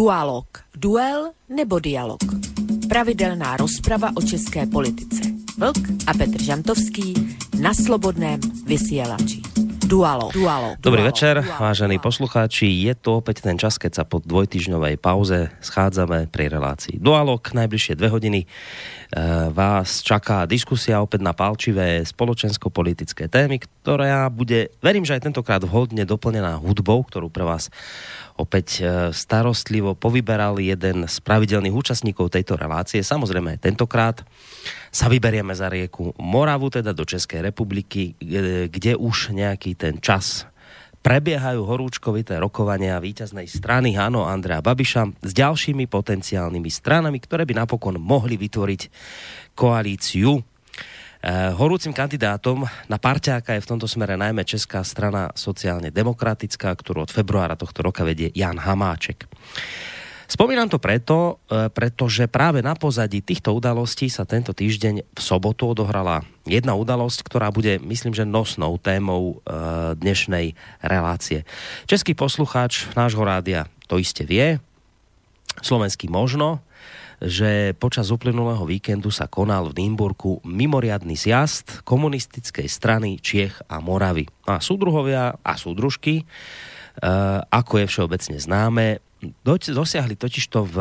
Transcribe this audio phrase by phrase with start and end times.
[0.00, 0.48] Dualog.
[0.72, 2.24] Duel nebo dialog.
[2.88, 5.28] Pravidelná rozprava o české politice.
[5.60, 7.12] Vlk a Petr Žantovský
[7.60, 9.44] na Slobodném vysielači.
[9.84, 10.32] Dualo.
[10.32, 10.80] Dualo.
[10.80, 12.88] Dobrý Dualo, večer, Dualo, vážení poslucháči.
[12.88, 17.42] Je to opäť ten čas, keď sa po dvojtyžňovej pauze schádzame pri relácii Dualog.
[17.42, 25.04] Najbližšie dve hodiny uh, vás čaká diskusia opäť na palčivé spoločensko-politické témy, ktorá bude, verím,
[25.04, 27.68] že aj tentokrát vhodne doplnená hudbou, ktorú pre vás
[28.40, 33.04] opäť e, starostlivo povyberal jeden z pravidelných účastníkov tejto relácie.
[33.04, 34.24] Samozrejme, tentokrát
[34.88, 38.16] sa vyberieme za rieku Moravu, teda do Českej republiky,
[38.66, 40.48] kde už nejaký ten čas
[41.00, 47.96] prebiehajú horúčkovité rokovania víťaznej strany Hano Andrea Babiša s ďalšími potenciálnymi stranami, ktoré by napokon
[47.96, 48.82] mohli vytvoriť
[49.56, 50.49] koalíciu
[51.28, 57.12] horúcim kandidátom na parťáka je v tomto smere najmä Česká strana sociálne demokratická, ktorú od
[57.12, 59.28] februára tohto roka vedie Jan Hamáček.
[60.30, 65.74] Spomínam to preto, eh, pretože práve na pozadí týchto udalostí sa tento týždeň v sobotu
[65.74, 70.54] odohrala jedna udalosť, ktorá bude, myslím, že nosnou témou eh, dnešnej
[70.86, 71.42] relácie.
[71.90, 74.62] Český poslucháč nášho rádia to iste vie,
[75.66, 76.62] slovenský možno,
[77.20, 84.24] že počas uplynulého víkendu sa konal v Nýmburku mimoriadný zjazd komunistickej strany Čiech a Moravy.
[84.48, 86.24] A súdruhovia a súdružky, e,
[87.44, 88.86] ako je všeobecne známe,
[89.44, 90.76] dosiahli totižto v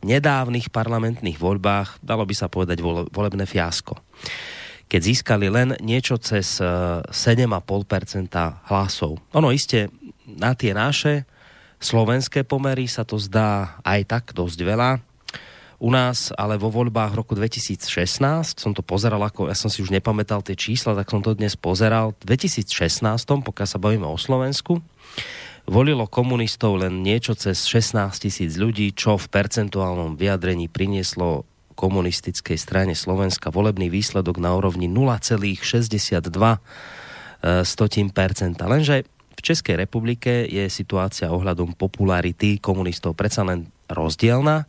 [0.00, 2.80] nedávnych parlamentných voľbách, dalo by sa povedať,
[3.12, 4.00] volebné fiasko.
[4.88, 8.40] Keď získali len niečo cez 7,5% e,
[8.72, 9.20] hlasov.
[9.36, 9.92] Ono iste
[10.24, 11.28] na tie naše
[11.76, 15.13] slovenské pomery sa to zdá aj tak dosť veľa,
[15.84, 19.92] u nás, ale vo voľbách roku 2016, som to pozeral, ako ja som si už
[19.92, 22.16] nepamätal tie čísla, tak som to dnes pozeral.
[22.24, 23.04] V 2016,
[23.44, 24.80] pokiaľ sa bavíme o Slovensku,
[25.68, 31.44] volilo komunistov len niečo cez 16 tisíc ľudí, čo v percentuálnom vyjadrení prinieslo
[31.76, 36.64] komunistickej strane Slovenska volebný výsledok na úrovni 0,62%
[38.56, 44.64] Lenže v Českej republike je situácia ohľadom popularity komunistov predsa len rozdielna.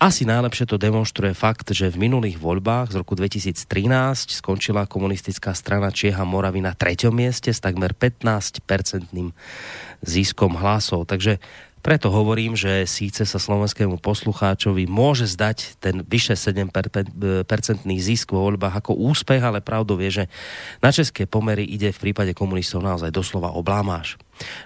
[0.00, 5.92] Asi najlepšie to demonstruje fakt, že v minulých voľbách z roku 2013 skončila komunistická strana
[5.92, 9.36] Čieha Moravy na treťom mieste s takmer 15-percentným
[10.00, 11.04] ziskom hlasov.
[11.04, 11.36] Takže
[11.80, 18.84] preto hovorím, že síce sa slovenskému poslucháčovi môže zdať ten vyše 7-percentný zisk vo voľbách
[18.84, 20.24] ako úspech, ale pravdou je, že
[20.84, 24.20] na české pomery ide v prípade komunistov naozaj doslova oblámáš.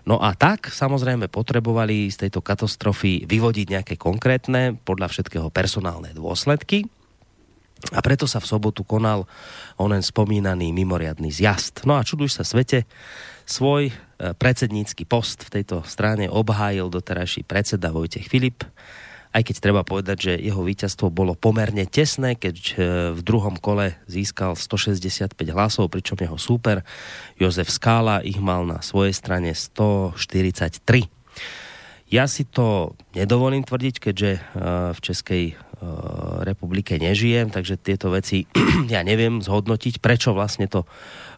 [0.07, 6.87] No a tak samozrejme potrebovali z tejto katastrofy vyvodiť nejaké konkrétne, podľa všetkého personálne dôsledky.
[7.93, 9.29] A preto sa v sobotu konal
[9.77, 11.85] onen spomínaný mimoriadný zjazd.
[11.85, 12.89] No a čuduj sa svete,
[13.45, 18.63] svoj predsednícky post v tejto strane obhájil doterajší predseda Vojtech Filip,
[19.35, 22.75] aj keď treba povedať, že jeho víťazstvo bolo pomerne tesné, keď eh,
[23.11, 26.87] v druhom kole získal 165 hlasov, pričom jeho súper
[27.35, 31.11] Jozef Skála ich mal na svojej strane 143.
[32.15, 34.41] Ja si to nedovolím tvrdiť, keďže eh,
[34.95, 35.45] v Českej
[36.41, 38.49] republike nežijem, takže tieto veci
[38.95, 40.89] ja neviem zhodnotiť, prečo vlastne to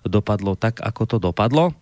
[0.06, 1.74] dopadlo tak, ako to dopadlo.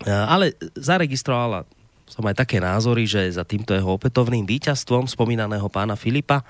[0.00, 1.68] Eh, ale zaregistrovala
[2.10, 6.42] som aj také názory, že za týmto jeho opätovným víťazstvom spomínaného pána Filipa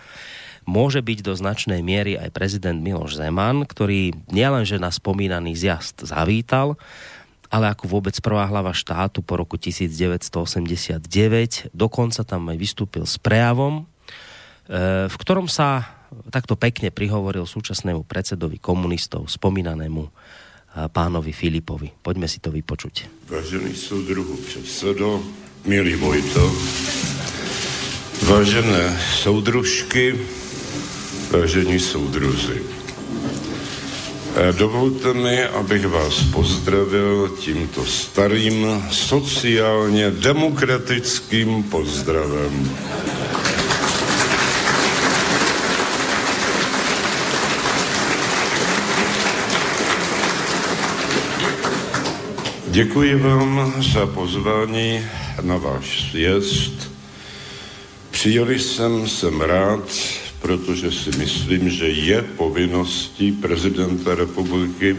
[0.64, 6.80] môže byť do značnej miery aj prezident Miloš Zeman, ktorý nielenže na spomínaný zjazd zavítal,
[7.52, 11.02] ale ako vôbec prvá hlava štátu po roku 1989
[11.76, 13.84] dokonca tam aj vystúpil s prejavom,
[14.70, 16.00] eh, v ktorom sa
[16.30, 20.08] takto pekne prihovoril súčasnému predsedovi komunistov, spomínanému
[20.88, 21.90] pánovi Filipovi.
[22.02, 23.26] Poďme si to vypočuť.
[23.26, 25.22] Vážený soudruhu předsedo,
[25.66, 26.52] milý Vojto,
[28.22, 30.14] vážené soudružky,
[31.30, 32.62] vážení soudruzi.
[34.58, 42.70] Dovolte mi, abych vás pozdravil tímto starým sociálně demokratickým pozdravem.
[52.70, 55.00] Děkuji vám za pozvání
[55.42, 56.90] na váš sjezd.
[58.10, 59.98] Přijeli jsem, jsem rád,
[60.40, 64.96] protože si myslím, že je povinností prezidenta republiky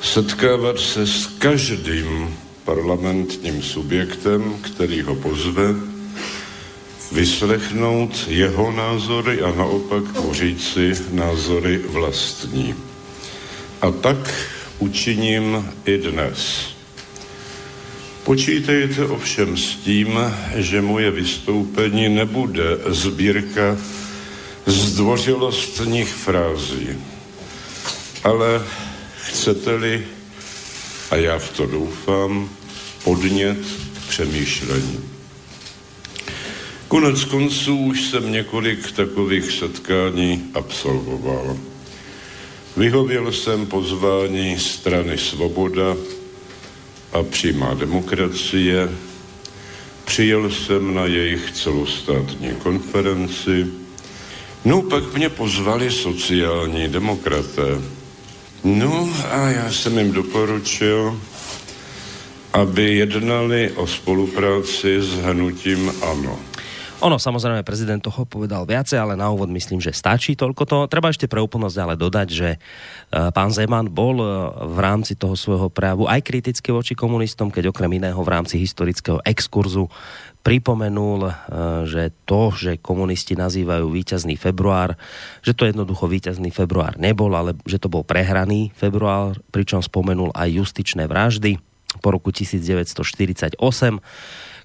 [0.00, 5.74] setkávat se s každým parlamentním subjektem, který ho pozve,
[7.12, 12.74] vyslechnout jeho názory a naopak mu říci názory vlastní.
[13.82, 14.34] A tak
[14.82, 16.66] učiním i dnes.
[18.24, 20.18] Počítejte ovšem s tím,
[20.54, 23.78] že moje vystoupení nebude sbírka
[24.66, 26.88] zdvořilostních frází,
[28.24, 28.62] ale
[29.22, 30.06] chcete-li,
[31.10, 32.50] a já v to doufám,
[33.04, 33.58] podnět
[33.94, 35.00] k přemýšlení.
[36.88, 41.71] Konec konců už jsem několik takových setkání absolvoval.
[42.76, 45.96] Vyhověl jsem pozvání strany Svoboda
[47.12, 48.88] a přímá demokracie,
[50.04, 53.66] přijel jsem na jejich celostátní konferenci,
[54.64, 57.80] no pak mě pozvali sociální demokraté.
[58.64, 61.20] No a já jsem jim doporučil,
[62.52, 66.51] aby jednali o spolupráci s hnutím ANO.
[67.02, 70.78] Ono, samozrejme, prezident toho povedal viacej, ale na úvod myslím, že stačí toľko to.
[70.86, 72.58] Treba ešte pre úplnosť ale dodať, že e,
[73.34, 74.26] pán Zeman bol e,
[74.70, 79.18] v rámci toho svojho prejavu aj kritický voči komunistom, keď okrem iného v rámci historického
[79.26, 79.90] exkurzu
[80.46, 81.32] pripomenul, e,
[81.90, 84.94] že to, že komunisti nazývajú víťazný február,
[85.42, 90.54] že to jednoducho víťazný február nebol, ale že to bol prehraný február, pričom spomenul aj
[90.54, 91.58] justičné vraždy
[91.98, 93.58] po roku 1948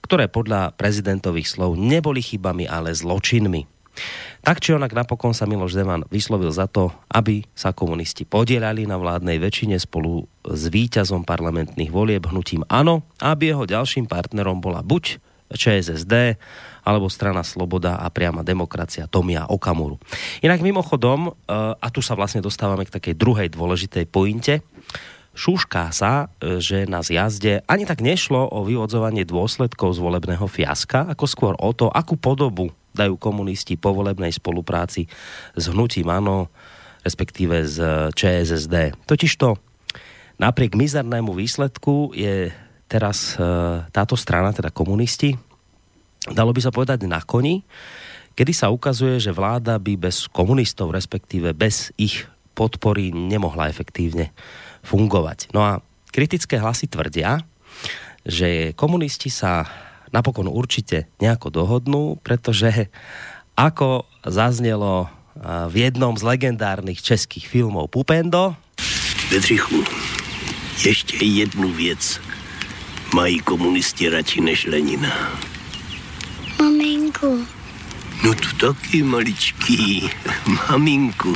[0.07, 3.68] ktoré podľa prezidentových slov neboli chybami, ale zločinmi.
[4.45, 8.95] Tak či onak napokon sa Miloš Zeman vyslovil za to, aby sa komunisti podielali na
[8.95, 15.19] vládnej väčšine spolu s víťazom parlamentných volieb hnutím ANO, aby jeho ďalším partnerom bola buď
[15.51, 16.36] ČSSD,
[16.83, 20.00] alebo strana Sloboda a priama demokracia Tomia Okamuru.
[20.44, 24.63] Inak mimochodom, eh, a tu sa vlastne dostávame k takej druhej dôležitej pointe,
[25.38, 31.06] šúšká sa, e, že na zjazde ani tak nešlo o vyvodzovanie dôsledkov z volebného fiaska,
[31.13, 35.06] ako skôr o to, akú podobu dajú komunisti po volebnej spolupráci
[35.54, 36.50] s hnutím ANO,
[37.06, 37.78] respektíve z
[38.18, 38.98] ČSSD.
[39.06, 39.62] Totižto
[40.42, 42.50] napriek mizernému výsledku je
[42.90, 43.45] teraz e,
[43.94, 45.38] táto strana, teda komunisti,
[46.33, 47.62] dalo by sa povedať na koni,
[48.33, 52.25] kedy sa ukazuje, že vláda by bez komunistov, respektíve bez ich
[52.57, 54.33] podpory nemohla efektívne
[54.88, 55.51] fungovať.
[55.51, 55.84] No a
[56.16, 57.44] kritické hlasy tvrdia,
[58.24, 59.68] že komunisti sa
[60.16, 62.88] napokon určite nejako dohodnú, pretože
[63.60, 65.12] ako zaznelo
[65.44, 68.56] v jednom z legendárnych českých filmov Pupendo.
[69.30, 69.84] Bedřichu,
[70.86, 72.19] ještě jednu věc
[73.13, 75.13] mají komunisti radši než Lenina.
[76.60, 77.45] Maminku.
[78.24, 80.10] No to taky, maličký,
[80.69, 81.36] maminku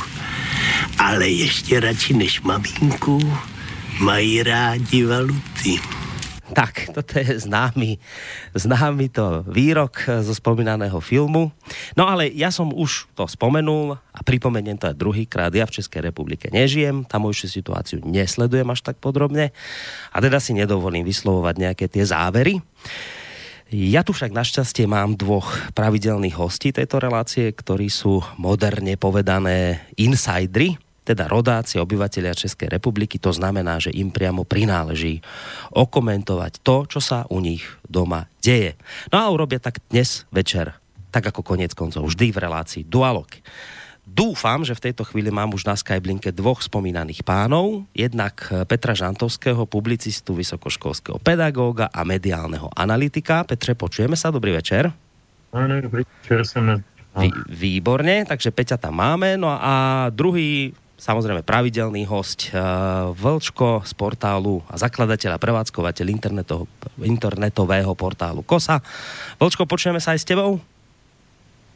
[0.98, 3.20] ale ještě radši než maminku
[4.00, 5.80] mají rádi valuty.
[6.52, 7.96] Tak, toto je známy,
[8.52, 11.48] známy to výrok zo spomínaného filmu.
[11.96, 15.48] No ale ja som už to spomenul a pripomeniem to aj druhýkrát.
[15.48, 19.48] Ja v Českej republike nežijem, tamojšiu situáciu nesledujem až tak podrobne
[20.12, 22.60] a teda si nedovolím vyslovovať nejaké tie závery.
[23.72, 30.76] Ja tu však našťastie mám dvoch pravidelných hostí tejto relácie, ktorí sú moderne povedané insidry,
[31.08, 35.24] teda rodáci obyvateľia Českej republiky, to znamená, že im priamo prináleží
[35.72, 38.76] okomentovať to, čo sa u nich doma deje.
[39.08, 40.76] No a urobia tak dnes večer,
[41.08, 43.32] tak ako konec koncov, vždy v relácii Dualog.
[44.12, 47.88] Dúfam, že v tejto chvíli mám už na Skyblinke dvoch spomínaných pánov.
[47.96, 53.40] Jednak Petra Žantovského, publicistu, vysokoškolského pedagóga a mediálneho analytika.
[53.40, 54.28] Petře, počujeme sa?
[54.28, 54.92] Dobrý večer.
[55.56, 56.76] Áno, dobrý večer, som na...
[57.16, 59.40] Vý, výborne, takže Peťa tam máme.
[59.40, 66.06] No a druhý, samozrejme pravidelný host, uh, Vlčko z portálu a zakladateľ a prevádzkovateľ
[67.00, 68.80] internetového portálu KOSA.
[69.40, 70.60] Vlčko, počujeme sa aj s tebou?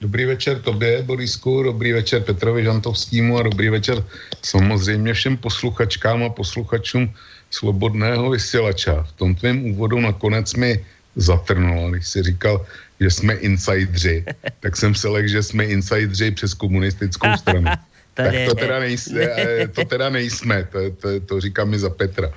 [0.00, 4.04] Dobrý večer tobě, Borisku, dobrý večer Petrovi Žantovskému a dobrý večer
[4.42, 7.14] samozřejmě všem posluchačkám a posluchačům
[7.50, 9.02] Slobodného vysílača.
[9.02, 10.84] V tom tvém úvodu nakonec mi
[11.16, 12.66] zatrnulo, když si říkal,
[13.00, 14.24] že jsme insidři,
[14.60, 17.70] tak jsem se lek, že jsme insidři přes komunistickou stranu.
[18.14, 19.28] tak to teda, nejsme,
[19.72, 22.32] to teda nejsme, to, to, to říkám mi za Petra.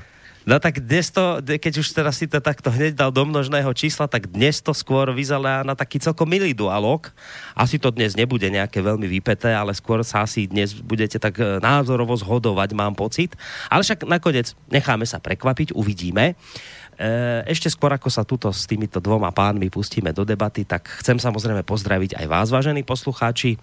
[0.48, 4.08] No tak dnes to, keď už teraz si to takto hneď dal do množného čísla,
[4.08, 7.12] tak dnes to skôr vyzerá na taký celkom milý dualog.
[7.51, 11.60] Asi to dnes nebude nejaké veľmi vypeté, ale skôr sa asi dnes budete tak e,
[11.60, 13.36] názorovo zhodovať, mám pocit.
[13.67, 16.39] Ale však nakoniec necháme sa prekvapiť, uvidíme.
[16.99, 21.15] Eh, ešte skôr, ako sa tuto s týmito dvoma pánmi pustíme do debaty, tak chcem
[21.15, 23.55] samozrejme pozdraviť aj vás, vážení poslucháči.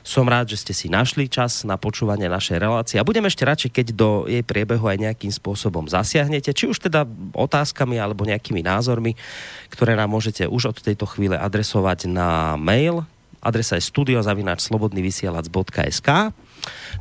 [0.00, 3.76] Som rád, že ste si našli čas na počúvanie našej relácie a budem ešte radšej,
[3.76, 7.04] keď do jej priebehu aj nejakým spôsobom zasiahnete, či už teda
[7.36, 9.20] otázkami alebo nejakými názormi,
[9.68, 13.04] ktoré nám môžete už od tejto chvíle adresovať na mail.
[13.44, 16.08] Adresa je studiozavinačslobodnyvysielac.sk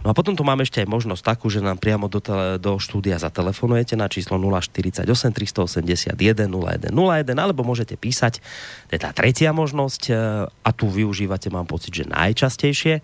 [0.06, 2.78] No a potom tu máme ešte aj možnosť takú, že nám priamo do, tele, do
[2.78, 6.92] štúdia zatelefonujete na číslo 048 381 0101
[7.34, 8.40] alebo môžete písať,
[8.88, 10.14] to je tá tretia možnosť e,
[10.48, 13.02] a tu využívate, mám pocit, že najčastejšie e,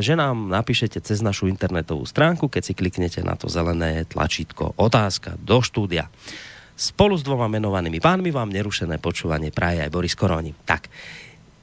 [0.00, 5.36] že nám napíšete cez našu internetovú stránku, keď si kliknete na to zelené tlačítko otázka
[5.40, 6.08] do štúdia.
[6.72, 10.56] Spolu s dvoma menovanými pánmi vám nerušené počúvanie praje aj Boris Koroni.
[10.64, 10.88] Tak,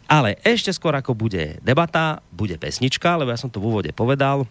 [0.10, 4.50] ale ešte skôr ako bude debata, bude pesnička, lebo ja som to v úvode povedal,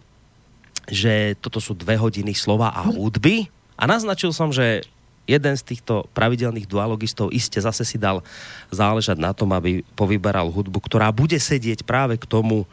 [0.87, 4.87] že toto sú dve hodiny slova a hudby a naznačil som, že
[5.29, 8.25] jeden z týchto pravidelných dualogistov iste zase si dal
[8.73, 12.65] záležať na tom, aby povyberal hudbu, ktorá bude sedieť práve k tomu,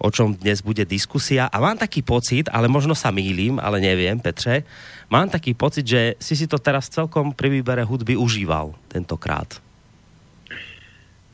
[0.00, 1.46] o čom dnes bude diskusia.
[1.46, 4.66] A mám taký pocit, ale možno sa mýlim, ale neviem, Petře,
[5.06, 9.69] mám taký pocit, že si si to teraz celkom pri výbere hudby užíval tentokrát.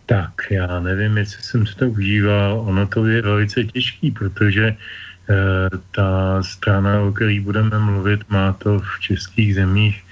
[0.07, 2.61] Tak, já nevím, jestli jsem si to užíval.
[2.61, 4.77] Ono to je velice těžký, protože e,
[5.91, 10.05] ta strana, o které budeme mluvit, má to v českých zemích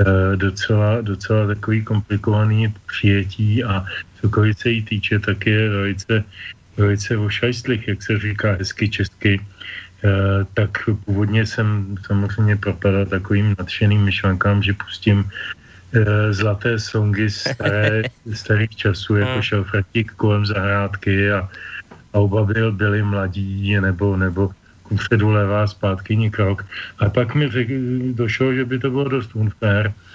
[0.00, 3.84] e, docela, docela takový komplikovaný přijetí a
[4.20, 6.24] cokoliv se jí týče, tak je velice,
[6.76, 9.40] velice ošajstlich, jak se říká hezky česky.
[10.04, 15.28] Eh, tak původně jsem samozřejmě propadal takovým nadšeným myšlenkám, že pustím
[16.30, 18.02] zlaté songy staré,
[18.34, 19.42] starých časů, jako hmm.
[19.42, 21.48] šel Fratík kolem zahrádky a,
[22.12, 24.50] a oba byl, byli mladí, nebo, nebo
[24.82, 26.66] kupředu levá zpátky krok.
[26.98, 27.50] A pak mi
[28.12, 30.09] došlo, že by to bylo dost unfair, Eh,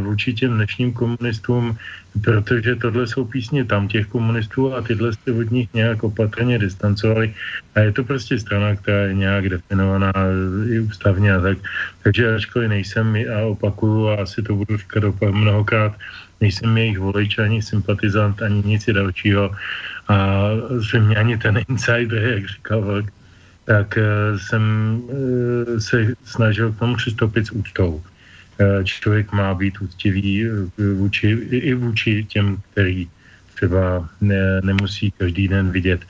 [0.00, 1.78] vůči těm dnešním komunistům,
[2.24, 7.34] protože tohle jsou písně tam těch komunistů a tyhle jste od nich nějak opatrně distancovali
[7.74, 10.12] a je to prostě strana, která je nějak definovaná
[10.70, 11.58] i ústavně a tak.
[12.02, 15.92] Takže ačkoliv nejsem a opakuju a asi to budu říkat mnohokrát,
[16.40, 19.50] nejsem jejich volič, ani sympatizant, ani nic dalšího
[20.08, 20.48] a
[20.80, 23.02] jsem ani ten insider, jak říkal
[23.68, 24.62] tak eh, jsem
[25.12, 28.02] eh, se snažil k tomu přistoupit s úctou.
[28.58, 30.50] Eh, člověk má být úctivý eh,
[30.94, 33.08] vůči, i vůči těm, který
[33.54, 36.00] třeba ne, nemusí každý den vidět.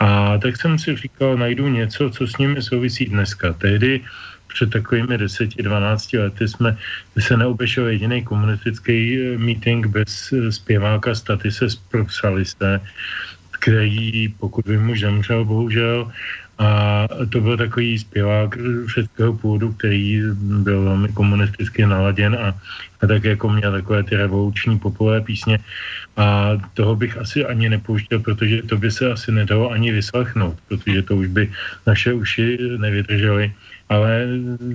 [0.00, 3.52] A tak jsem si říkal, najdu něco, co s nimi souvisí dneska.
[3.52, 4.00] Tehdy
[4.46, 6.76] před takovými 10-12 lety jsme
[7.18, 12.80] se neobešel jediný komunistický eh, meeting bez zpěváka Statise z Profsalisté,
[13.62, 16.10] který, pokud by mu zemřel, bohužel,
[16.58, 18.58] a to byl takový zpěvák
[18.94, 22.54] českého původu, který byl velmi komunisticky naladěn a,
[23.00, 25.58] a tak jako měl takové ty revoluční popové písně.
[26.16, 31.02] A toho bych asi ani nepouštěl, protože to by se asi nedalo ani vyslechnout, protože
[31.02, 31.50] to už by
[31.86, 33.52] naše uši nevydržely.
[33.88, 34.26] Ale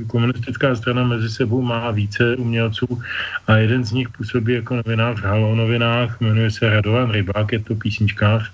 [0.08, 3.02] komunistická strana mezi sebou má více umělců
[3.48, 7.60] a jeden z nich působí jako novinář v Halo novinách, jmenuje se Radovan Rybák, je
[7.60, 8.52] to písničkář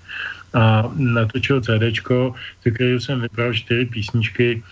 [0.53, 1.83] a natočil CD,
[2.63, 4.63] ze kterého jsem vybral čtyři písničky.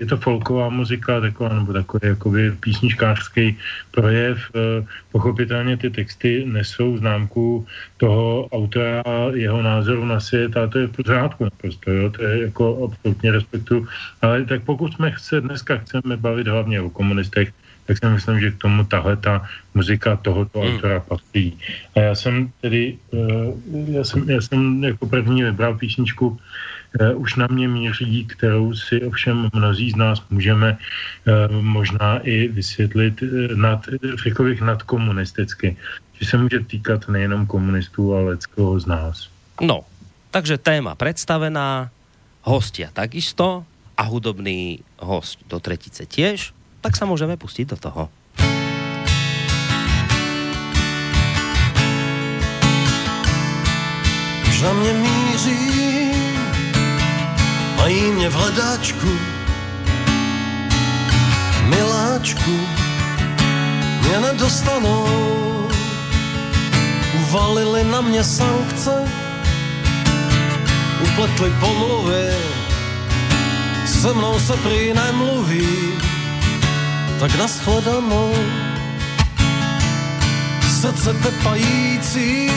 [0.00, 3.58] Je to folková muzika, taková, nebo takový jakoby písničkářský
[3.90, 4.38] projev.
[5.12, 7.66] Pochopitelně ty texty nesou známku
[7.96, 9.02] toho autora
[9.34, 12.10] jeho názoru na svět a to je v pořádku naprosto, jo?
[12.10, 13.86] to je jako absolutně respektu.
[14.22, 17.52] Ale tak pokud jsme se dneska chceme bavit hlavně o komunistech,
[17.86, 20.74] tak si myslím, že k tomu tahle ta muzika tohoto hmm.
[20.74, 21.58] autora patří.
[21.96, 23.54] A já jsem tedy, uh,
[23.88, 29.02] já jsem, já jsem jako první vybral písničku uh, Už na mě míří, kterou si
[29.02, 33.22] ovšem mnozí z nás můžeme uh, možná i vysvětlit
[33.54, 33.88] nad,
[34.24, 35.76] řekl bych, nadkomunisticky.
[36.20, 39.28] Že se může týkat nejenom komunistů, ale lidského z nás.
[39.60, 39.84] No,
[40.30, 41.90] takže téma představená,
[42.42, 43.64] hostia takisto
[43.96, 48.02] a hudobný host do tretice tiež tak sa môžeme pustiť do toho.
[54.44, 55.64] Už na mě míří,
[57.80, 59.12] mají mě v hledáčku,
[61.72, 62.56] miláčku,
[64.04, 65.08] mě nedostanou.
[67.24, 69.08] Uvalili na mě sankce,
[71.00, 72.28] upletli pomluvy,
[73.86, 76.03] se mnou se prý nemluví
[77.20, 78.34] tak nashledanou.
[80.80, 82.50] Srdce tepající,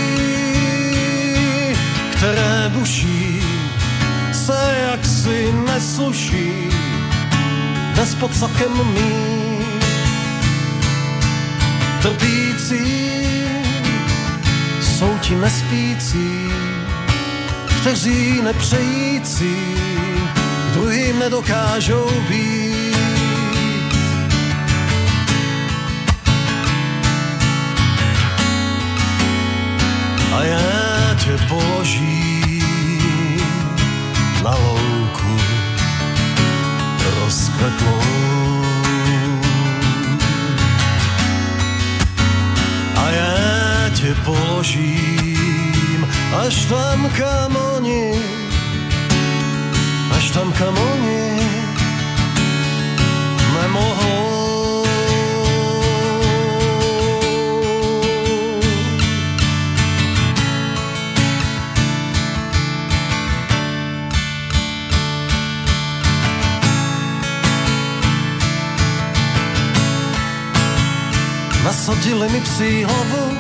[2.12, 3.42] které buší,
[4.32, 6.70] se jaksi nesluší,
[7.94, 9.38] dnes pod sakem mý.
[12.02, 13.08] Trpící
[14.82, 16.52] jsou ti nespící,
[17.82, 19.56] kteří nepřející,
[20.74, 22.67] druhým nedokážou být
[30.38, 32.62] a já tě položím
[34.44, 35.38] na louku
[37.30, 38.02] světlo.
[42.96, 46.08] A já tě položím
[46.46, 48.14] až tam, kam oni,
[50.18, 51.42] až tam, kam oni
[53.62, 54.27] nemohou.
[71.98, 73.38] Nasadili mi psí hlavu,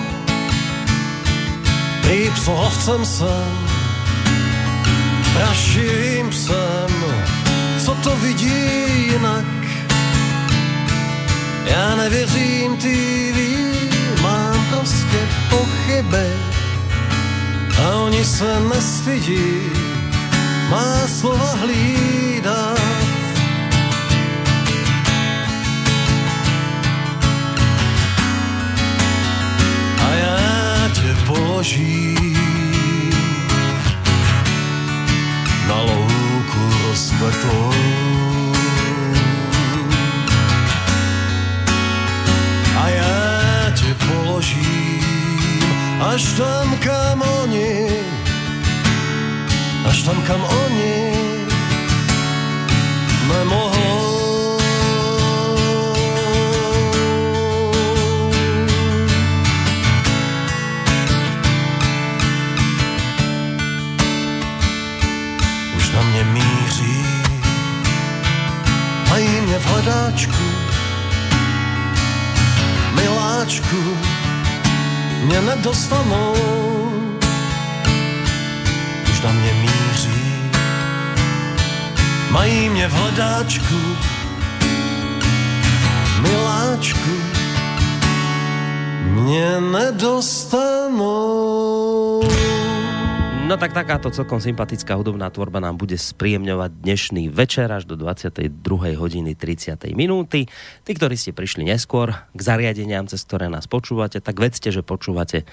[2.01, 3.67] prý psohovcem jsem,
[5.33, 6.91] praším psem,
[7.85, 9.45] co to vidí jinak.
[11.65, 13.37] Já nevěřím TV,
[14.21, 16.27] mám prostě pochyby
[17.83, 19.61] a oni se nestydí
[20.69, 22.26] má slova hlídat.
[31.67, 32.15] Položí
[35.67, 37.73] na louku rozkvetlou.
[42.77, 45.63] A já tě položím
[46.13, 47.87] až tam, kam oni,
[49.89, 51.11] až tam, kam oni
[53.27, 53.86] nemohou.
[73.47, 73.97] Miláčku,
[75.23, 76.35] mě nedostanou.
[79.11, 80.51] Už na mě míří,
[82.31, 83.79] mají mě v hledáčku,
[86.21, 87.11] miláčku,
[89.09, 91.26] mě nedostanou.
[93.47, 98.43] No tak takáto celkom sympatická hudobná tvorba nám bude spríjemňovať dnešný večer až do 22.
[98.99, 99.87] hodiny 30.
[99.95, 100.51] minúty.
[100.83, 105.37] Tí, ktorí ste prišli neskôr k zariadeniam, cez ktoré nás počúvate, tak vedzte, že počúvate
[105.39, 105.45] e,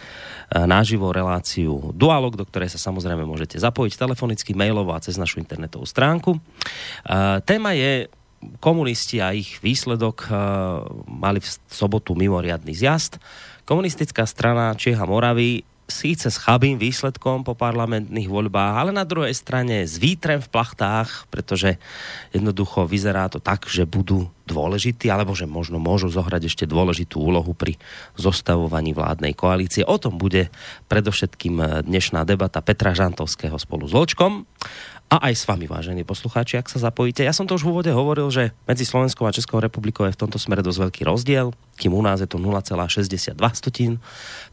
[0.66, 5.86] náživo reláciu Dualog, do ktorej sa samozrejme môžete zapojiť telefonicky, mailovo a cez našu internetovú
[5.86, 6.34] stránku.
[6.34, 6.38] E,
[7.46, 8.10] téma je
[8.58, 10.30] komunisti a ich výsledok e,
[11.14, 13.22] mali v sobotu mimoriadný zjazd.
[13.62, 19.84] Komunistická strana Čeha Moravy síce s chabým výsledkom po parlamentných voľbách, ale na druhej strane
[19.84, 21.76] s vítrem v plachtách, pretože
[22.32, 27.52] jednoducho vyzerá to tak, že budú dôležití, alebo že možno môžu zohrať ešte dôležitú úlohu
[27.52, 27.76] pri
[28.16, 29.84] zostavovaní vládnej koalície.
[29.84, 30.52] O tom bude
[30.88, 34.48] predovšetkým dnešná debata Petra Žantovského spolu s Ločkom
[35.12, 37.22] a aj s vami, vážení poslucháči, ak sa zapojíte.
[37.22, 40.20] Ja som to už v úvode hovoril, že medzi Slovenskou a Českou republikou je v
[40.26, 43.36] tomto smere dosť veľký rozdiel, kým u nás je to 0,62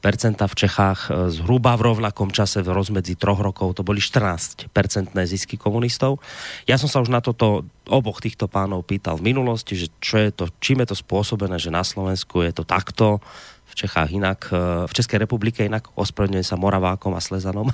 [0.04, 4.70] percenta v Čechách e, zhruba v rovnakom čase v rozmedzi troch rokov to boli 14
[4.76, 6.20] percentné zisky komunistov.
[6.68, 10.30] Ja som sa už na toto oboch týchto pánov pýtal v minulosti, že čo je
[10.36, 13.24] to, čím je to spôsobené, že na Slovensku je to takto,
[13.72, 17.72] v Čechách inak, e, v Českej republike inak, ospravedlňujem sa Moravákom a Slezanom.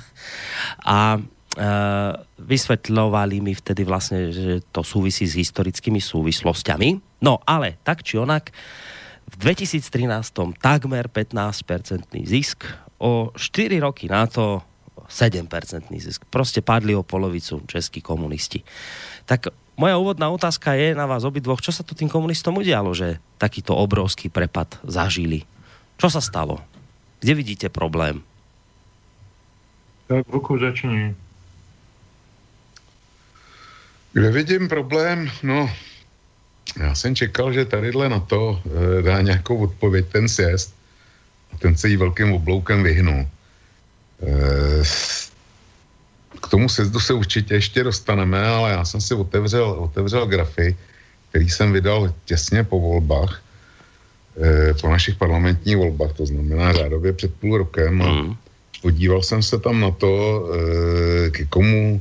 [0.86, 1.18] A
[2.38, 7.20] vysvetľovali mi vtedy vlastne, že to súvisí s historickými súvislosťami.
[7.26, 8.54] No ale tak či onak,
[9.28, 9.84] v 2013
[10.62, 12.64] takmer 15% zisk,
[12.98, 14.62] o 4 roky na to
[15.08, 15.46] 7%
[15.98, 16.24] zisk.
[16.30, 18.62] Prostě padli o polovicu českí komunisti.
[19.24, 23.22] Tak moja úvodná otázka je na vás obidvoch, čo sa to tým komunistom udialo, že
[23.38, 25.46] takýto obrovský prepad zažili?
[25.96, 26.60] Čo sa stalo?
[27.22, 28.22] Kde vidíte problém?
[30.08, 31.14] Tak Vuku začni.
[34.12, 35.30] Kde vidím problém?
[35.42, 35.70] No,
[36.80, 38.62] já jsem čekal, že tadyhle na to
[38.98, 40.74] e, dá nějakou odpověď ten sjezd
[41.52, 43.24] a ten se jí velkým obloukem vyhnul.
[43.24, 43.28] E,
[46.42, 50.76] k tomu sjezdu se určitě ještě dostaneme, ale já jsem si otevřel, otevřel grafy,
[51.30, 53.42] který jsem vydal těsně po volbách,
[54.42, 58.36] e, po našich parlamentních volbách, to znamená řádově před půl rokem a mm.
[58.82, 60.10] podíval jsem se tam na to,
[60.54, 62.00] e, k komu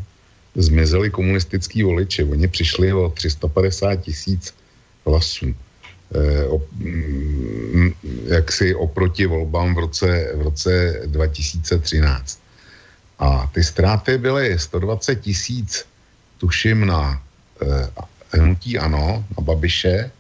[0.58, 2.24] zmizeli komunistický voliči.
[2.24, 4.54] Oni přišli o 350 tisíc
[5.06, 5.54] hlasů.
[6.15, 7.93] E, o, mm,
[8.26, 12.39] jaksi oproti volbám v roce, v roce 2013.
[13.20, 15.86] A ty ztráty byly 120 tisíc,
[16.38, 17.22] tuším, na
[17.62, 20.12] e, hnutí ANO, na Babiše,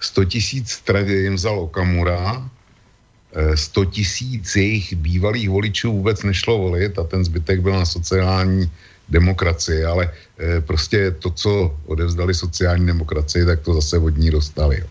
[0.00, 2.50] 100 tisíc jim vzal Okamura,
[3.54, 8.70] 100 e, tisíc jejich bývalých voličů vůbec nešlo volit a ten zbytek byl na sociální
[9.08, 14.80] demokracii, ale e, prostě to, co odevzdali sociální demokracii, tak to zase od ní dostali.
[14.80, 14.86] Jo.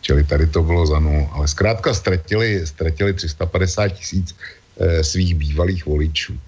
[0.00, 1.28] Čili tady to bylo za nul.
[1.32, 4.36] Ale zkrátka ztratili, ztratili 350 tisíc
[4.78, 6.38] e, svých bývalých voličů.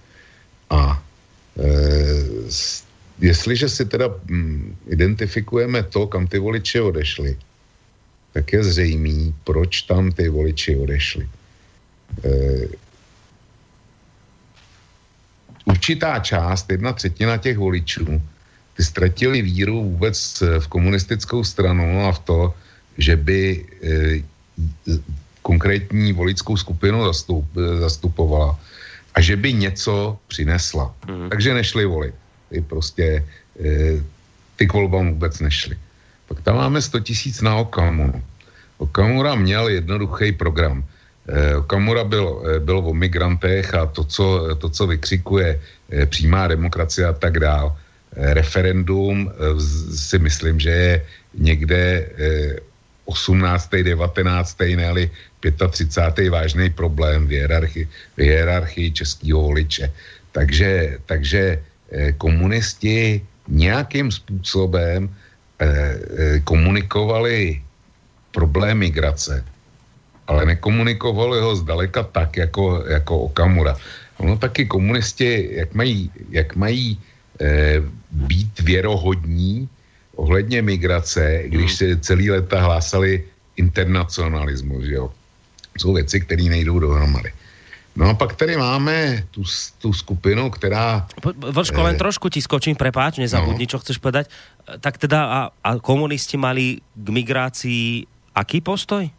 [0.70, 1.02] A
[1.58, 1.68] e,
[3.20, 7.36] jestliže si teda hm, identifikujeme to, kam ty voliči odešli,
[8.32, 11.28] tak je zřejmý, proč tam ty voliči odešli.
[15.78, 18.18] Určitá část, jedna třetina těch voličů,
[18.74, 22.54] ty ztratili víru vůbec v komunistickou stranu a v to,
[22.98, 23.94] že by e,
[25.46, 27.46] konkrétní voličskou skupinu zastup,
[27.78, 28.58] zastupovala
[29.14, 30.90] a že by něco přinesla.
[31.06, 31.30] Mm.
[31.30, 32.14] Takže nešli volit.
[32.50, 33.22] Ty prostě
[33.62, 34.02] e,
[34.58, 35.78] ty k volbám vůbec nešli.
[36.26, 38.18] Pak tam máme 100 tisíc na Okamuru.
[38.82, 40.82] Okamura měl jednoduchý program.
[41.28, 46.48] Eh, Okamura byl, eh, byl o migrantech a to, co, to, co vykřikuje eh, přímá
[46.48, 47.76] demokracie a tak dál.
[48.16, 49.30] Referendum
[49.94, 50.94] si myslím, že je
[51.38, 52.08] někde
[53.04, 55.10] 18., 19., ne
[55.44, 56.32] 35.
[56.32, 57.84] vážný problém v hierarchii,
[58.16, 59.92] v hierarchii českého voliče.
[60.32, 61.62] Takže, takže
[62.16, 65.12] komunisti nějakým způsobem
[66.48, 67.62] komunikovali
[68.32, 69.44] problém migrace,
[70.28, 73.76] ale nekomunikovali ho zdaleka tak, jako, jako Okamura.
[74.20, 77.00] Ono taky komunisti, jak mají, jak mají
[77.40, 79.68] eh, být věrohodní
[80.16, 83.24] ohledně migrace, když se celý leta hlásali
[83.56, 85.10] internacionalismus, že jo.
[85.78, 87.32] Jsou věci, které nejdou dohromady.
[87.96, 89.42] No a pak tady máme tu,
[89.78, 91.06] tu skupinu, která...
[91.50, 93.70] Vlčko, len eh, trošku ti skočím, prepáč, nezabudni, no.
[93.70, 94.30] čo chceš povedať.
[94.78, 98.06] Tak teda a, a komunisti mali k migrácii
[98.38, 99.10] aký postoj?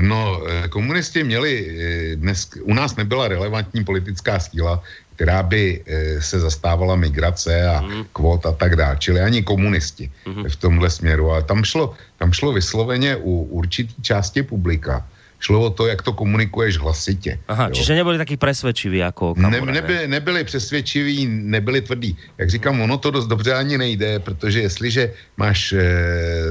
[0.00, 4.82] No, eh, komunisti měli, eh, dnes, u nás nebyla relevantní politická síla,
[5.14, 8.04] která by eh, se zastávala migrace a mm.
[8.12, 10.44] kvót a tak dále, čili ani komunisti mm.
[10.48, 11.30] v tomhle směru.
[11.30, 15.06] Ale tam šlo, tam šlo vysloveně u určitý části publika,
[15.40, 17.38] šlo o to, jak to komunikuješ hlasitě.
[17.48, 17.74] Aha, jo.
[17.74, 22.16] čiže nebyli taky presvědčiví jako ne, nebyli, nebyli přesvědčiví, nebyli tvrdí.
[22.38, 25.82] Jak říkám, ono to dost dobře ani nejde, protože jestliže máš e,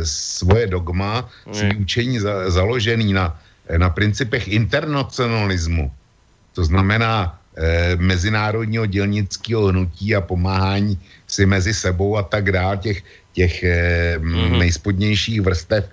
[0.03, 3.39] svoje dogma, svý učení za, založený na,
[3.77, 5.91] na principech internacionalismu,
[6.53, 13.01] to znamená e, mezinárodního dělnického hnutí a pomáhání si mezi sebou a tak dále, těch,
[13.33, 13.75] těch e,
[14.17, 14.57] mm-hmm.
[14.59, 15.89] nejspodnějších vrstev e,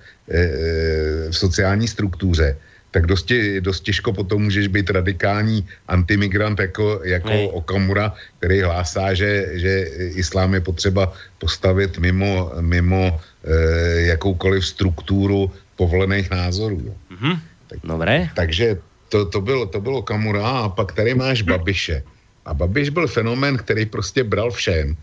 [1.31, 2.57] v sociální struktuře,
[2.93, 7.49] tak dosti, dost těžko potom můžeš být radikální antimigrant jako, jako Nej.
[7.53, 9.73] Okamura, který hlásá, že, že
[10.21, 16.95] islám je potřeba postavit mimo, mimo e, jakoukoliv strukturu povolených názorů.
[17.11, 17.35] Mm-hmm.
[17.67, 18.29] Tak, Dobré.
[18.37, 18.77] Takže
[19.09, 22.03] to, to, bylo, to bylo Kamura a pak tady máš Babiše.
[22.45, 24.97] A Babiš byl fenomén, který prostě bral všem,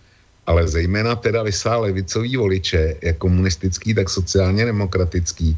[0.45, 5.57] ale zejména teda vysál levicový voliče, jak komunistický, tak sociálně demokratický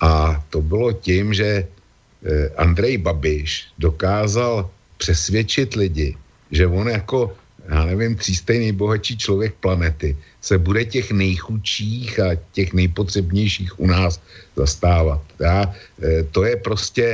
[0.00, 6.16] a to bylo tím, že eh, Andrej Babiš dokázal přesvědčit lidi,
[6.50, 7.34] že on jako,
[7.68, 14.20] já nevím, třístej nejbohatší člověk planety se bude těch nejchudších a těch nejpotřebnějších u nás
[14.56, 15.20] zastávat.
[15.40, 17.06] Já, eh, to je prostě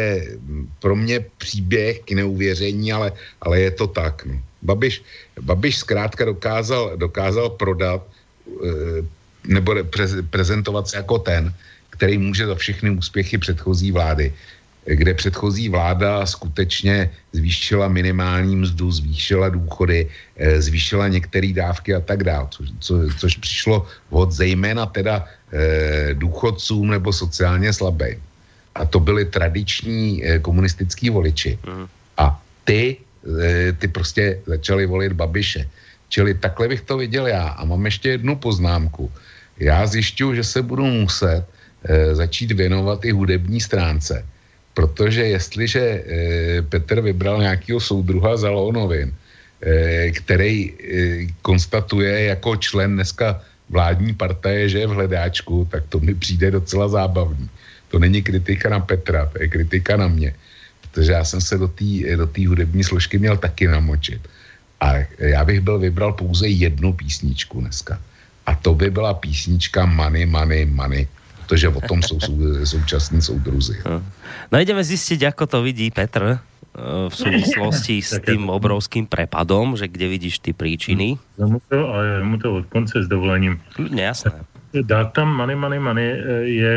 [0.80, 4.26] pro mě příběh k neuvěření, ale, ale je to tak.
[4.28, 4.36] No.
[4.62, 5.02] Babiš,
[5.40, 8.04] Babiš zkrátka dokázal, dokázal prodat
[8.46, 9.00] eh,
[9.48, 9.74] nebo
[10.30, 11.50] prezentovat se jako ten,
[12.02, 14.34] který může za všechny úspěchy předchozí vlády,
[14.90, 22.26] kde předchozí vláda skutečně zvýšila minimální mzdu, zvýšila důchody, eh, zvýšila některé dávky a tak
[22.26, 25.22] dále, co, co, což přišlo vhod zejména teda
[25.54, 28.18] eh, důchodcům nebo sociálně slabým.
[28.74, 31.54] A to byli tradiční eh, komunistický voliči.
[31.62, 31.86] Mm.
[32.18, 32.34] A
[32.66, 35.70] ty, eh, ty prostě začali volit Babiše.
[36.10, 37.54] Čili takhle bych to viděl já.
[37.54, 39.06] A mám ještě jednu poznámku.
[39.62, 41.52] Já zjišťuju, že se budu muset e,
[42.12, 44.24] začít věnovat i hudební stránce.
[44.74, 46.02] Protože jestliže e,
[46.62, 49.12] Petr vybral nějakého soudruha za Lonovin,
[49.62, 50.72] e, který
[51.42, 56.88] konstatuje jako člen dneska vládní partaje, že je v hledáčku, tak to mi přijde docela
[56.88, 57.48] zábavný.
[57.88, 60.34] To není kritika na Petra, to je kritika na mě.
[60.80, 64.20] Protože já jsem se do té do hudební složky měl taky namočit.
[64.80, 68.00] A já bych byl vybral pouze jednu písničku dneska.
[68.46, 71.08] A to by byla písnička Money, Money, Money
[71.42, 72.18] protože o tom jsou
[72.64, 73.82] současní soudruzi.
[74.52, 76.38] No ideme zistiť, ako to vidí Petr eh,
[77.08, 81.18] v súvislosti s tým obrovským prepadom, že kde vidíš ty príčiny?
[81.40, 83.60] Mu to, ale mu to od konce s dovolením.
[83.90, 84.44] Jasné.
[84.72, 86.74] Dát tam money, money, money eh, je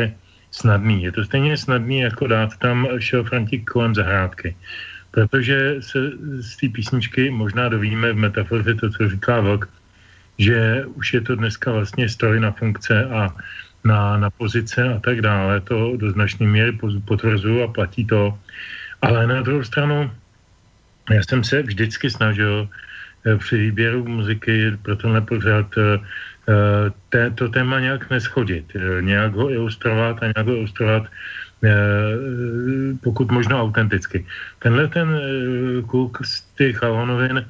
[0.50, 1.02] snadný.
[1.02, 4.56] Je to stejně snadný, jako dát tam šel Frantík kolem zahrádky.
[5.10, 5.98] Protože se
[6.40, 9.68] z té písničky možná dovíme v metafoře to, co říká Vlk,
[10.38, 13.32] že už je to dneska vlastně stroj na funkce a
[13.86, 15.60] na, na pozice a tak dále.
[15.60, 18.34] To do značné míry potvrzuju a platí to.
[19.02, 20.10] Ale na druhou stranu,
[21.10, 22.68] já jsem se vždycky snažil
[23.26, 29.50] eh, při výběru muziky pro tenhle pořád eh, to téma nějak neschodit, eh, nějak ho
[29.50, 31.06] ilustrovat a nějak ho ilustrovat
[33.02, 34.26] pokud možno autenticky.
[34.58, 35.08] Tenhle ten
[35.88, 37.42] kluk z těch Halonovin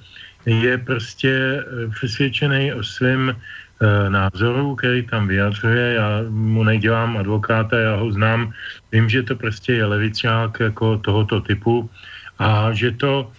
[0.46, 3.37] je prostě přesvědčený o svém
[4.08, 5.94] názoru, který tam vyjadřuje.
[5.94, 8.52] Já mu nedělám advokáta, já ho znám.
[8.92, 11.90] Vím, že to prostě je levičák jako tohoto typu
[12.38, 13.32] a že to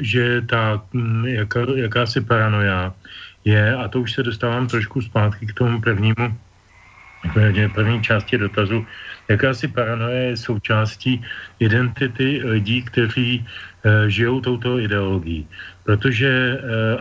[0.00, 2.94] že ta mm, jaká, jakási paranoja
[3.44, 6.36] je, a to už se dostávám trošku zpátky k tomu prvnímu,
[7.74, 8.86] první části dotazu,
[9.28, 11.22] jakási paranoja je součástí
[11.58, 13.46] identity lidí, kteří
[14.08, 15.48] žijou touto ideologií.
[15.84, 16.58] Protože, e,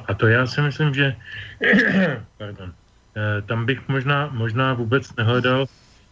[0.07, 1.15] a to já si myslím, že
[2.37, 2.71] pardon,
[3.15, 5.65] e, tam bych možná, možná vůbec nehledal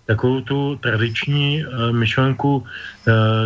[0.06, 2.63] takovou tu tradiční myšlenku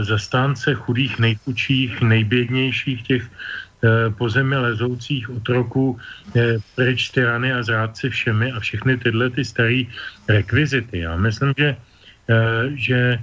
[0.01, 3.23] zastánce chudých, nejchudších, nejbědnějších těch
[4.17, 5.97] po zemi lezoucích otroků,
[6.75, 9.89] pryč tyrany a zrádci všemi a všechny tyhle ty staré
[10.29, 10.99] rekvizity.
[10.99, 11.75] Já myslím, že,
[12.77, 13.19] že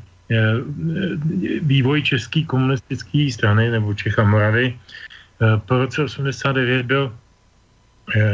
[1.63, 4.77] vývoj české komunistické strany nebo Čech a Moravy
[5.41, 7.13] uh, po roce 89 byl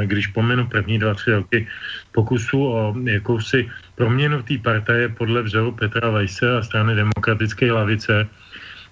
[0.04, 1.68] když pomenu první dva, tři roky
[2.12, 8.28] pokusu o jakousi proměnu té partaje podle vzoru Petra Vajse a strany demokratické lavice.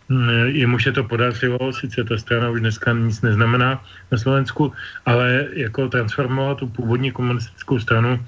[0.08, 4.72] Mm, Jemuž je to podařilo, sice ta strana už dneska nic neznamená na Slovensku,
[5.06, 8.26] ale jako transformovat tu původní komunistickou stranu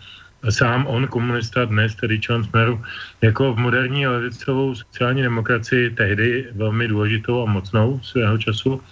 [0.50, 2.83] sám on, komunista, dnes tedy člen Smeru,
[3.22, 8.83] jako v moderní levicovou sociální demokracii tehdy velmi důležitou a mocnou svého času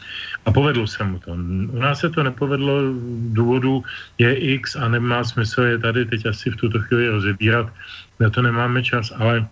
[0.46, 1.32] a povedlo se mu to.
[1.72, 2.80] U nás se to nepovedlo,
[3.32, 3.84] důvodu
[4.18, 7.72] je X a nemá smysl je tady teď asi v tuto chvíli rozebírat,
[8.20, 9.46] na to nemáme čas, ale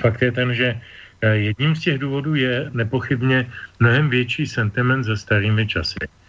[0.00, 0.80] fakt je ten, že
[1.20, 6.19] eh, jedním z těch důvodů je nepochybně mnohem větší sentiment za starými časy.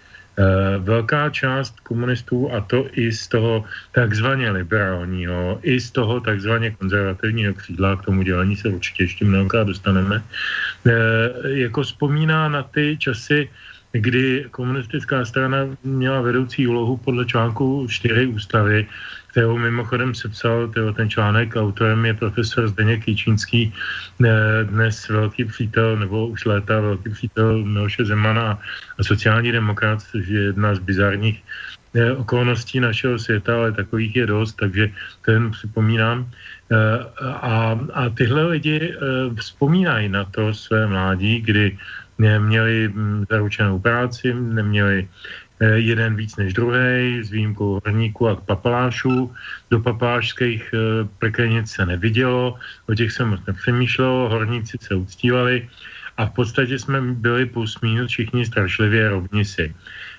[0.41, 6.71] Eh, velká část komunistů, a to i z toho takzvaně liberálního, i z toho takzvaně
[6.71, 10.93] konzervativního křídla, k tomu dělání se určitě ještě mnohokrát dostaneme, eh,
[11.61, 13.49] jako vzpomíná na ty časy,
[13.91, 18.87] kdy komunistická strana měla vedoucí úlohu podle článku 4 ústavy,
[19.31, 23.73] kterou mimochodem sepsal ten článek, autorem je profesor Zdeněk Kýčínský,
[24.63, 28.59] dnes velký přítel, nebo už léta velký přítel Miloše Zemana
[28.99, 31.43] a sociální demokrat, což je jedna z bizarních
[32.17, 34.91] okolností našeho světa, ale takových je dost, takže
[35.25, 36.31] to jen připomínám.
[37.23, 38.95] A, a tyhle lidi
[39.35, 41.77] vzpomínají na to své mládí, kdy
[42.21, 45.07] neměli mm, zaručenou práci, neměli eh,
[45.65, 49.33] jeden víc než druhý, s výjimkou horníků a papalášů.
[49.71, 52.57] Do papášských eh, preklenic se nevidělo,
[52.89, 55.69] o těch se moc nepřemýšlelo, horníci se uctívali
[56.17, 59.65] a v podstatě jsme byli plus minus všichni strašlivě rovnisi.
[59.69, 60.10] Eh,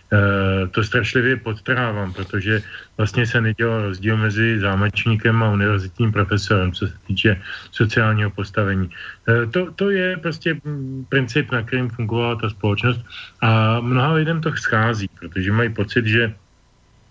[0.70, 2.62] to strašlivě podtrávám, protože
[2.96, 8.90] vlastně se nedělal rozdíl mezi zámečníkem a univerzitním profesorem, co se týče sociálního postavení.
[9.29, 10.61] Eh, to, to je prostě
[11.09, 13.01] princip, na kterým fungovala ta společnost
[13.40, 16.35] a mnoha lidem to schází, protože mají pocit, že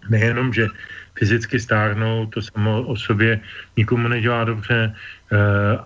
[0.09, 0.67] nejenom, že
[1.17, 3.39] fyzicky stárnou, to samo o sobě
[3.77, 5.37] nikomu nedělá dobře eh,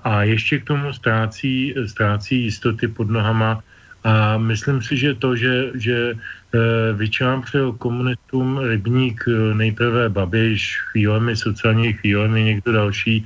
[0.04, 3.64] a ještě k tomu ztrácí, ztrácí jistoty pod nohama
[4.06, 6.14] a myslím si, že to, že, že
[6.45, 6.45] Eh,
[6.94, 13.26] vyčámpřil komunistům rybník eh, nejprve Babiš, chvílemi sociální chvílemi někdo další,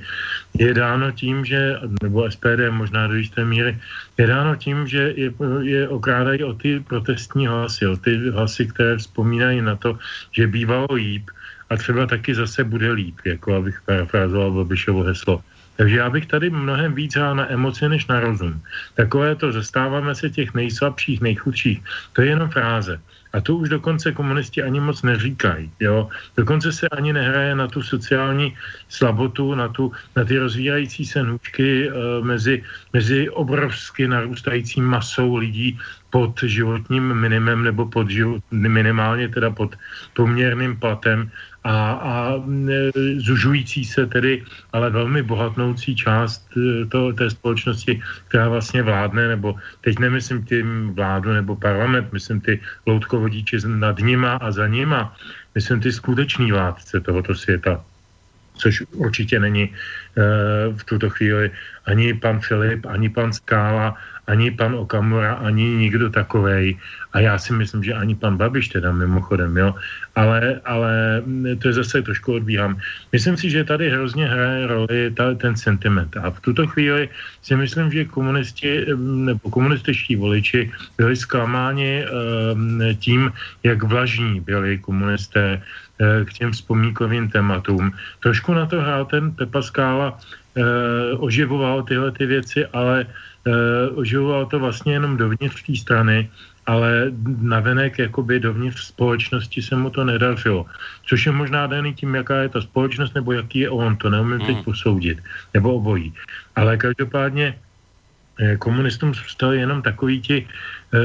[0.58, 3.78] je dáno tím, že, nebo SPD možná do jisté míry,
[4.18, 8.96] je dáno tím, že je, je okrádají o ty protestní hlasy, o ty hlasy, které
[8.96, 9.98] vzpomínají na to,
[10.32, 11.30] že bývalo líp
[11.70, 15.42] a třeba taky zase bude líp, jako abych parafrázoval Babišovo heslo.
[15.76, 18.60] Takže já bych tady mnohem víc hrál na emoce než na rozum.
[18.94, 21.80] Takové to zastáváme se těch nejslabších, nejchudších,
[22.12, 23.00] to je jenom fráze.
[23.32, 25.70] A to už dokonce komunisti ani moc neříkají.
[25.80, 26.08] Jo?
[26.36, 28.56] Dokonce se ani nehraje na tu sociální
[28.88, 32.62] slabotu, na, tu, na ty rozvíjající se nůžky e, mezi,
[32.92, 35.78] mezi obrovsky narůstající masou lidí
[36.10, 39.76] pod životním minimem nebo pod život, minimálně teda pod
[40.14, 41.30] poměrným platem
[41.64, 48.48] a, a e, zužující se tedy, ale velmi bohatnoucí část e, to, té společnosti, která
[48.48, 54.50] vlastně vládne, nebo teď nemyslím tím vládu nebo parlament, myslím ty loutkovodíči nad nima a
[54.50, 55.16] za nima,
[55.54, 57.84] myslím ty skutečný vládce tohoto světa
[58.60, 59.72] což určitě není
[60.76, 61.50] v tuto chvíli
[61.86, 66.76] ani pan Filip, ani pan Skála, ani pan Okamura, ani nikdo takovej.
[67.12, 69.74] A já si myslím, že ani pan Babiš teda mimochodem, jo.
[70.14, 71.22] Ale, ale
[71.58, 72.78] to je zase trošku odbíhám.
[73.12, 76.16] Myslím si, že tady hrozně hraje roli ta, ten sentiment.
[76.16, 77.08] A v tuto chvíli
[77.42, 85.62] si myslím, že komunisti nebo komunističtí voliči byli zklamáni um, tím, jak vlažní byli komunisté
[85.62, 87.92] uh, k těm vzpomínkovým tématům.
[88.22, 90.18] Trošku na to hrál ten Pepa Skála,
[91.18, 96.30] oživoval tyhle ty věci, ale uh, oživoval to vlastně jenom dovnitř té strany
[96.70, 97.10] ale
[97.40, 100.66] navenek jakoby dovnitř společnosti se mu to nedařilo.
[101.02, 104.38] Což je možná daný tím, jaká je ta společnost, nebo jaký je on, to neumím
[104.38, 104.64] teď hmm.
[104.64, 105.18] posoudit,
[105.54, 106.14] nebo obojí.
[106.56, 107.58] Ale každopádně
[108.38, 110.48] eh, komunistům zůstali jenom takový ti Eh,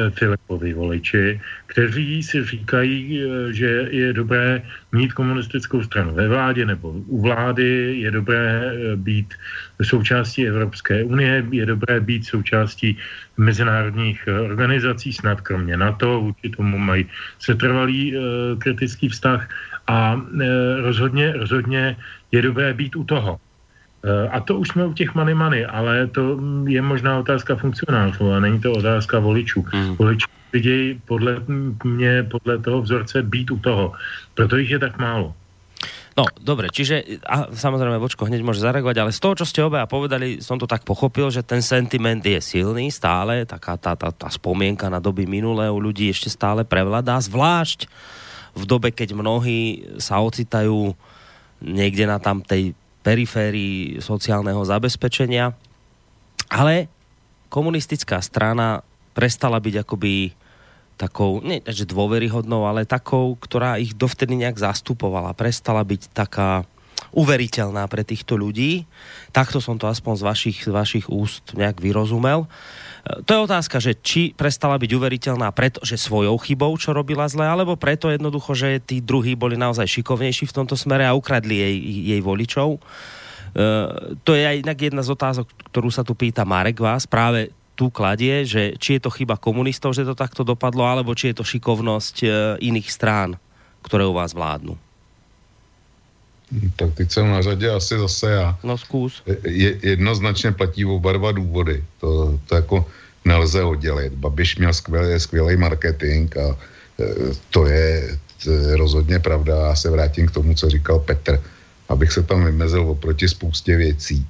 [0.10, 6.90] Filipovi voliči, kteří si říkají, eh, že je dobré mít komunistickou stranu ve vládě nebo
[6.90, 9.34] u vlády, je dobré eh, být
[9.82, 12.98] součástí Evropské unie, je dobré být součástí
[13.38, 17.06] mezinárodních organizací, snad kromě NATO, vůči tomu mají
[17.40, 18.16] setrvalý
[18.58, 19.50] kritický vztah
[19.88, 20.22] a
[20.82, 21.98] rozhodně, rozhodně
[22.32, 23.45] je dobré být u toho.
[24.06, 26.38] Eh, a to už jsme u těch money money, ale to
[26.70, 29.66] je možná otázka funkcionářů a není to otázka voličů.
[29.74, 29.96] Mm.
[29.96, 31.42] Voliči vidějí podle
[31.84, 33.94] mě, podle toho vzorce být u toho,
[34.34, 35.34] proto jich je tak málo.
[36.16, 39.84] No, dobre, čiže, a samozrejme, Vočko hneď môže zareagovať, ale z toho, čo ste obaja
[39.84, 44.32] povedali, som to tak pochopil, že ten sentiment je silný stále, taká tá, tá, tá
[44.32, 47.92] spomienka na doby minulé u ľudí ešte stále prevladá, zvlášť
[48.56, 50.96] v dobe, keď mnohí sa ocitajú
[51.60, 52.72] niekde na tam tej
[53.06, 55.54] periférii sociálneho zabezpečenia.
[56.50, 56.90] Ale
[57.54, 58.82] komunistická strana
[59.14, 60.34] prestala byť akoby
[60.98, 65.38] takou, nie že dôveryhodnou, ale takou, ktorá ich dovtedy nejak zastupovala.
[65.38, 66.66] Prestala byť taká
[67.16, 68.84] uveriteľná pre týchto ľudí.
[69.32, 72.48] Takto som to aspoň z vašich, z vašich úst nejak vyrozumel.
[73.06, 77.46] To je otázka, že či prestala byť uveriteľná preto, že svojou chybou, čo robila zle,
[77.46, 81.76] alebo preto jednoducho, že tí druhí boli naozaj šikovnejší v tomto smere a ukradli jej,
[82.18, 82.82] jej voličov.
[82.82, 87.54] Uh, to je aj inak jedna z otázok, ktorú sa tu pýta Marek vás, práve
[87.78, 91.38] tu kladie, že či je to chyba komunistov, že to takto dopadlo, alebo či je
[91.38, 93.38] to šikovnosť uh, iných strán,
[93.86, 94.85] ktoré u vás vládnu.
[96.76, 98.58] Tak teď jsem na řadě asi zase já.
[98.64, 99.24] No zkus.
[99.44, 101.84] Je, jednoznačně platí oba dva důvody.
[102.00, 102.86] To, to jako
[103.26, 104.14] nelze oddělit.
[104.14, 106.58] Babiš měl skvělý, skvělý marketing a
[107.00, 107.06] e,
[107.50, 109.68] to je, to je rozhodně pravda.
[109.68, 111.42] Já se vrátím k tomu, co říkal Petr,
[111.90, 114.28] abych se tam vymezil oproti spoustě věcí.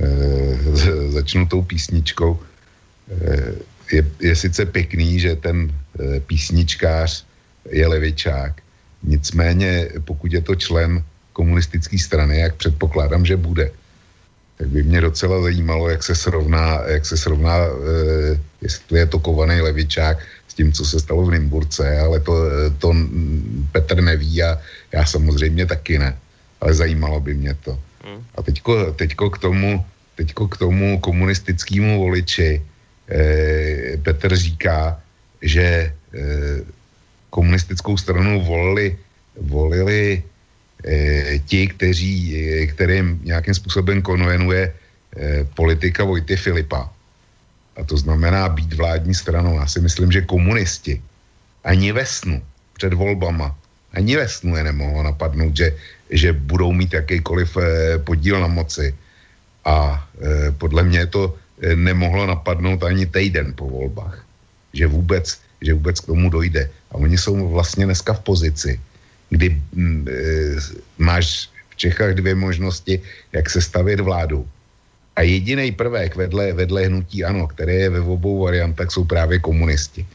[0.00, 2.38] E, začnu tou písničkou.
[3.10, 3.54] E,
[3.92, 7.26] je, je sice pěkný, že ten e, písničkář
[7.70, 8.62] je levičák,
[9.02, 11.04] nicméně pokud je to člen
[11.40, 13.72] komunistické strany, jak předpokládám, že bude,
[14.60, 19.18] tak by mě docela zajímalo, jak se srovná, jak se srovná e, jestli je to
[19.24, 22.34] kovaný levičák s tím, co se stalo v Nymburce, ale to,
[22.76, 22.92] to
[23.72, 24.60] Petr neví a
[24.92, 26.12] já samozřejmě taky ne.
[26.60, 27.72] Ale zajímalo by mě to.
[28.36, 29.80] A teďko, teďko, k tomu,
[30.20, 32.60] teďko k tomu komunistickému voliči
[33.08, 35.00] e, Petr říká,
[35.40, 35.92] že e,
[37.32, 38.92] komunistickou stranu volili,
[39.40, 40.20] volili
[41.44, 46.88] ti, kteří, eh, kterým nějakým způsobem konvenuje eh, politika Vojty Filipa.
[47.76, 49.56] A to znamená být vládní stranou.
[49.56, 51.02] Já si myslím, že komunisti
[51.64, 53.56] ani ve snu před volbama,
[53.92, 55.76] ani ve snu je nemohlo napadnout, že,
[56.10, 57.56] že budou mít jakýkoliv
[58.04, 58.94] podíl na moci.
[59.64, 60.08] A
[60.58, 61.36] podle mě to
[61.74, 64.24] nemohlo napadnout ani týden po volbách.
[64.72, 66.70] Že vůbec, že vůbec k tomu dojde.
[66.90, 68.80] A oni jsou vlastně dneska v pozici,
[69.30, 70.14] kdy mm, e,
[70.98, 73.00] máš v Čechách dvě možnosti,
[73.32, 74.46] jak se stavět vládu.
[75.16, 80.06] A jediný prvek vedle, vedle hnutí ano, které je ve obou variantách, jsou právě komunisti.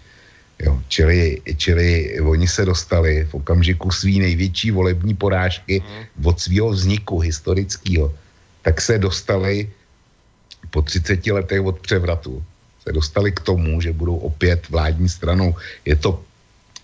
[0.60, 6.25] Jo, čili, čili oni se dostali v okamžiku svý největší volební porážky mm.
[6.25, 8.13] od svého vzniku historického,
[8.62, 9.67] tak se dostali
[10.71, 12.43] po 30 letech od převratu,
[12.84, 15.56] se dostali k tomu, že budou opět vládní stranou.
[15.86, 16.23] Je to,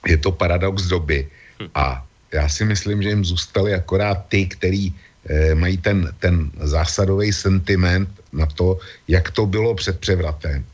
[0.07, 1.27] je to paradox doby.
[1.61, 1.69] Hm.
[1.75, 4.93] A já si myslím, že jim zůstali akorát ty, který
[5.29, 10.65] e, mají ten, ten zásadový sentiment na to, jak to bylo před převratem.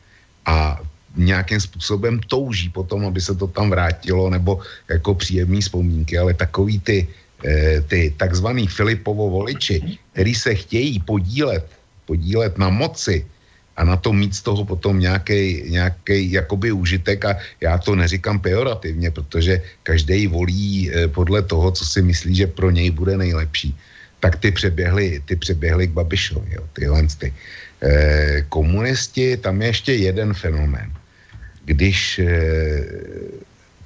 [0.46, 0.80] A
[1.16, 6.78] nějakým způsobem touží potom, aby se to tam vrátilo, nebo jako příjemné vzpomínky, ale takový
[6.80, 7.08] ty,
[7.44, 11.66] e, ty takzvaný Filipovo voliči, který se chtějí podílet,
[12.06, 13.26] podílet na moci,
[13.78, 18.42] a na to mít z toho potom nějaký, nějaký jakoby užitek a já to neříkám
[18.42, 23.70] pejorativně, protože každý volí eh, podle toho, co si myslí, že pro něj bude nejlepší.
[24.20, 27.30] tak ty přeběhly, ty přeběhly k Babišovi, jo, tyhle ty.
[27.30, 30.90] E, komunisti, tam je ještě jeden fenomén.
[31.64, 32.26] Když e,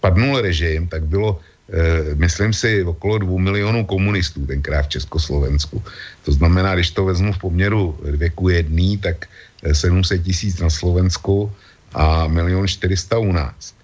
[0.00, 1.36] padnul režim, tak bylo,
[2.16, 5.84] myslím si, okolo dvou milionů komunistů tenkrát v Československu.
[6.24, 9.28] To znamená, když to vezmu v poměru věku jedný, tak
[9.72, 11.52] 700 tisíc na Slovensku
[11.94, 13.74] a milion 400 u nás.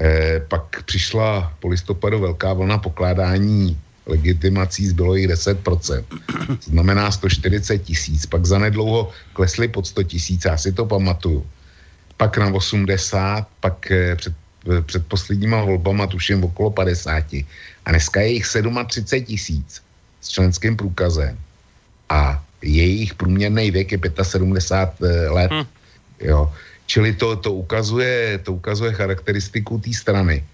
[0.00, 6.04] E, pak přišla po listopadu velká vlna pokládání legitimací, zbylo jich 10%.
[6.46, 8.26] To znamená 140 tisíc.
[8.26, 11.46] Pak zanedlouho klesly pod 100 tisíc, já si to pamatuju.
[12.16, 14.34] Pak na 80, pak e, před,
[14.78, 17.44] e, před posledníma volbama tuším okolo 50.
[17.84, 18.46] A dneska je jich
[18.86, 19.82] 37 tisíc
[20.20, 21.38] s členským průkazem.
[22.08, 25.50] A jejich průměrný věk je 75 let.
[25.50, 25.66] Hmm.
[26.20, 26.52] Jo.
[26.86, 30.44] Čili to, to, ukazuje, to ukazuje charakteristiku té strany.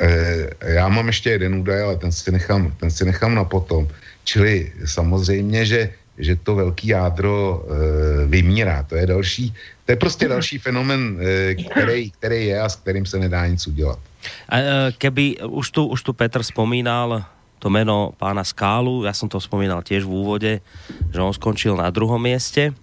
[0.00, 3.88] E, já mám ještě jeden údaj, ale ten si nechám, ten si nechám na potom.
[4.24, 8.82] Čili samozřejmě, že, že to velký jádro e, vymírá.
[8.82, 9.54] To je další,
[9.86, 13.66] to je prostě další fenomen, e, který, který je a s kterým se nedá nic
[13.66, 13.98] udělat.
[14.48, 14.56] A
[14.98, 17.24] keby, už tu, už tu Petr spomínal
[17.64, 20.52] to meno pána Skálu, ja som to spomínal tiež v úvode,
[21.08, 22.76] že on skončil na druhom mieste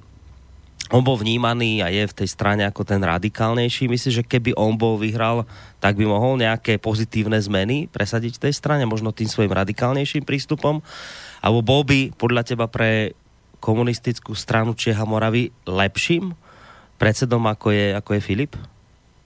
[0.91, 3.87] on bol vnímaný a je v tej strane ako ten radikálnejší.
[3.87, 5.47] Myslíš, že keby on bol vyhral,
[5.79, 10.83] tak by mohol nejaké pozitívne zmeny presadiť v tej strane, možno tým svojim radikálnejším prístupom?
[11.39, 13.15] Alebo bol by podľa teba pre
[13.63, 16.35] komunistickú stranu Čeha Moravy lepším
[16.99, 18.53] predsedom, ako je, ako je Filip?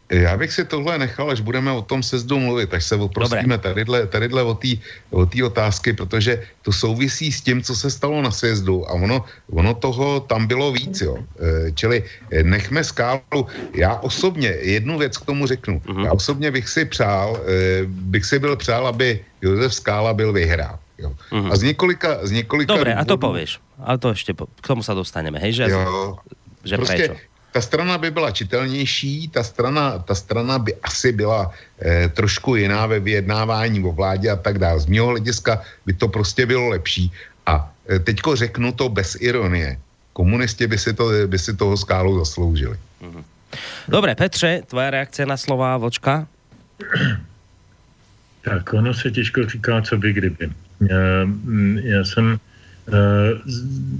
[0.10, 4.08] Já bych si tohle nechal, až budeme o tom sezdu mluvit, až se oprostíme tadyhle,
[4.08, 4.68] tadyhle o té
[5.10, 9.26] o tý otázky, protože to souvisí s tím, co se stalo na sjezdu a ono,
[9.49, 11.18] ono toho tam bylo víc, jo.
[11.18, 13.49] E, čili e, nechme skálu.
[13.74, 15.80] Já osobně jednu věc k tomu řeknu.
[15.80, 16.06] Uh-huh.
[16.06, 20.80] Já osobně bych si přál, e, bych si byl přál, aby Josef Skála byl vyhrál.
[20.97, 21.14] Jo.
[21.32, 21.51] Uh-huh.
[21.51, 23.01] A z několika, z několika Dobre, důvodů...
[23.01, 23.60] a to pověš.
[23.84, 25.53] A to ještě, k tomu se dostaneme, hej?
[25.53, 26.18] Že, jo,
[26.64, 27.16] že prostě, prečo?
[27.56, 32.84] Ta strana by byla čitelnější, ta strana, ta strana by asi byla eh, trošku jiná
[32.86, 34.84] ve vyjednávání o vládě a tak dále.
[34.84, 37.08] Z mého hlediska by to prostě bylo lepší.
[37.47, 39.80] A eh, teďko řeknu to bez ironie.
[40.14, 42.76] Komunisti by si, to, by si toho skálu zasloužili.
[43.01, 43.24] Mhm.
[43.88, 46.28] Dobre, Petře, tvoje reakce na slova Vočka?
[48.43, 50.51] Tak ono se těžko říká, co by kdyby.
[50.91, 52.39] Já, mm, já jsem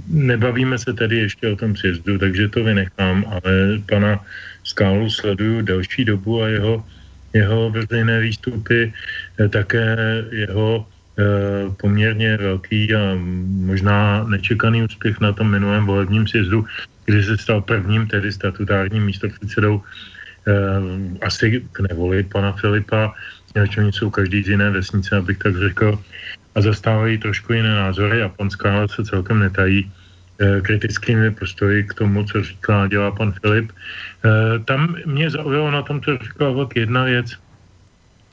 [0.08, 4.20] nebavíme se tedy ještě o tom sjezdu, takže to vynechám, ale pana
[4.64, 6.84] Skálu sleduju delší dobu a jeho,
[7.32, 8.92] jeho veřejné výstupy,
[9.38, 9.96] eh, také
[10.30, 10.86] jeho
[11.18, 11.24] eh,
[11.80, 13.18] poměrně velký a
[13.66, 16.66] možná nečekaný úspěch na tom minulém volebním sjezdu,
[17.06, 19.82] kdy se stal prvním tedy statutárním místopředsedou
[21.22, 23.14] asi k nevoli pana Filipa,
[23.78, 25.98] oni jsou každý z jiné vesnice, abych tak řekl,
[26.56, 28.18] a zastávají trošku jiné názory.
[28.18, 29.92] Japonská se celkem netají
[30.40, 33.72] eh, kritickými postoji k tomu, co říká a dělá pan Filip.
[33.72, 37.36] Eh, tam mě zaujalo na tom, co říkal Vlk, jedna věc.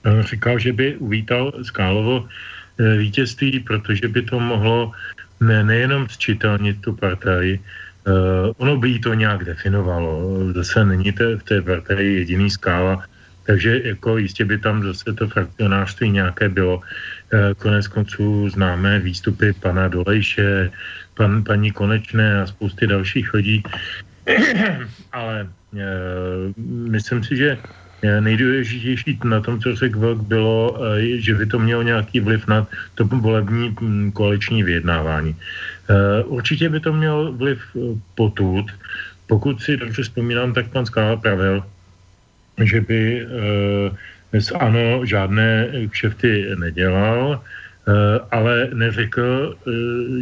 [0.04, 4.92] Říkal, že by uvítal Skálovo eh, vítězství, protože by to mohlo
[5.40, 7.60] ne, nejenom zčitelnit tu partaj,
[8.60, 10.36] ono by jí to nějak definovalo.
[10.54, 13.04] Zase není to v té partaji jediný skála,
[13.44, 16.82] takže jako jistě by tam zase to frakcionářství nějaké bylo.
[17.34, 20.72] Eh, konec konců známe výstupy pana Dolejše,
[21.14, 23.64] pan, paní Konečné a spousty dalších lidí.
[25.12, 25.86] Ale e,
[26.66, 27.58] myslím si, že
[28.20, 32.68] nejdůležitější na tom, co řekl Vlk, bylo, e, že by to mělo nějaký vliv na
[32.96, 35.36] to volební m, koaliční vyjednávání.
[35.36, 37.60] E, určitě by to mělo vliv
[38.16, 38.66] potud.
[39.28, 41.64] Pokud si dobře vzpomínám, tak pan Skála pravil,
[42.58, 43.26] že by e,
[44.34, 49.72] dnes ano, žádné kšefty nedělal, eh, ale neřekl, eh,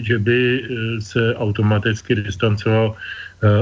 [0.03, 0.65] že by eh,
[1.01, 2.95] se automaticky distancoval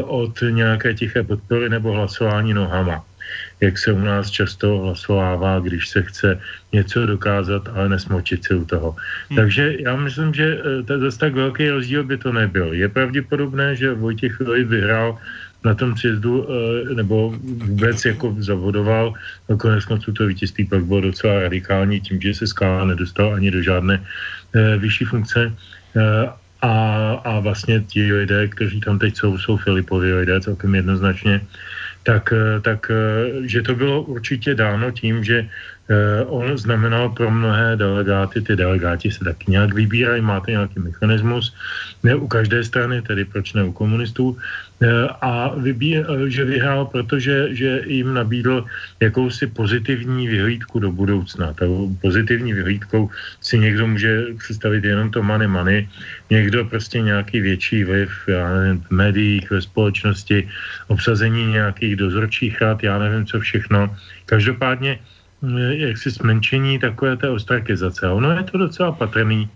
[0.03, 2.99] od nějaké tiché podpory nebo hlasování nohama
[3.61, 6.39] jak se u nás často hlasovává, když se chce
[6.73, 8.95] něco dokázat, ale nesmočit si u toho.
[9.29, 9.37] Hmm.
[9.37, 12.73] Takže já myslím, že to zase tak velký rozdíl by to nebyl.
[12.73, 15.17] Je pravděpodobné, že Vojtěch Filip vyhrál
[15.63, 17.35] na tom sjezdu, eh, nebo
[17.67, 19.13] vůbec jako zavodoval,
[19.49, 23.61] nakonec konců to vítězství pak bylo docela radikální tím, že se Skála nedostal ani do
[23.61, 25.51] žádné eh, vyšší funkce.
[25.95, 26.27] Eh,
[26.61, 26.75] a,
[27.23, 31.41] a vlastně ti lidé, kteří tam teď jsou, jsou Filipovi lidé celkem jednoznačně,
[32.03, 32.91] tak, tak
[33.47, 35.47] že to bylo určitě dáno tím, že
[36.27, 41.55] on znamenal pro mnohé delegáty, ty delegáti se taky nějak vybírají, máte nějaký mechanismus,
[42.03, 44.35] ne u každé strany, tedy proč ne u komunistů,
[45.21, 48.65] a vybí, eh, že vyhrál, protože že jim nabídl
[48.99, 51.53] jakousi pozitivní vyhlídku do budoucna.
[51.53, 51.67] Tak
[52.01, 53.09] pozitivní vyhlídkou
[53.41, 55.89] si někdo může představit jenom to money money,
[56.29, 60.47] někdo prostě nějaký větší vliv já nevím, v médiích, ve společnosti,
[60.87, 63.95] obsazení nějakých dozorčích rád, já nevím co všechno.
[64.25, 64.99] Každopádně
[65.71, 68.07] jaksi zmenšení takové té ostrakizace.
[68.07, 69.49] Ono je to docela patrný,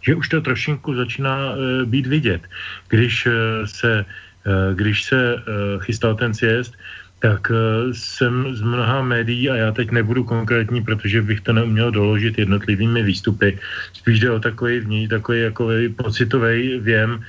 [0.00, 2.42] že už to trošinku začíná e, být vidět.
[2.88, 3.32] Když e,
[3.66, 4.04] se,
[4.46, 5.36] e, když se
[5.78, 6.74] chystal ten sjezd,
[7.20, 7.52] tak
[7.92, 13.02] jsem z mnoha médií, a já teď nebudu konkrétní, protože bych to neuměl doložit jednotlivými
[13.02, 13.58] výstupy,
[13.92, 17.20] spíš jde o takový, v ní, takový jako pocitový věm,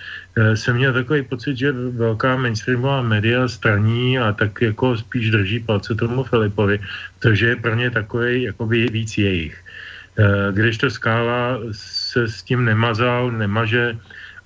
[0.55, 5.91] jsem měl takový pocit, že velká mainstreamová média straní a tak jako spíš drží palce
[5.95, 6.79] tomu Filipovi,
[7.19, 9.59] protože je pro ně takový jakoby víc jejich.
[10.51, 11.59] Když to skála
[12.11, 13.97] se s tím nemazal, nemaže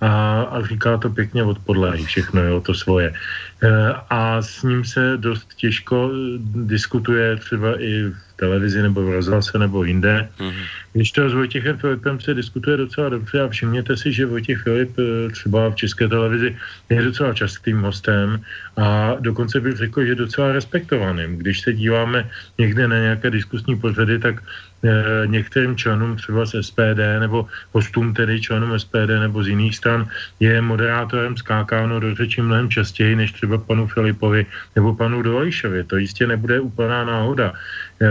[0.01, 3.09] a, a říká to pěkně od podlahy, všechno je o to svoje.
[3.09, 6.11] E, a s ním se dost těžko
[6.55, 10.29] diskutuje třeba i v televizi nebo v rozhlase nebo jinde.
[10.39, 10.65] Mm-hmm.
[10.93, 14.99] Když to s Vojtěchem Filipem se diskutuje docela dobře a všimněte si, že Vojtěch Filip
[14.99, 16.57] e, třeba v české televizi
[16.89, 18.41] je docela častým hostem
[18.77, 21.37] a dokonce bych řekl, že docela respektovaným.
[21.37, 24.43] Když se díváme někde na nějaké diskusní pořady, tak
[25.25, 30.07] některým členům třeba z SPD nebo hostům tedy členům SPD nebo z jiných stran
[30.39, 35.83] je moderátorem skákáno do řeči mnohem častěji než třeba panu Filipovi nebo panu Dolejšovi.
[35.83, 37.53] To jistě nebude úplná náhoda.
[38.01, 38.07] E,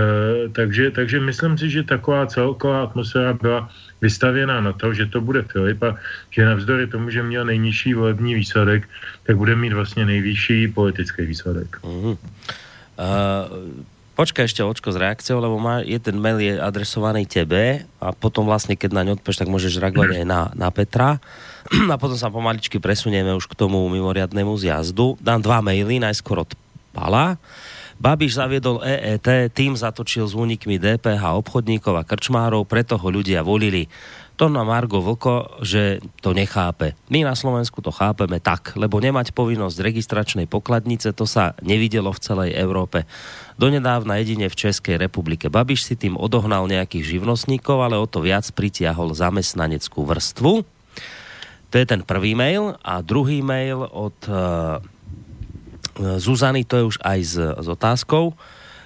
[0.48, 3.70] takže, takže myslím si, že taková celková atmosféra byla
[4.00, 5.96] vystavěná na to, že to bude Filip a
[6.30, 8.88] že navzdory tomu, že měl nejnižší volební výsledek,
[9.26, 11.78] tak bude mít vlastně nejvyšší politický výsledek.
[11.84, 12.04] Mm.
[12.04, 12.16] Uh,
[14.14, 18.78] Počkaj ešte očko s reakciou, lebo má, jeden mail je adresovaný tebe a potom vlastne,
[18.78, 21.18] keď na ňu odpovieš, tak môžeš reagovať aj na, na Petra.
[21.92, 25.18] A potom sa pomaličky presunieme už k tomu mimoriadnému zjazdu.
[25.18, 26.54] Dám dva maily, najskôr od
[26.94, 27.42] Pala.
[27.98, 33.90] Babiš zaviedol EET, tým zatočil s únikmi DPH obchodníkov a krčmárov, preto ho ľudia volili.
[34.34, 36.98] To na Margo Vlko, že to nechápe.
[37.06, 42.18] My na Slovensku to chápeme tak, lebo nemať povinnosť registračnej pokladnice, to sa nevidelo v
[42.18, 43.06] celej Európe.
[43.62, 45.46] Donedávna jedine v Českej republike.
[45.46, 50.66] Babiš si tým odohnal nejakých živnostníkov, ale o to viac pritiahol zamestnaneckú vrstvu.
[51.70, 52.74] To je ten prvý mail.
[52.82, 54.82] A druhý mail od uh,
[56.18, 58.34] Zuzany, to je už aj s, s otázkou.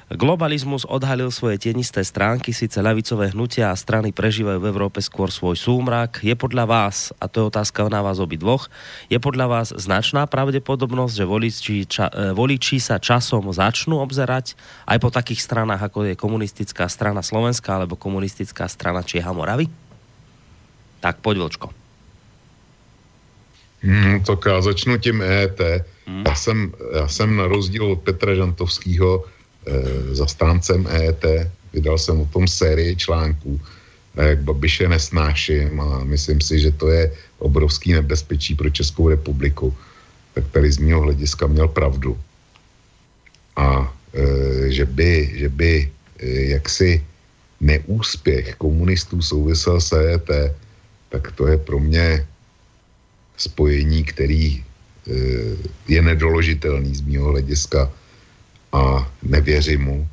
[0.09, 5.61] Globalizmus odhalil svoje tienisté stránky, síce ľavicové hnutia a strany prežívajú v Európe skôr svoj
[5.61, 6.25] súmrak.
[6.25, 8.73] Je podľa vás, a to je otázka na vás obidvoch,
[9.13, 14.57] je podľa vás značná pravdepodobnosť, že voliči, ča, e, voliči sa časom začnú obzerať
[14.89, 19.69] aj po takých stranách, ako je komunistická strana Slovenska alebo komunistická strana Čieha Moravy?
[21.05, 21.69] Tak poď, Vlčko.
[23.85, 25.61] Hmm, tak já začnu tím EET.
[26.07, 26.25] Hmm.
[26.27, 29.25] Já, jsem, já jsem na rozdíl od Petra Žantovského
[30.13, 31.25] zastáncem EET,
[31.73, 33.61] vydal jsem o tom sérii článků,
[34.17, 39.75] jak Babiše nesnáším a myslím si, že to je obrovský nebezpečí pro Českou republiku.
[40.35, 42.19] Tak tady z mého hlediska měl pravdu.
[43.57, 46.27] A e, že by, že by e,
[46.59, 47.05] jaksi
[47.61, 50.31] neúspěch komunistů souvisel s EET,
[51.09, 52.27] tak to je pro mě
[53.37, 54.63] spojení, který e,
[55.89, 57.91] je nedoložitelný z mého hlediska
[58.73, 60.09] a nevěřím mu,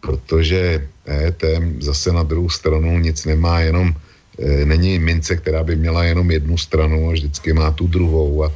[0.00, 1.42] protože EET
[1.80, 3.94] zase na druhou stranu nic nemá, jenom
[4.38, 8.52] e, není mince, která by měla jenom jednu stranu a vždycky má tu druhou a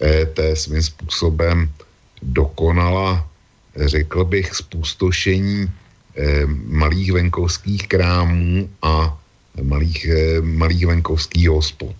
[0.00, 1.70] EET svým způsobem
[2.22, 3.28] dokonala,
[3.76, 5.70] řekl bych, spustošení e,
[6.66, 9.18] malých venkovských krámů a
[9.62, 11.96] malých, e, malých venkovských hospod.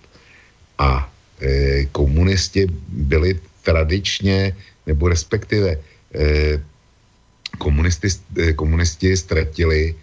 [0.77, 1.09] A
[1.91, 4.53] komunisti byli tradičně,
[4.85, 5.77] nebo respektive
[7.61, 8.09] komunisti,
[8.41, 9.93] eh, komunisti ztratili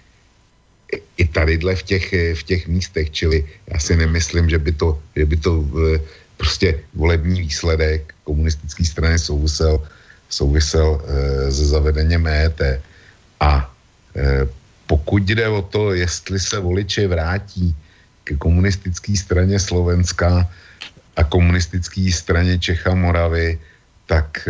[1.18, 4.88] i tadyhle v těch, eh, v těch místech, čili já si nemyslím, že by to,
[5.18, 5.98] že by to eh,
[6.38, 9.82] prostě volební výsledek komunistické strany souvisel,
[10.30, 11.02] souvisel
[11.50, 12.78] se zavedením EET.
[13.42, 13.66] A
[14.86, 17.74] pokud jde o to, jestli se voliči vrátí
[18.22, 20.46] ke komunistické straně Slovenska
[21.16, 23.58] a komunistické straně Čecha Moravy,
[24.06, 24.46] tak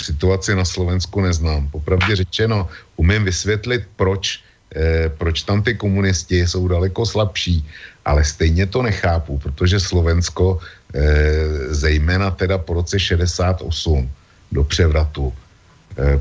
[0.00, 1.68] situaci na Slovensku neznám.
[1.68, 4.40] Popravdě řečeno, umím vysvětlit, proč,
[4.76, 7.64] eh, proč tam ty komunisti jsou daleko slabší,
[8.04, 10.58] ale stejně to nechápu, protože Slovensko,
[10.94, 14.10] eh, zejména teda po roce 68
[14.52, 15.32] do převratu,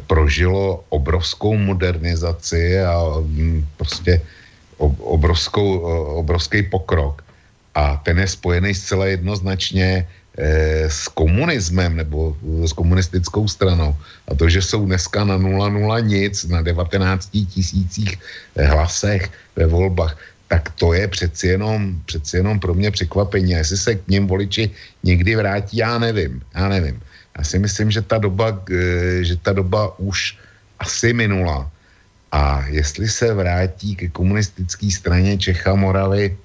[0.07, 4.21] prožilo obrovskou modernizaci a mm, prostě
[4.99, 5.79] obrovskou,
[6.19, 7.23] obrovský pokrok.
[7.75, 10.07] A ten je spojený zcela jednoznačně
[10.87, 13.95] s komunismem nebo s komunistickou stranou
[14.27, 18.15] a to, že jsou dneska na 0,0 nic, na 19 tisících
[18.55, 20.17] eh, hlasech ve volbách,
[20.47, 23.55] tak to je přeci jenom, přeci jenom pro mě překvapení.
[23.55, 24.71] A jestli se k něm voliči
[25.03, 26.99] někdy vrátí, já nevím, já nevím.
[27.37, 30.37] Já si myslím, že ta doba, eh, že ta doba už
[30.79, 31.71] asi minula.
[32.31, 36.35] A jestli se vrátí ke komunistické straně Čecha Moravy,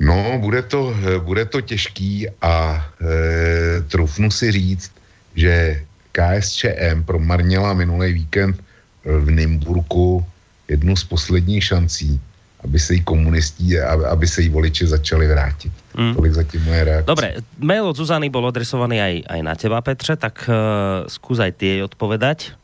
[0.00, 4.90] No, bude to, bude to těžký a e, trufnu si říct,
[5.34, 5.82] že
[6.12, 8.58] KSČM promarnila minulý víkend
[9.04, 10.26] v Nymburku
[10.68, 12.20] jednu z posledních šancí,
[12.64, 15.72] aby se jí komunistí, aby, aby se jí voliči začali vrátit.
[15.96, 16.14] Mm.
[16.14, 17.06] Tolik zatím moje reakce.
[17.06, 17.28] Dobre,
[17.58, 21.66] mail od Zuzany bol adresovaný aj, aj na teba, Petře, tak uh, skús aj ty
[21.66, 22.56] jej odpovedať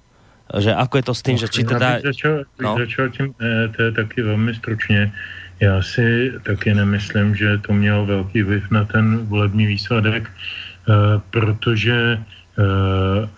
[0.58, 1.88] že ako je to s tým, no, že či teda...
[2.02, 2.74] Začal, no.
[2.74, 5.12] začal tím, e, to je taky velmi stručně.
[5.60, 10.92] Já si taky nemyslím, že to mělo velký vliv na ten volební výsledek, eh,
[11.30, 13.28] protože eh,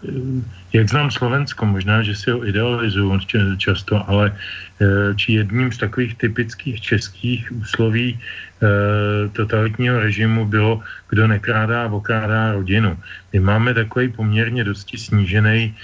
[0.73, 3.19] jak znám Slovensko, možná, že si ho idealizuju
[3.59, 8.19] často, ale eh, či jedním z takových typických českých úsloví
[9.33, 12.95] totalitního režimu bylo, kdo nekrádá, okrádá rodinu.
[13.35, 15.75] My máme takový poměrně dosti snížený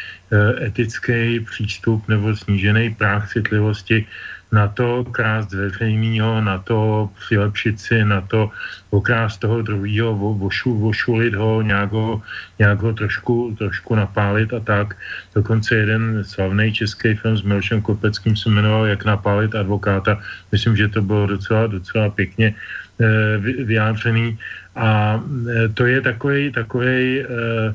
[0.62, 4.06] etický přístup nebo snížený práh citlivosti
[4.52, 8.50] na to krást veřejného, na to přilepšit si, na to
[8.90, 12.22] okrást toho druhého, vošu, vošulit ho, nějak ho,
[12.58, 14.96] nějak ho trošku, trošku napálit a tak.
[15.34, 20.20] Dokonce jeden slavný český film s Milošem Kopeckým se jmenoval Jak napálit advokáta.
[20.52, 22.54] Myslím, že to bylo docela, docela pěkně
[23.00, 24.38] e, vyjádřený.
[24.76, 25.20] A
[25.50, 27.74] e, to je takový, takový e, eh, Eh,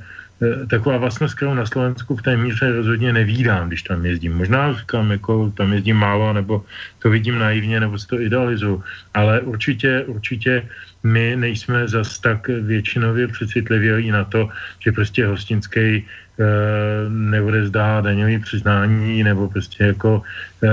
[0.69, 4.37] taková vlastnost, kterou na Slovensku v té míře rozhodně nevídám, když tam jezdím.
[4.37, 6.65] Možná říkám, jako tam jezdím málo, nebo
[6.99, 8.83] to vidím naivně, nebo si to idealizuju.
[9.13, 10.67] Ale určitě, určitě
[11.03, 16.03] my nejsme zas tak většinově přecitlivělí na to, že prostě hostinský e,
[17.09, 20.23] neodezdá daňový přiznání nebo prostě jako
[20.63, 20.67] e,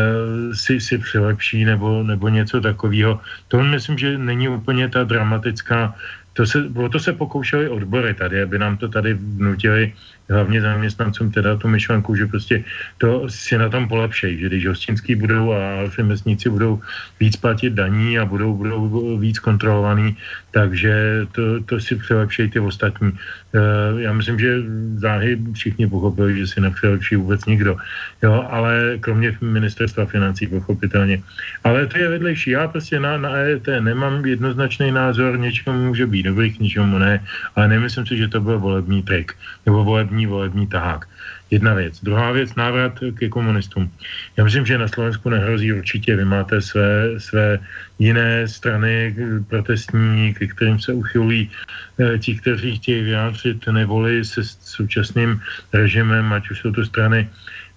[0.55, 3.21] si, si přilepší nebo, nebo něco takového.
[3.49, 5.95] To myslím, že není úplně ta dramatická
[6.33, 9.93] to se, o to se pokoušeli odbory tady, aby nám to tady vnutili
[10.31, 12.65] hlavně zaměstnancům teda tu myšlenku, že prostě
[12.99, 16.81] to si na tom polepšej, že když hostinský budou a řemeslníci budou
[17.21, 20.17] víc platit daní a budou, budou víc kontrolovaný,
[20.51, 23.13] takže to, to si přilepšej ty ostatní.
[23.55, 24.63] Eh, já myslím, že
[24.97, 27.77] záhy všichni pochopili, že si nepřilepší vůbec nikdo.
[28.23, 31.23] Jo, ale kromě ministerstva financí pochopitelně.
[31.65, 32.51] Ale to je vedlejší.
[32.51, 37.25] Já prostě na, na EET nemám jednoznačný názor, něčemu může být dobrý, k ničemu ne,
[37.57, 39.33] ale nemyslím si, že to byl volební trik
[39.67, 41.09] nebo volební volební tahák.
[41.51, 42.01] Jedna věc.
[42.03, 43.91] Druhá věc, návrat ke komunistům.
[44.37, 46.17] Já myslím, že na Slovensku nehrozí určitě.
[46.17, 47.59] Vy máte své, své
[47.99, 49.17] jiné strany
[49.49, 51.51] protestní, ke kterým se uchylují
[51.99, 55.41] eh, ti, kteří chtějí vyjádřit nevoli se současným
[55.73, 57.29] režimem, ať už jsou to strany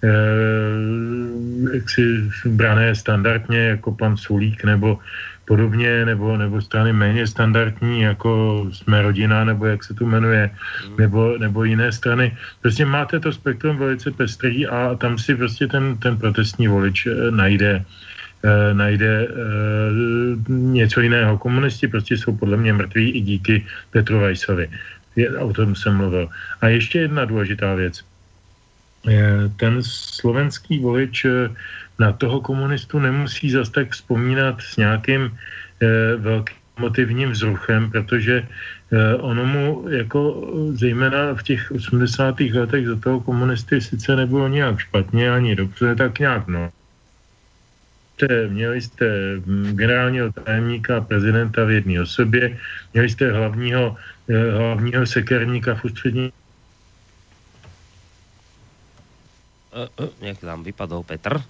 [0.03, 0.09] eh,
[2.45, 4.99] brané standardně jako pan Sulík nebo
[5.45, 10.49] podobně, nebo, nebo strany méně standardní, jako jsme rodina, nebo jak se to jmenuje,
[10.89, 10.97] mm.
[10.97, 12.37] nebo, nebo jiné strany.
[12.61, 17.31] Prostě máte to spektrum velice pestrý a tam si prostě ten, ten protestní volič eh,
[17.31, 17.85] najde
[18.43, 19.33] eh, najde eh,
[20.47, 21.37] něco jiného.
[21.37, 24.69] Komunisti prostě jsou podle mě mrtví i díky Petru Vajsovi.
[25.15, 26.29] Je, o tom jsem mluvil.
[26.61, 28.03] A ještě jedna důležitá věc.
[29.03, 31.51] Eh, ten slovenský volič eh,
[31.99, 35.37] na toho komunistu nemusí zas tak vzpomínat s nějakým
[35.81, 38.47] eh, velkým motivním vzruchem, protože
[38.91, 40.19] eh, ono mu jako
[40.73, 42.39] zejména v těch 80.
[42.39, 46.71] letech za toho komunisty sice nebylo nějak špatně ani dobře, tak nějak no.
[48.49, 49.05] Měli jste
[49.45, 52.57] hm, generálního tajemníka prezidenta v jedné osobě,
[52.93, 53.97] měli jste hlavního,
[54.29, 56.31] eh, hlavního sekerníka v ústřední
[59.73, 61.41] Uh, uh, jak tam vypadol Petr.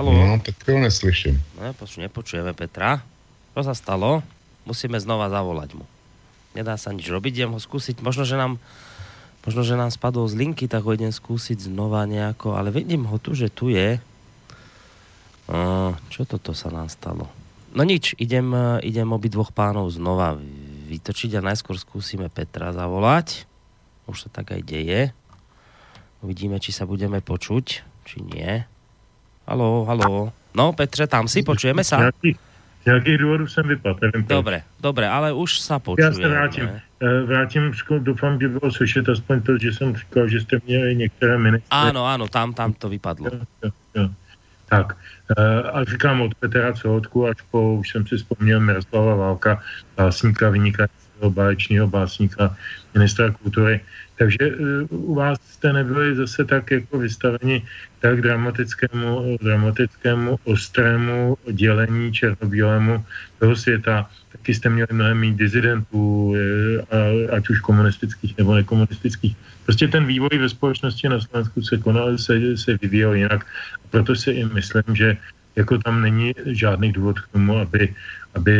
[0.00, 0.16] Halo?
[0.16, 1.36] No, tak to neslyším.
[1.60, 3.04] No, poču, nepočujeme Petra.
[3.52, 4.24] Čo sa stalo?
[4.64, 5.84] Musíme znova zavolať mu.
[6.56, 8.00] Nedá sa nič robiť, idem ho skúsiť.
[8.00, 8.56] Možno, že nám
[9.44, 13.20] možno, že nám spadol z linky, tak ho idem skúsiť znova nejako, ale vidím ho
[13.20, 14.00] tu, že tu je.
[15.52, 17.28] Uh, čo toto sa nám stalo?
[17.76, 20.40] No nič, idem, idem dvoch pánov znova
[20.88, 23.44] vytočiť a najskôr skúsime Petra zavolať.
[24.08, 25.12] Už sa tak aj deje.
[26.24, 28.64] Uvidíme, či sa budeme počuť, či nie.
[29.46, 30.32] Halo, halo.
[30.54, 32.10] No, Petře, tam si, počujeme sa?
[32.82, 34.36] Z nějakých důvodů jsem vypadl, nevím proč.
[34.36, 36.16] Dobre, dobre, ale už sa počujeme.
[36.16, 36.68] Já se vrátím.
[37.00, 41.38] Eh, Vrátím, doufám, že bylo slyšet aspoň to, že jsem říkal, že jste měli některé
[41.38, 41.68] ministry.
[41.70, 43.28] Áno, áno, tam, tam to vypadlo.
[43.32, 44.08] Jo, jo, jo.
[44.68, 44.96] Tak,
[45.38, 49.60] eh, a říkám od Petra Celotku až po, už jsem si vzpomněl, Miroslava Válka,
[49.96, 52.56] básníka, vynikajícího báječního básníka,
[52.94, 53.80] ministra kultury.
[54.20, 57.64] Takže eh, u vás jste nebyli zase tak jako vystaveni
[58.00, 63.04] tak dramatickému, dramatickému ostrému dělení černobílému
[63.38, 64.10] toho světa.
[64.32, 69.36] Taky jste měli mnohem méně dizidentů, eh, ať už komunistických nebo nekomunistických.
[69.64, 73.40] Prostě ten vývoj ve společnosti na Slovensku se konal, se, se vyvíjel jinak.
[73.90, 75.16] Proto si i myslím, že
[75.60, 77.94] jako tam není žádný důvod k tomu, aby,
[78.34, 78.54] aby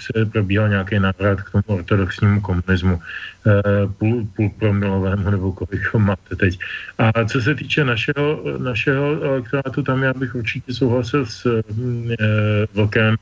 [0.00, 3.62] se probíhal nějaký návrat k tomu ortodoxnímu komunismu, eh,
[3.98, 6.58] půl, půl promilovému, nebo kolik ho máte teď.
[6.98, 13.16] A co se týče našeho, našeho elektorátu, tam já bych určitě souhlasil s eh, Vlkem,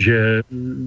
[0.00, 0.42] že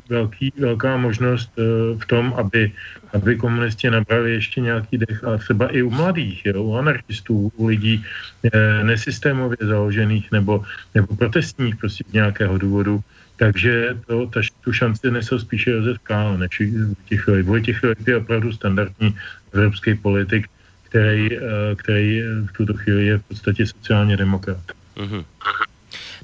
[0.09, 1.61] velký, velká možnost eh,
[1.97, 2.72] v tom, aby,
[3.14, 7.68] aby komunisti nabrali ještě nějaký dech, a třeba i u mladých, jo, u anarchistů, u
[7.68, 8.05] lidí
[8.43, 10.64] eh, nesystémově založených nebo,
[10.95, 12.99] nebo protestních prostě nějakého důvodu.
[13.38, 17.45] Takže to, ta, tu šanci nesl spíše Josef Kál, než Vojtěch Filip.
[17.45, 19.16] Vojtěch Filip je opravdu standardní
[19.53, 20.47] evropský politik,
[20.89, 21.41] který, eh,
[21.76, 24.64] který v tuto chvíli je v podstatě sociálně demokrat.
[24.97, 25.24] Mhm.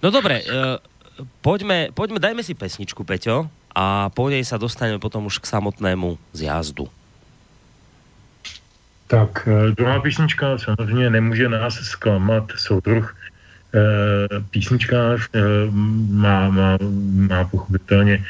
[0.04, 0.42] No dobre,
[1.42, 6.18] poďme, poďme, dajme si pesničku, Peťo, a po nej sa dostaneme potom už k samotnému
[6.34, 6.90] zjazdu.
[9.10, 13.16] Tak eh, druhá písnička samozřejmě nemůže nás zklamat, soudruh
[13.74, 15.42] eh, písničkář eh,
[16.10, 16.78] má, má,
[17.30, 18.26] má pochopitelně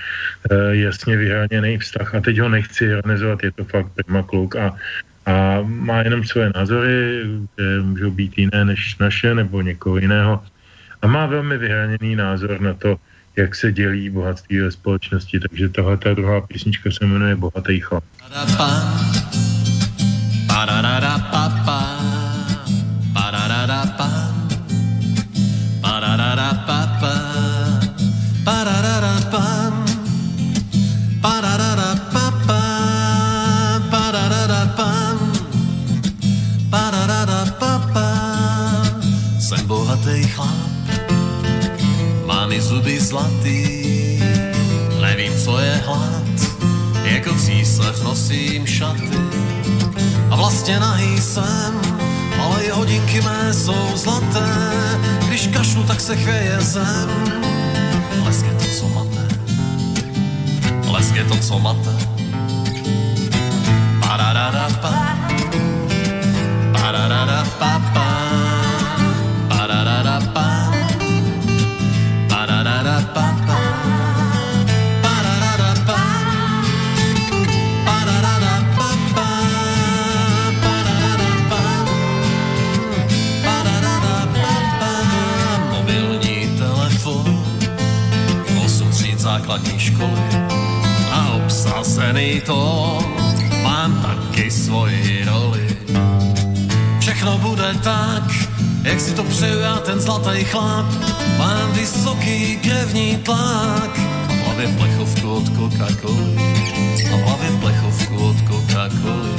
[0.52, 4.76] eh, jasně vyhraněný vztah a teď ho nechci ironizovat, je to fakt prima kluk a,
[5.26, 7.24] a má jenom své názory,
[7.54, 10.44] které můžou být jiné než naše nebo někoho jiného
[11.02, 12.96] a má velmi vyhraněný názor na to,
[13.36, 18.04] jak se dělí bohatství ve společnosti, takže tahle ta druhá písnička se jmenuje Bohatý chlap.
[39.40, 40.59] Jsem bohatý chlap,
[42.50, 44.20] mám i zuby zlatý,
[45.02, 46.24] nevím, co je hlad,
[47.04, 49.20] jako císař nosím šaty.
[50.32, 51.82] A vlastně nahý jsem,
[52.42, 54.50] ale i hodinky mé jsou zlaté,
[55.28, 57.10] když kašlu, tak se chvěje zem.
[58.26, 59.28] Lesk je to, co mate,
[60.92, 61.96] lesk je to, co mate.
[64.02, 65.18] Parararapa,
[66.72, 68.19] parararapapa, parararapa,
[92.00, 93.04] obsazený tón,
[93.64, 95.68] mám taky svoji roli.
[97.00, 98.24] Všechno bude tak,
[98.84, 100.86] jak si to přeju já ten zlatý chlap.
[101.38, 106.40] Mám vysoký krevní tlak a v hlavě plechovku od Coca-Coly.
[107.14, 109.39] A v hlavě plechovku od Coca-Coly.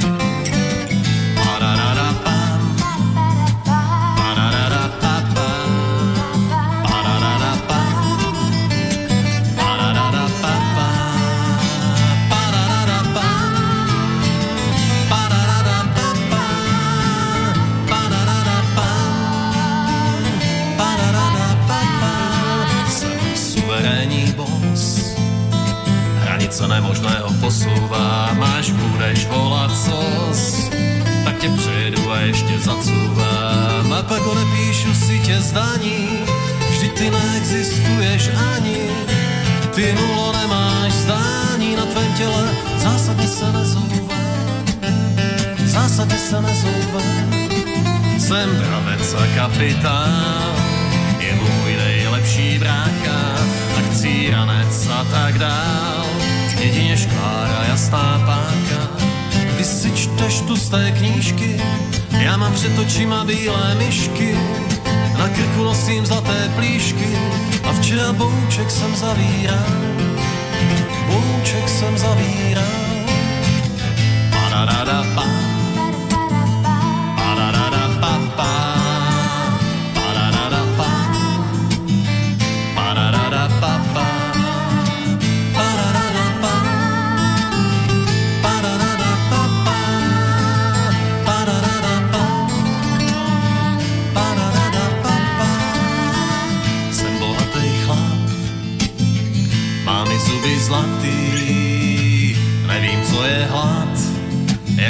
[49.61, 50.55] bravec a kapitán,
[51.19, 53.35] je můj nejlepší brácha,
[53.77, 56.05] akcíranec a tak dál.
[56.59, 59.05] Jedině šklára jasná páka,
[59.57, 61.61] ty si čteš tu z té knížky,
[62.11, 64.37] já mám před očima bílé myšky,
[65.17, 67.17] na krku nosím zlaté plíšky
[67.63, 69.65] a včera bouček jsem zavíral,
[71.07, 72.63] bouček jsem zavíral.
[74.31, 75.05] Parararapa.
[75.05, 75.50] Parararapapa.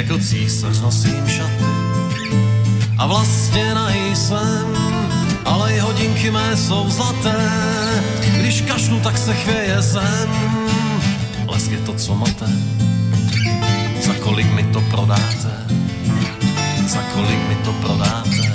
[0.02, 1.64] Jako císař nosím šaty.
[2.98, 4.76] A vlastně nejsem,
[5.44, 7.50] ale i hodinky mé jsou zlaté.
[8.34, 10.30] Když kašlu, tak se chvěje zem,
[11.46, 12.46] lesk je to, co máte.
[14.06, 15.66] Za kolik mi to prodáte?
[16.86, 18.51] Za kolik mi to prodáte?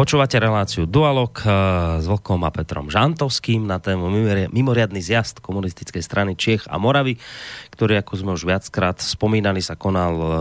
[0.00, 4.08] Počúvate reláciu Dualog uh, s Vlkom a Petrom Žantovským na tému
[4.48, 7.20] mimoriadný zjazd komunistickej strany Čech a Moravy,
[7.68, 10.32] ktorý, ako sme už viackrát spomínali, sa konal uh,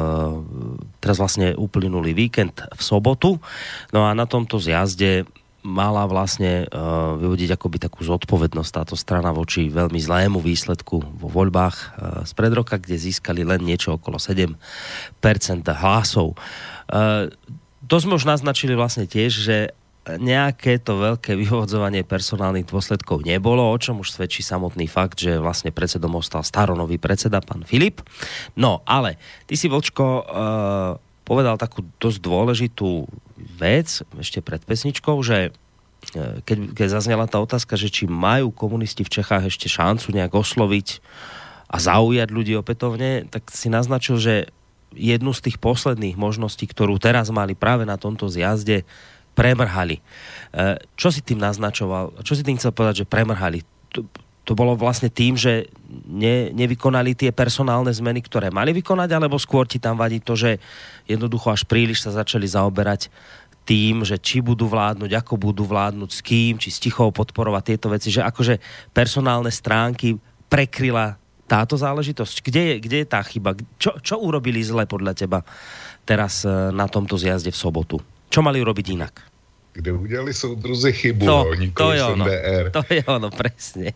[1.04, 3.44] teraz vlastne uplynulý víkend v sobotu.
[3.92, 5.28] No a na tomto zjazde
[5.60, 12.00] mala vlastne uh, vyvodiť akoby takú zodpovednosť táto strana voči veľmi zlému výsledku vo voľbách
[12.24, 14.56] z pred roka, kde získali len niečo okolo 7%
[15.68, 16.40] hlasov.
[17.90, 19.58] To sme už naznačili vlastne tiež, že
[20.18, 25.74] nejaké to veľké vyvodzovanie personálnych dôsledkov nebolo, o čom už svedčí samotný fakt, že vlastne
[25.74, 28.02] predsedom ostal staronový predseda, pán Filip.
[28.56, 30.22] No, ale ty si, Vlčko, uh,
[31.28, 33.06] povedal takú dosť dôležitú
[33.60, 39.04] vec ešte pred pesničkou, že uh, keď, keď zaznela tá otázka, že či majú komunisti
[39.04, 41.04] v Čechách ešte šancu nejak osloviť
[41.70, 44.34] a zaujať ľudí opätovne, tak si naznačil, že
[44.94, 48.86] jednu z tých posledných možností, ktorú teraz mali práve na tomto zjazde,
[49.38, 50.02] premrhali.
[50.02, 50.02] E,
[51.00, 52.26] čo si tým naznačoval?
[52.26, 53.64] Čo si tým chcel povedať, že premrhali?
[53.96, 54.04] To,
[54.44, 55.70] to bolo vlastne tým, že
[56.10, 60.58] ne, nevykonali tie personálne zmeny, ktoré mali vykonať, alebo skôr ti tam vadí to, že
[61.06, 63.14] jednoducho až príliš sa začali zaoberať
[63.70, 67.94] tým, že či budú vládnuť, ako budú vládnuť, s kým, či s tichou podporovať tieto
[67.94, 68.58] veci, že akože
[68.90, 70.18] personálne stránky
[70.50, 72.46] prekryla táto záležitosť?
[72.46, 73.58] Kde je, kde je tá chyba?
[73.82, 75.42] Čo, čo urobili zle podľa teba
[76.06, 77.98] teraz eh, na tomto zjazde v sobotu?
[78.30, 79.14] Čo mali urobiť inak?
[79.74, 82.66] Kde udělali soudruzi chybu, to, jo, to je ono, NDR.
[82.72, 83.94] To je ono, presne.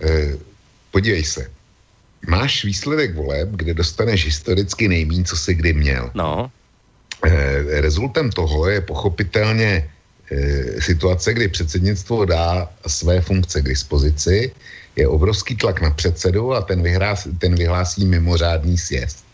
[0.00, 0.36] Eh,
[0.90, 1.50] podívej se.
[2.28, 6.10] Máš výsledek voleb, kde dostaneš historicky nejmín, co si kdy měl.
[6.14, 6.50] No.
[7.26, 9.88] Eh, rezultem toho je pochopitelně
[10.30, 14.52] eh, situace, kdy předsednictvo dá své funkce k dispozici,
[14.96, 19.24] je obrovský tlak na předsedu a ten, vyhrás, ten vyhlásí mimořádný sjezd.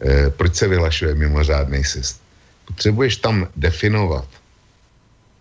[0.00, 2.20] E, proč se vyhlašuje mimořádný sjezd?
[2.66, 4.28] Potřebuješ tam definovat,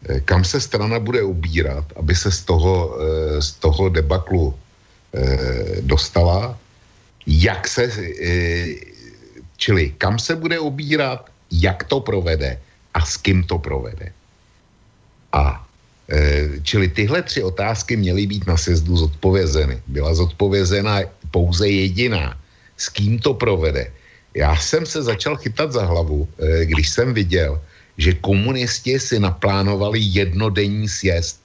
[0.09, 4.53] e, kam se strana bude ubírat, aby se z toho, e, z toho debaklu
[5.79, 6.59] dostala,
[7.23, 7.87] jak se,
[9.57, 12.59] čili kam se bude ubírat, jak to provede
[12.93, 14.11] a s kým to provede.
[15.31, 15.64] A
[16.63, 19.81] čili tyhle tři otázky měly být na sezdu zodpovězeny.
[19.87, 21.01] Byla zodpovězena
[21.31, 22.37] pouze jediná.
[22.77, 23.91] S kým to provede?
[24.35, 27.61] Já jsem se začal chytat za hlavu, eh, když jsem viděl,
[27.97, 31.39] že komunisti si naplánovali jednodenní sjezd.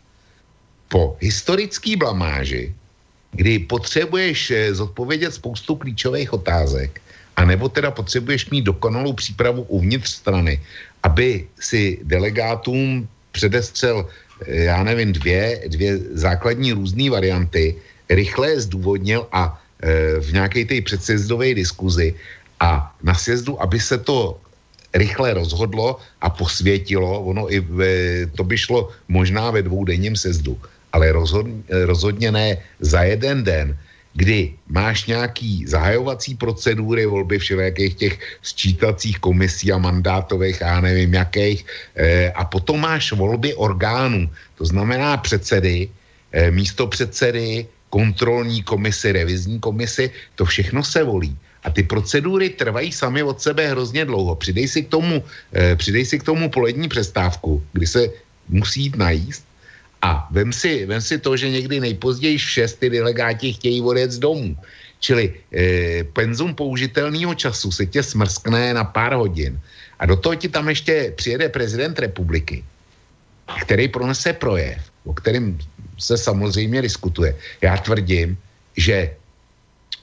[0.90, 2.74] Po historické blamáži,
[3.32, 6.98] kdy potřebuješ eh, zodpovědět spoustu klíčových otázek,
[7.38, 10.58] anebo teda potřebuješ mít dokonalou přípravu uvnitř strany,
[11.06, 14.10] aby si delegátům předestřel
[14.46, 17.74] já nevím, dvě, dvě základní různé varianty,
[18.10, 22.14] rychle zdůvodnil a e, v nějaké té předsjezdové diskuzi
[22.60, 24.40] a na sjezdu, aby se to
[24.94, 30.58] rychle rozhodlo a posvětilo, ono i ve, to by šlo možná ve dvoudenním sezdu,
[30.92, 33.78] ale rozhodně, rozhodně ne za jeden den,
[34.14, 41.66] kdy máš nějaký zahajovací procedury volby všelijakých těch sčítacích komisí a mandátových a nevím jakých
[41.94, 45.88] e, a potom máš volby orgánů, to znamená předsedy,
[46.32, 51.36] e, místo předsedy, kontrolní komisy, revizní komisy, to všechno se volí.
[51.64, 54.34] A ty procedury trvají sami od sebe hrozně dlouho.
[54.34, 55.22] Přidej si k tomu,
[55.54, 58.02] e, přidej si k tomu polední přestávku, kdy se
[58.48, 59.49] musí jít najíst
[60.02, 64.18] a vem si, vem si to, že někdy nejpozději 6 ty delegáti chtějí odjet z
[64.18, 64.56] domů.
[65.00, 69.60] Čili e, penzum použitelného času se tě smrskne na pár hodin.
[70.00, 72.64] A do toho ti tam ještě přijede prezident republiky.
[73.66, 75.58] který pronese projev, o kterém
[75.98, 77.34] se samozřejmě diskutuje.
[77.60, 78.38] Já tvrdím,
[78.76, 79.10] že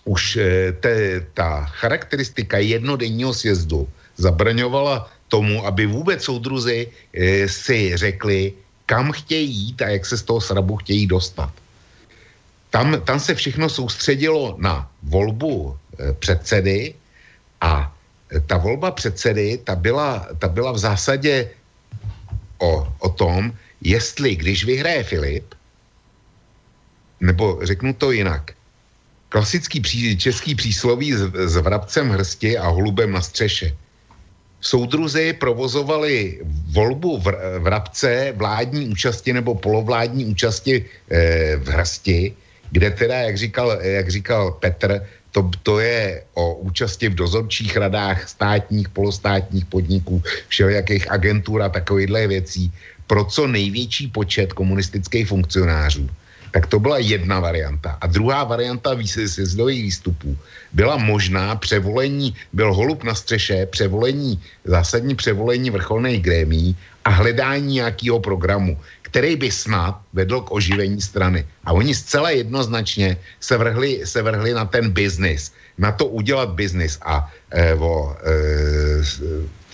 [0.04, 3.88] už eh, te, ta charakteristika jednodenního sjezdu
[4.20, 8.54] zabraňovala tomu, aby vůbec soudruzi e, si řekli,
[8.88, 11.52] kam chtějí jít a jak se z toho srabu chtějí dostat.
[12.70, 16.96] Tam, tam se všechno soustředilo na volbu e, předsedy
[17.62, 17.92] a
[18.48, 21.50] ta volba předsedy, ta byla, ta byla v zásadě
[22.58, 25.56] o, o tom, jestli když vyhraje Filip,
[27.20, 28.52] nebo řeknu to jinak,
[29.30, 33.76] klasický pří, český přísloví s, s vrabcem hrsti a holubem na střeše–
[34.62, 36.42] soudruzi provozovali
[36.74, 37.26] volbu v,
[37.60, 42.34] v Rabce vládní účasti nebo polovládní účasti e, v Hrsti,
[42.72, 48.30] kde teda, jak říkal, jak říkal Petr, to, to je o účasti v dozorčích radách
[48.30, 52.74] státních, polostátních podniků, všelijakých agentur a takovýchhle věcí
[53.08, 56.10] pro co největší počet komunistických funkcionářů.
[56.58, 58.02] Tak to byla jedna varianta.
[58.02, 60.38] A druhá varianta sjezdových výstupů
[60.74, 66.74] byla možná převolení, byl holub na střeše, převolení, zásadní převolení vrcholných grémí
[67.06, 71.46] a hledání nějakého programu, který by snad vedl k oživení strany.
[71.62, 76.98] A oni zcela jednoznačně se vrhli, se vrhli na ten biznis, na to udělat biznis.
[77.06, 79.06] A eh, o, eh,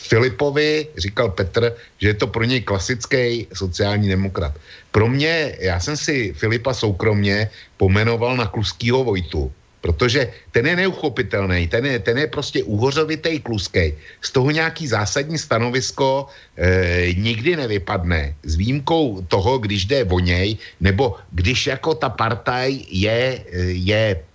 [0.04, 4.52] Filipovi říkal Petr, že je to pro něj klasický sociální demokrat.
[4.92, 9.52] Pro mě, já jsem si Filipa soukromně pomenoval na kluskýho Vojtu,
[9.82, 13.96] protože ten je neuchopitelný, ten je, ten je prostě uhořovitý kluskej.
[14.22, 20.58] Z toho nějaký zásadní stanovisko e, nikdy nevypadne, s výjimkou toho, když jde o něj,
[20.80, 24.33] nebo když jako ta partaj je, je e,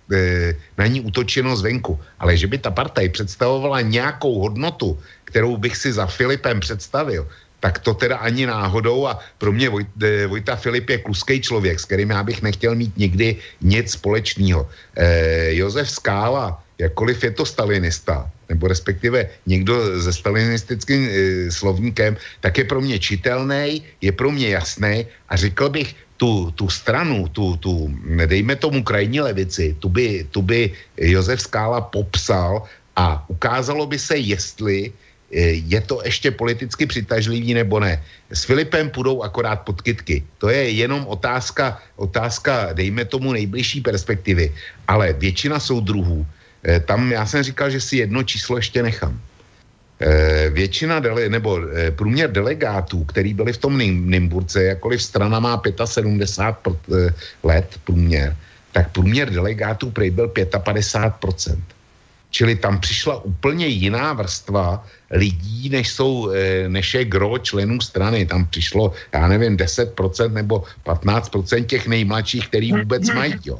[0.77, 1.99] na ní útočeno zvenku.
[2.19, 7.27] Ale že by ta partaj představovala nějakou hodnotu, kterou bych si za Filipem představil,
[7.59, 11.85] tak to teda ani náhodou a pro mě e, Vojta Filip je kluský člověk, s
[11.85, 14.69] kterým já bych nechtěl mít nikdy nic společného.
[14.95, 21.11] E, Josef Skála, jakkoliv je to stalinista, nebo respektive někdo se stalinistickým e,
[21.51, 26.67] slovníkem, tak je pro mě čitelný, je pro mě jasný a řekl bych, tu, tu
[26.67, 27.87] stranu, tu, tu,
[28.27, 34.17] dejme tomu krajní levici, tu by, tu by Josef Skála popsal a ukázalo by se,
[34.19, 34.91] jestli
[35.31, 38.03] je to ještě politicky přitažlivý nebo ne.
[38.33, 40.23] S Filipem půjdou akorát podkytky.
[40.37, 44.51] To je jenom otázka, otázka, dejme tomu nejbližší perspektivy.
[44.87, 46.25] Ale většina soudruhů,
[46.65, 49.21] eh, tam já jsem říkal, že si jedno číslo ještě nechám.
[49.99, 55.61] Eh, většina dele, nebo eh, průměr delegátů, který byli v tom Nymburce, jakkoliv strana má
[55.85, 56.75] 75
[57.43, 58.35] let průměr,
[58.71, 61.59] tak průměr delegátů prej byl 55%
[62.29, 68.25] Čili tam přišla úplně jiná vrstva lidí, než, jsou, eh, než je gro členů strany.
[68.25, 73.35] Tam přišlo, já nevím, 10% nebo 15% těch nejmladších, který vůbec mají.
[73.45, 73.59] Jo.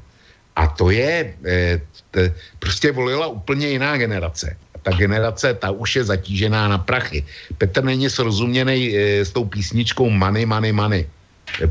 [0.56, 1.82] A to je, eh,
[2.12, 4.58] t, prostě volila úplně jiná generace.
[4.84, 7.26] Ta generace, ta už je zatížená na prachy.
[7.58, 11.04] Petr není srozuměný eh, s tou písničkou Money, Money, Money.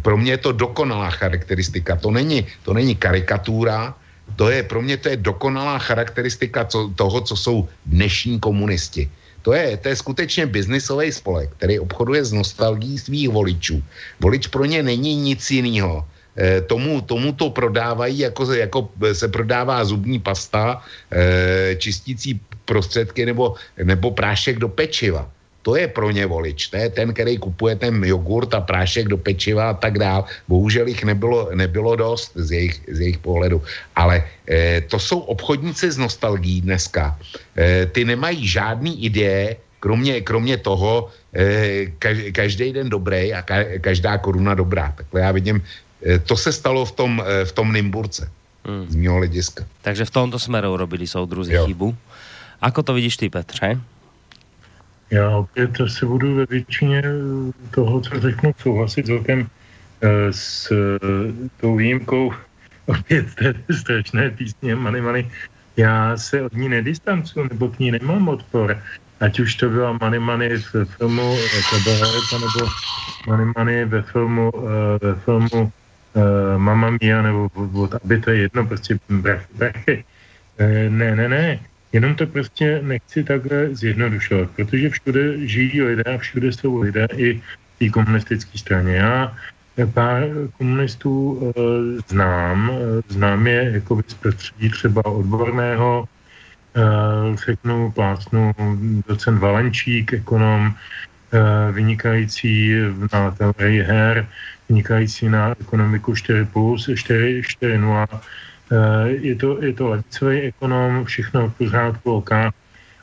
[0.03, 1.97] Pro mě je to dokonalá charakteristika.
[1.97, 3.95] To není, to není karikatura,
[4.37, 9.11] to je, pro mě to je dokonalá charakteristika co, toho, co jsou dnešní komunisti.
[9.43, 13.83] To je, to je skutečně biznisový spolek, který obchoduje s nostalgií svých voličů.
[14.21, 16.05] Volič pro ně není nic jiného.
[16.39, 20.83] E, tomu, tomu to prodávají, jako, jako se prodává zubní pasta,
[21.13, 25.29] e, čistící prostředky nebo, nebo prášek do pečiva
[25.69, 26.73] to je pro ně volič.
[26.73, 30.25] To je ten, který kupuje ten jogurt a prášek do pečiva a tak dál.
[30.49, 33.61] Bohužel jich nebylo, nebylo dost z jejich, z jejich pohledu.
[33.93, 37.19] Ale e, to jsou obchodníci z nostalgií dneska.
[37.53, 41.87] E, ty nemají žádný ideje, kromě, kromě toho, e,
[42.33, 44.97] každý den dobrý a ka, každá koruna dobrá.
[44.97, 45.61] Takhle já vidím,
[46.27, 48.31] to se stalo v tom, e, v tom Nymburce.
[48.65, 48.87] Hmm.
[48.89, 49.65] Z mého hlediska.
[49.83, 51.97] Takže v tomto smeru robili soudruzi chybu.
[52.61, 53.81] Ako to vidíš ty, Petře?
[55.11, 57.03] Já opět se budu ve většině
[57.71, 59.47] toho, co řeknu, souhlasit s okem
[60.03, 60.99] eh, s eh,
[61.61, 62.33] tou výjimkou
[62.87, 65.31] opět té strašné písně Money Money.
[65.77, 68.83] Já se od ní nedistancu, nebo k ní nemám odpor.
[69.21, 71.37] Ať už to byla Money Money v filmu
[71.71, 72.71] Kabareta, nebo
[73.27, 75.73] Money Money ve filmu, eh, ve filmu
[76.57, 78.99] Mama Mia, nebo od, aby to je jedno, prostě
[79.55, 80.05] brachy.
[80.89, 81.61] Ne, ne, ne.
[81.93, 87.35] Jenom to prostě nechci takhle zjednodušovat, protože všude žijí lidé a všude jsou lidé i
[87.35, 88.97] v té komunistické straně.
[88.97, 89.37] Já
[89.95, 90.23] pár
[90.59, 91.53] komunistů e,
[92.09, 92.73] znám,
[93.09, 96.09] znám je jako z prostředí třeba odborného,
[96.75, 98.53] e, řeknu, plásnu
[99.09, 100.75] docent Valenčík, ekonom,
[101.73, 102.75] vynikající
[103.13, 104.27] na teorii her,
[104.69, 108.07] vynikající na ekonomiku 4+, plus, 4, 4.0.
[109.05, 112.31] Je to, je to levicový ekonom, všechno v pořádku OK.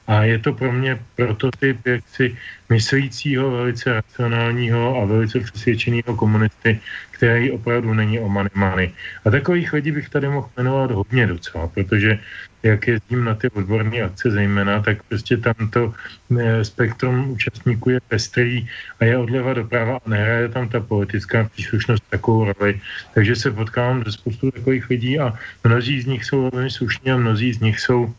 [0.07, 2.37] A je to pro mě prototyp jaksi
[2.69, 6.79] myslícího, velice racionálního a velice přesvědčeného komunisty,
[7.11, 8.91] který opravdu není o money money.
[9.25, 12.19] A takových lidí bych tady mohl jmenovat hodně docela, protože
[12.65, 15.93] jak jezdím na ty odborné akce zejména, tak prostě tam to
[16.39, 18.67] eh, spektrum účastníků je pestrý
[18.99, 22.81] a je odleva doprava a nehraje tam ta politická příslušnost takovou roli.
[23.13, 25.33] Takže se potkávám se spoustu takových lidí a
[25.63, 28.13] mnozí z nich jsou velmi slušní a mnozí z nich jsou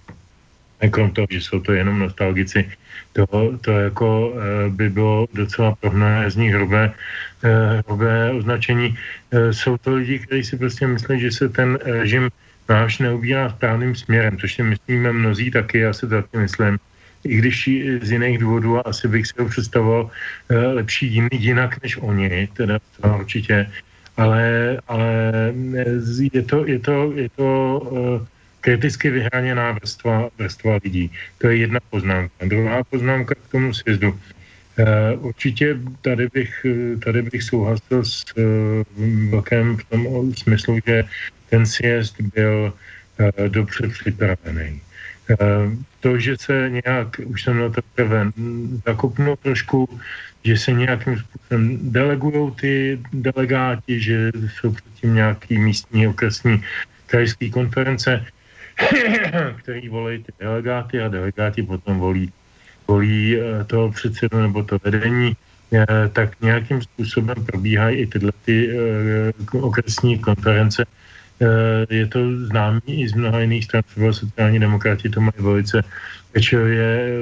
[0.91, 2.69] krom toho, že jsou to jenom nostalgici,
[3.17, 3.27] to,
[3.61, 6.93] to jako e, by bylo docela pro mnohé z nich hrubé,
[7.45, 8.93] e, hrubé označení.
[9.31, 12.29] E, jsou to lidi, kteří si prostě myslí, že se ten režim
[12.69, 16.79] náš neubírá správným směrem, což si myslíme mnozí taky, já to taky myslím.
[17.25, 17.71] I když
[18.03, 20.11] z jiných důvodů, a asi bych si ho představoval
[20.51, 23.67] lepší jiný, jinak než oni, teda to určitě,
[24.17, 25.07] ale, ale
[26.33, 27.47] je to, je to, je to
[28.67, 31.07] kriticky vyhraněná vrstva, vrstva lidí.
[31.39, 32.51] To je jedna poznámka.
[32.51, 34.11] Druhá poznámka k tomu sjezdu.
[34.11, 36.67] Uh, určitě tady bych,
[37.05, 38.43] tady bych souhlasil s uh,
[39.31, 40.03] velkém v tom
[40.35, 41.05] smyslu, že
[41.49, 42.75] ten sjezd byl
[43.49, 44.81] dobře připravený.
[46.01, 48.31] To, že se nějak, už jsem na to prvé
[48.87, 49.89] zakopnul trošku,
[50.45, 56.63] že se nějakým způsobem delegují ty delegáti, že jsou předtím nějaký místní okresní
[57.07, 58.27] krajské konference,
[59.57, 62.33] který volí ty delegáty a delegáti potom volí,
[62.89, 65.37] volí eh, toho předsedu nebo to vedení,
[65.73, 70.85] eh, tak nějakým způsobem probíhají i tyhle ty eh, okresní konference.
[71.91, 72.19] Je to
[72.49, 75.85] známý i z mnoha jiných stran, třeba sociální demokrati to mají velice
[76.33, 77.13] pečově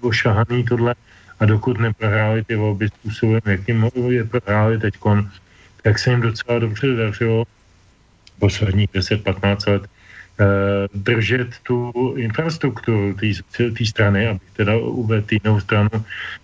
[0.00, 0.94] ošahaný tohle.
[1.40, 4.94] A dokud neprohráli ty volby způsobem, jakým je prohráli teď,
[5.82, 7.44] tak se jim docela dobře dařilo
[8.38, 9.82] posledních 10-15 let
[10.94, 13.16] držet tu infrastrukturu
[13.78, 15.90] té strany, abych teda uvedl jinou stranu,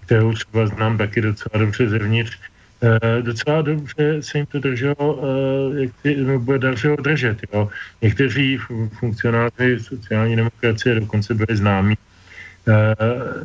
[0.00, 2.38] kterou třeba znám taky docela dobře zevnitř,
[2.78, 7.38] Uh, docela dobře se jim to drželo, uh, jak bude dařilo držet.
[7.52, 7.68] Jo.
[8.02, 8.58] Někteří
[8.98, 11.94] funkcionáři sociální demokracie dokonce byli známí.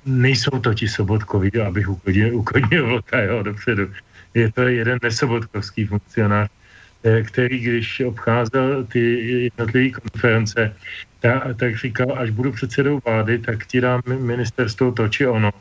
[0.05, 3.89] Nejsou to ti sobotkoví, abych uklidnil, uklidnil vlka, jo, dopředu.
[4.33, 6.62] Je to jeden nesobotkovský funkcionář, Eh,
[7.23, 8.99] který když obcházel ty
[9.43, 10.75] jednotlivé konference,
[11.19, 15.51] ta, tak říkal, až budu předsedou vlády, tak ti dám ministerstvo to či ono.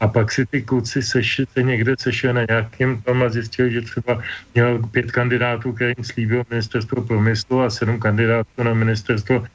[0.00, 3.80] A pak si ty kluci sešli, se někde sešel na nějakém tom a zjistil, že
[3.80, 4.22] třeba
[4.54, 9.46] měl pět kandidátů, kterým slíbil ministerstvo průmyslu a sedm kandidátů na ministerstvo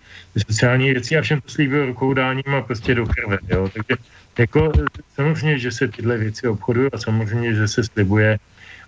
[0.47, 3.37] sociální věcí a všem to slíbil rukou dáním a prostě do krve.
[3.47, 3.69] Jo.
[3.73, 3.95] Takže
[4.39, 4.71] jako,
[5.15, 8.39] samozřejmě, že se tyhle věci obchodují a samozřejmě, že se slibuje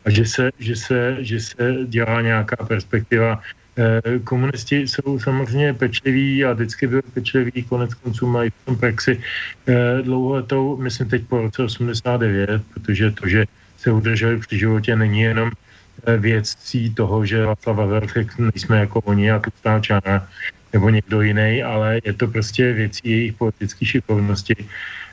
[0.05, 3.41] a že se, že se, že se dělá nějaká perspektiva.
[3.77, 9.19] Eh, komunisti jsou samozřejmě pečliví a vždycky byli pečliví, konec konců mají v tom praxi
[9.67, 13.45] eh, dlouholetou, myslím teď po roce 89, protože to, že
[13.77, 18.01] se udrželi při životě, není jenom eh, věcí toho, že Václav Havel
[18.37, 20.27] nejsme jako oni a tlustá čára
[20.75, 24.55] nebo někdo jiný, ale je to prostě věcí jejich politické šikovnosti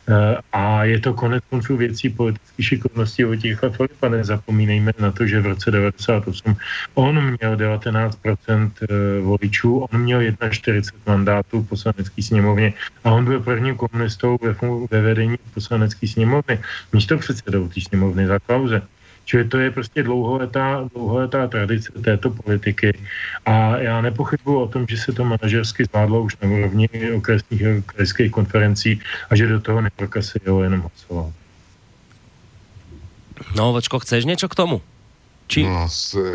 [0.09, 4.09] Eh, a je to konec konců věcí politické šikovnosti Vojtěcha Filipa.
[4.09, 6.57] Nezapomínejme na to, že v roce 98
[6.95, 13.41] on měl 19% eh, voličů, on měl 41 mandátů v poslanecké sněmovně a on byl
[13.41, 14.55] prvním komunistou ve,
[14.91, 16.59] ve vedení poslanecké sněmovny,
[16.93, 18.83] místo předsedou té sněmovny za Klauze.
[19.33, 22.99] Čili to je prostě dlouholetá, dlouholetá tradice této politiky
[23.47, 28.31] a já nepochybuji o tom, že se to manažersky zvládlo už na úrovni okresních krajských
[28.31, 29.01] konferencí
[29.31, 31.32] a že do toho neprokasilo jenom hlasovat.
[33.57, 34.81] No, Vočko, chceš něco k tomu?
[35.47, 35.62] Či...
[35.62, 35.89] No,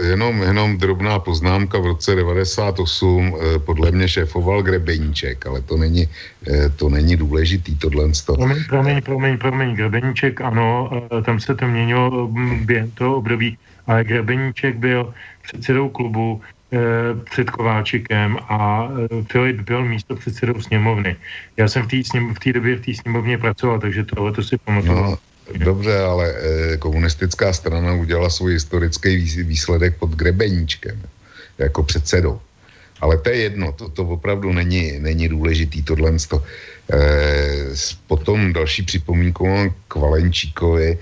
[0.04, 1.80] jenom, jenom drobná poznámka.
[1.80, 6.08] V roce 98 eh, podle mě šéfoval Grebeníček, ale to není,
[6.48, 8.10] eh, to není důležitý tohle.
[8.26, 13.58] Promiň, promiň, promiň, promiň, Grebeníček, ano, eh, tam se to měnilo mm, během toho období,
[13.88, 15.14] ale Grebeníček byl
[15.44, 16.78] předsedou klubu eh,
[17.30, 21.16] před Kováčikem a eh, Filip byl místo předsedou sněmovny.
[21.58, 21.88] Já jsem v
[22.40, 24.94] té v době v té sněmovně pracoval, takže tohle to si pamatuju.
[24.94, 25.18] No,
[25.56, 31.02] Dobře, ale e, komunistická strana udělala svůj historický výsledek pod Grebeníčkem
[31.58, 32.40] jako předsedou.
[33.02, 36.12] Ale to je jedno, to, to opravdu není, není důležitý tohle.
[36.12, 36.18] E,
[38.08, 40.98] potom další připomínku k Valenčíkovi.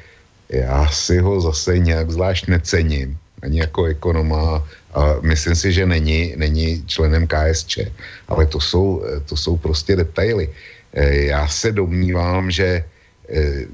[0.49, 6.33] Já si ho zase nějak zvlášť necením, ani jako ekonoma a myslím si, že není,
[6.37, 7.79] není členem KSČ.
[8.27, 10.49] Ale to jsou, to jsou prostě detaily.
[10.93, 12.83] E, já se domnívám, že
[13.29, 13.65] e,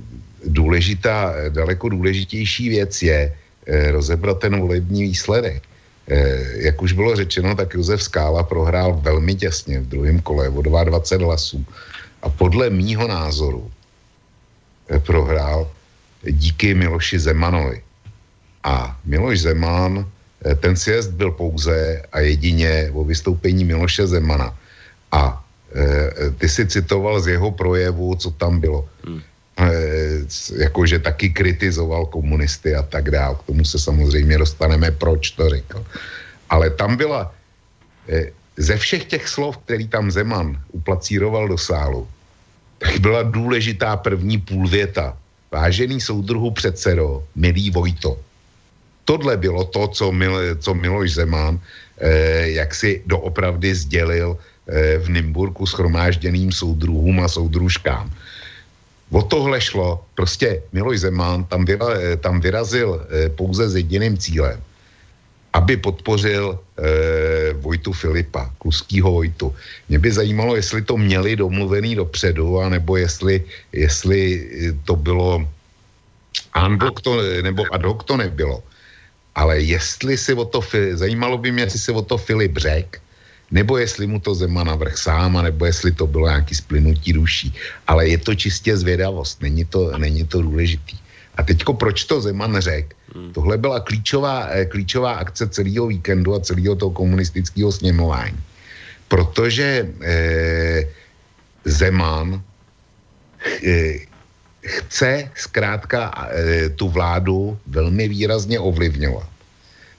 [0.45, 3.34] důležitá, daleko důležitější věc je
[3.68, 5.63] eh, rozebrat ten volební výsledek.
[6.11, 10.61] Eh, jak už bylo řečeno, tak Josef Skála prohrál velmi těsně v druhém kole o
[10.61, 11.65] 22 hlasů.
[12.22, 13.72] A podle mýho názoru
[14.89, 15.72] eh, prohrál
[16.23, 17.81] díky Miloši Zemanovi.
[18.63, 20.03] A Miloš Zeman,
[20.45, 24.57] eh, ten sjezd byl pouze a jedině o vystoupení Miloše Zemana.
[25.11, 25.43] A
[26.38, 28.84] ty si citoval z jeho projevu, co tam bylo.
[29.07, 29.23] Hmm.
[29.61, 30.25] E,
[30.57, 33.35] jakože taky kritizoval komunisty a tak dále.
[33.35, 35.85] K tomu se samozřejmě dostaneme, proč to řekl.
[36.49, 37.33] Ale tam byla,
[38.09, 42.07] e, ze všech těch slov, který tam Zeman uplacíroval do sálu,
[42.77, 45.17] tak byla důležitá první půlvěta.
[45.51, 48.17] Vážený soudruhu předsedo, milý Vojto.
[49.05, 51.59] Tohle bylo to, co, Mil, co Miloš Zeman
[52.01, 58.09] eh, jak si doopravdy sdělil eh, v Nymburku schromážděným soudruhům a soudružkám.
[59.11, 60.03] O tohle šlo.
[60.15, 61.88] Prostě Miloš Zeman tam, vyra,
[62.23, 64.59] tam vyrazil eh, pouze s jediným cílem.
[65.53, 69.55] Aby podpořil eh, Vojtu Filipa, kluskýho Vojtu.
[69.89, 73.43] Mě by zajímalo, jestli to měli domluvený dopředu, anebo jestli,
[73.75, 75.43] jestli eh, to bylo
[76.55, 78.63] unblock to, nebo ad hoc to nebylo.
[79.35, 80.63] Ale jestli si o to,
[80.93, 82.99] zajímalo by mě, jestli si o to Filip řekl,
[83.51, 87.53] nebo jestli mu to Zeman navrh sám, nebo jestli to bylo nějaký splynutí duší.
[87.87, 90.97] Ale je to čistě zvědavost, není to, není to důležitý.
[91.35, 92.95] A teďko proč to Zeman řekl?
[93.15, 93.33] Hmm.
[93.33, 98.39] Tohle byla klíčová, eh, klíčová akce celého víkendu a celého toho komunistického sněmování.
[99.07, 100.87] Protože eh,
[101.65, 102.43] Zeman
[103.67, 103.93] eh,
[104.65, 109.30] chce zkrátka eh, tu vládu velmi výrazně ovlivňovat.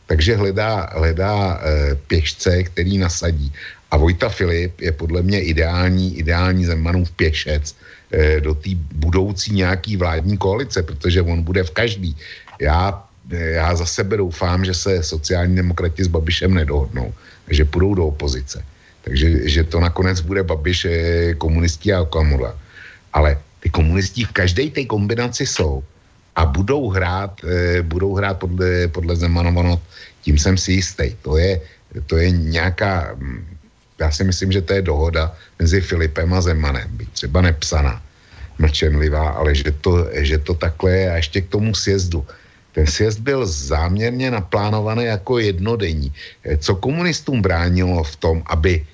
[0.07, 3.53] Takže hledá, hledá eh, pěšce, který nasadí.
[3.91, 7.77] A Vojta Filip je podle mě ideální, ideální Zemanův pěšec
[8.13, 12.17] eh, do té budoucí nějaký vládní koalice, protože on bude v každý.
[12.61, 17.15] Já, já za sebe doufám, že se sociální demokrati s Babišem nedohodnou,
[17.49, 18.65] že půjdou do opozice.
[19.03, 20.87] Takže že to nakonec bude Babiš,
[21.39, 22.55] komunistí a Okamura.
[23.13, 25.83] Ale ty komunisti v každé té kombinaci jsou
[26.37, 29.79] a budou hrát, e, budou hrát podle, podle Zemanova,
[30.23, 31.17] tím jsem si jistý.
[31.23, 31.61] To je,
[32.07, 33.45] to je nějaká, hm,
[34.01, 38.03] já si myslím, že to je dohoda mezi Filipem a Zemanem, byť třeba nepsaná,
[38.59, 42.27] mlčenlivá, ale že to, že to takhle je a ještě k tomu sjezdu.
[42.73, 46.13] Ten sjezd byl záměrně naplánovaný jako jednodenní.
[46.45, 48.87] E, co komunistům bránilo v tom, aby,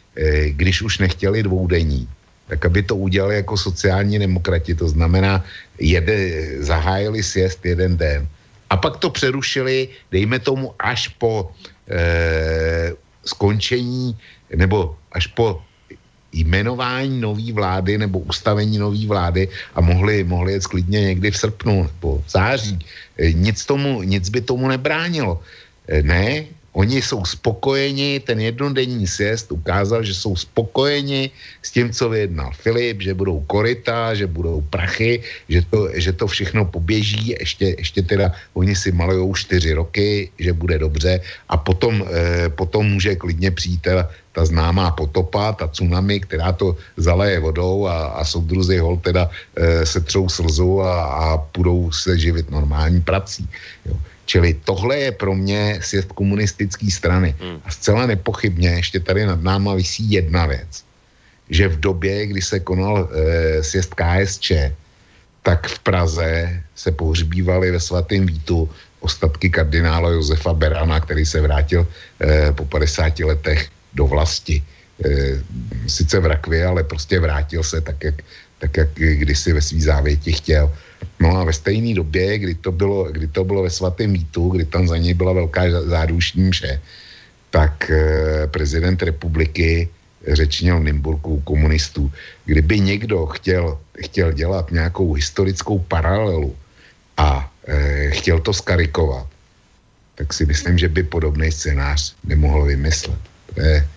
[0.59, 2.09] když už nechtěli dvoudenní,
[2.49, 5.45] tak aby to udělali jako sociální demokrati, to znamená,
[5.79, 6.16] jede,
[6.65, 8.29] zahájili sjezd jeden den
[8.70, 11.51] a pak to přerušili, dejme tomu, až po
[11.89, 12.93] e,
[13.25, 14.16] skončení
[14.57, 15.62] nebo až po
[16.33, 21.77] jmenování nové vlády nebo ustavení nové vlády a mohli, mohli jet sklidně někdy v srpnu
[21.83, 22.79] nebo v září.
[23.16, 25.41] E, nic, tomu, nic by tomu nebránilo.
[25.89, 26.45] E, ne,
[26.79, 31.31] Oni jsou spokojeni, ten jednodenní sjezd ukázal, že jsou spokojeni
[31.63, 36.27] s tím, co vyjednal Filip, že budou korita, že budou prachy, že to, že to
[36.31, 42.07] všechno poběží, ještě, ještě teda oni si malujou čtyři roky, že bude dobře a potom,
[42.07, 47.91] eh, potom může klidně přijít ta, ta známá potopa, ta tsunami, která to zaleje vodou
[47.91, 53.03] a, a soudruzi hol teda eh, se třou slzu a, a půjdou se živit normální
[53.03, 53.51] prací.
[53.83, 53.99] Jo.
[54.29, 57.33] Čili tohle je pro mě sjezd komunistické strany.
[57.41, 57.65] Hmm.
[57.65, 60.85] A zcela nepochybně ještě tady nad náma vysí jedna věc.
[61.49, 64.77] Že v době, kdy se konal e, sjezd KSČ,
[65.43, 68.69] tak v Praze se pohřbívali ve svatém Vítu
[69.01, 71.89] ostatky kardinála Josefa Berana, který se vrátil
[72.21, 74.61] e, po 50 letech do vlasti.
[74.61, 75.41] E,
[75.89, 78.21] sice v rakvě, ale prostě vrátil se tak, jak,
[78.61, 80.69] tak, jak kdysi ve svý závěti chtěl.
[81.20, 84.65] No a ve stejné době, kdy to bylo, kdy to bylo ve svatém mítu, kdy
[84.65, 86.81] tam za něj byla velká zádušní mše,
[87.51, 89.89] tak eh, prezident republiky
[90.27, 92.12] řečnil v Nymburku komunistů.
[92.45, 96.57] Kdyby někdo chtěl, chtěl dělat nějakou historickou paralelu
[97.16, 99.27] a eh, chtěl to skarikovat,
[100.15, 103.19] tak si myslím, že by podobný scénář nemohl vymyslet.
[103.55, 103.89] To je,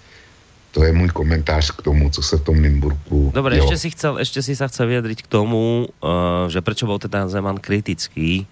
[0.71, 4.23] to je můj komentář k tomu, co se v tom Nymburku Dobre, ešte si, chcel,
[4.23, 8.47] ešte si sa chcel vyjadriť k tomu, uh, že prečo bol teda Zeman kritický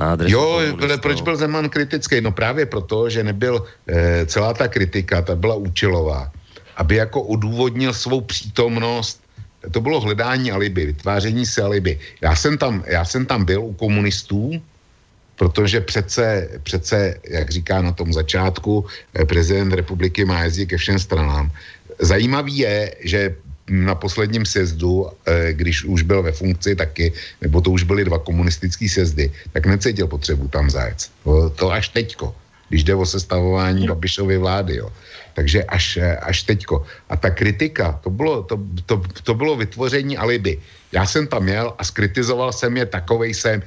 [0.00, 1.00] na adresu Jo, komunistů.
[1.04, 2.20] proč byl Zeman kritický?
[2.20, 6.32] No právě proto, že nebyl eh, celá ta kritika, ta byla účelová,
[6.76, 9.22] aby jako odůvodnil svou přítomnost
[9.70, 11.98] to bylo hledání alibi, vytváření si alibi.
[12.20, 14.62] Já jsem tam, já jsem tam byl u komunistů,
[15.42, 21.02] protože přece, přece, jak říká na tom začátku, eh, prezident republiky má jezdit ke všem
[21.02, 21.50] stranám.
[21.98, 23.34] Zajímavý je, že
[23.66, 27.10] na posledním sjezdu, eh, když už byl ve funkci taky,
[27.42, 31.10] nebo to už byly dva komunistické sjezdy, tak necítil potřebu tam zajet.
[31.58, 32.30] To až teďko,
[32.72, 34.80] když jde o sestavování Babišovy vlády.
[34.80, 34.88] Jo.
[35.36, 36.88] Takže až, až teďko.
[37.12, 38.56] A ta kritika, to bylo, to,
[38.88, 38.96] to,
[39.28, 40.56] to bylo vytvoření alibi.
[40.92, 43.60] Já jsem tam jel a skritizoval jsem je takovej jsem,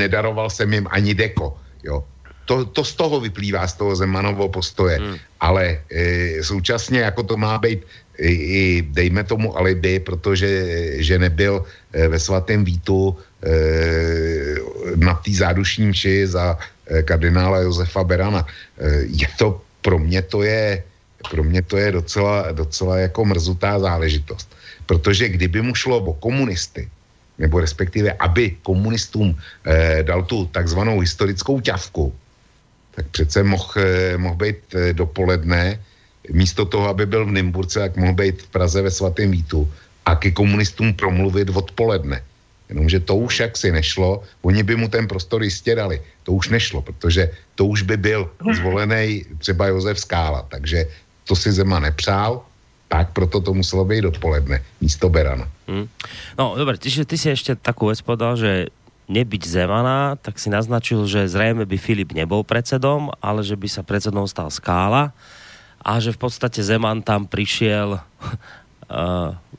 [0.00, 1.60] nedaroval jsem jim ani deko.
[1.84, 2.04] Jo.
[2.48, 4.96] To, to z toho vyplývá, z toho Zemanovo postoje.
[4.96, 5.16] Hmm.
[5.40, 7.84] Ale e, současně jako to má být
[8.16, 10.48] i, i dejme tomu alibi, protože
[11.04, 13.12] že nebyl e, ve svatém Vítu
[14.96, 18.46] na té zádušní či za e, kardinála Josefa Berana.
[18.46, 20.82] E, je to, pro mě to je,
[21.30, 24.48] pro mě to je docela, docela jako mrzutá záležitost.
[24.86, 26.88] Protože kdyby mu šlo o komunisty,
[27.38, 29.34] nebo respektive aby komunistům
[29.66, 32.14] e, dal tu takzvanou historickou ťavku,
[32.94, 33.74] tak přece mohl
[34.16, 35.80] moh být e, dopoledne
[36.30, 39.66] místo toho, aby byl v Nymburce, jak mohl být v Praze ve svatém Vítu
[40.06, 42.22] a ke komunistům promluvit odpoledne.
[42.72, 46.00] Jenomže to už jak si nešlo, oni by mu ten prostor jistě dali.
[46.24, 50.88] To už nešlo, protože to už by byl zvolený třeba Josef Skála, takže
[51.28, 52.42] to si Zema nepřál,
[52.88, 55.48] tak proto to muselo být dopoledne, místo Berana.
[55.68, 55.88] Hmm.
[56.38, 58.68] No, dobre, ty, ty si ešte takú vec povedal, že
[59.08, 63.84] nebyť Zemana, tak si naznačil, že zrejme by Filip nebol predsedom, ale že by sa
[63.84, 65.12] predsedom stal Skála
[65.82, 69.36] a že v podstate Zeman tam prišiel uh,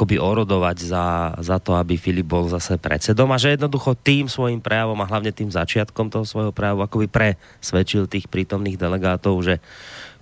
[0.00, 4.64] akoby orodovať za, za to, aby Filip bol zase predsedom a že jednoducho tým svojim
[4.64, 9.60] prejavom a hlavne tým začiatkom toho svojho prejavu akoby presvedčil tých prítomných delegátov, že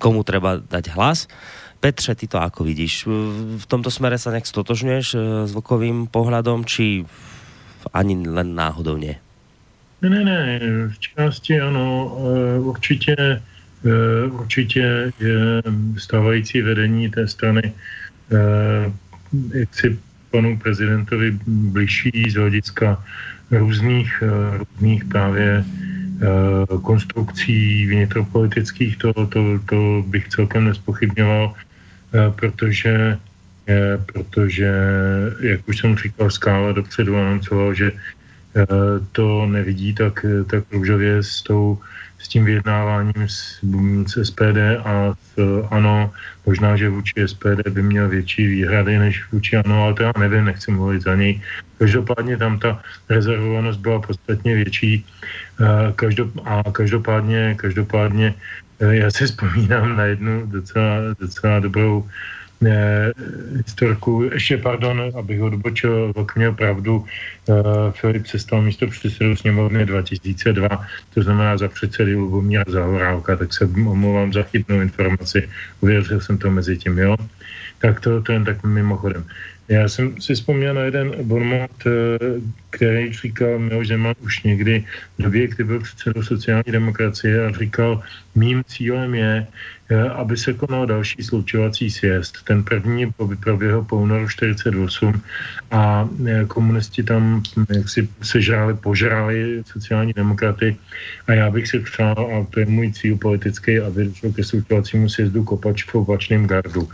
[0.02, 1.30] komu treba dať hlas.
[1.78, 3.06] Petře, ty to ako vidíš?
[3.62, 7.06] V tomto smere sa nejak stotožňuješ eh, s Vlkovým pohľadom, či
[7.94, 9.14] ani len náhodou nie?
[10.02, 10.38] Ne, ne, ne,
[10.90, 11.86] v části ano,
[12.18, 13.14] eh, určitě
[13.86, 15.62] Eh, určitě je
[15.98, 17.72] stávající vedení té strany
[19.32, 19.98] eh, jak si
[20.30, 23.05] panu prezidentovi blížší z hlediska
[23.50, 25.64] různých, eh, různých právě
[26.82, 31.55] konstrukcí vnitropolitických, to, to, to bych celkem nespochybňoval,
[32.34, 33.18] protože,
[34.06, 34.70] protože,
[35.40, 37.92] jak už jsem říkal, Skála dopředu anoncoval, že
[39.14, 41.78] to nevidí tak, tak růžově s tou
[42.28, 43.64] s tím vyjednáváním s,
[44.05, 45.32] s SPD a s
[45.72, 46.12] ANO.
[46.44, 50.44] Možná, že vůči SPD by měl větší výhrady než vůči ANO, ale to já nevím,
[50.44, 51.40] nechci mluvit za něj.
[51.80, 55.06] Každopádně tam ta rezervovanost byla podstatně větší
[56.44, 58.34] a každopádně, každopádně
[58.80, 62.38] eh, já si vzpomínám na jednu docela, docela dobrou eh,
[63.56, 67.05] historku, ještě pardon, abych odbočil, Vlk měl pravdu,
[67.48, 67.52] eh,
[67.93, 70.68] Filip se stal místo předsedu sněmovny 2002,
[71.14, 75.48] to znamená za předsedy Lubomíra Zahorálka, tak se omlouvám za chybnou informaci,
[75.80, 77.16] uvěřil jsem to mezi tím, jo.
[77.78, 79.24] Tak to, to jen tak mimochodem.
[79.69, 81.90] Já jsem si vzpomněl na jeden bonmot, eh,
[82.70, 84.85] který říkal Miloš Zeman už někdy
[85.19, 88.03] v době, kdy byl předsedou sociální demokracie a říkal,
[88.35, 89.47] mým cílem je,
[89.89, 92.45] eh, aby se konal další sloučovací sjezd.
[92.49, 95.20] Ten první proběhl po únoru 48
[95.70, 100.77] a eh, komunisti tam jak si sežrali, požrali sociální demokraty
[101.27, 105.09] a já bych si přál, a to je můj cíl politický, aby došlo ke sloučovacímu
[105.09, 106.89] sjezdu kopač v opačném gardu.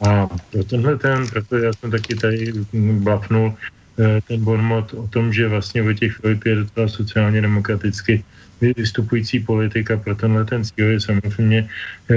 [0.00, 2.52] A pro tenhle ten, proto já jsem taky tady
[3.00, 3.54] blafnul
[4.00, 8.24] eh, ten bonmot o tom, že vlastně těch Filip je docela sociálně demokraticky
[8.60, 11.68] vystupující politika pro tenhle ten cíl je samozřejmě
[12.10, 12.16] e,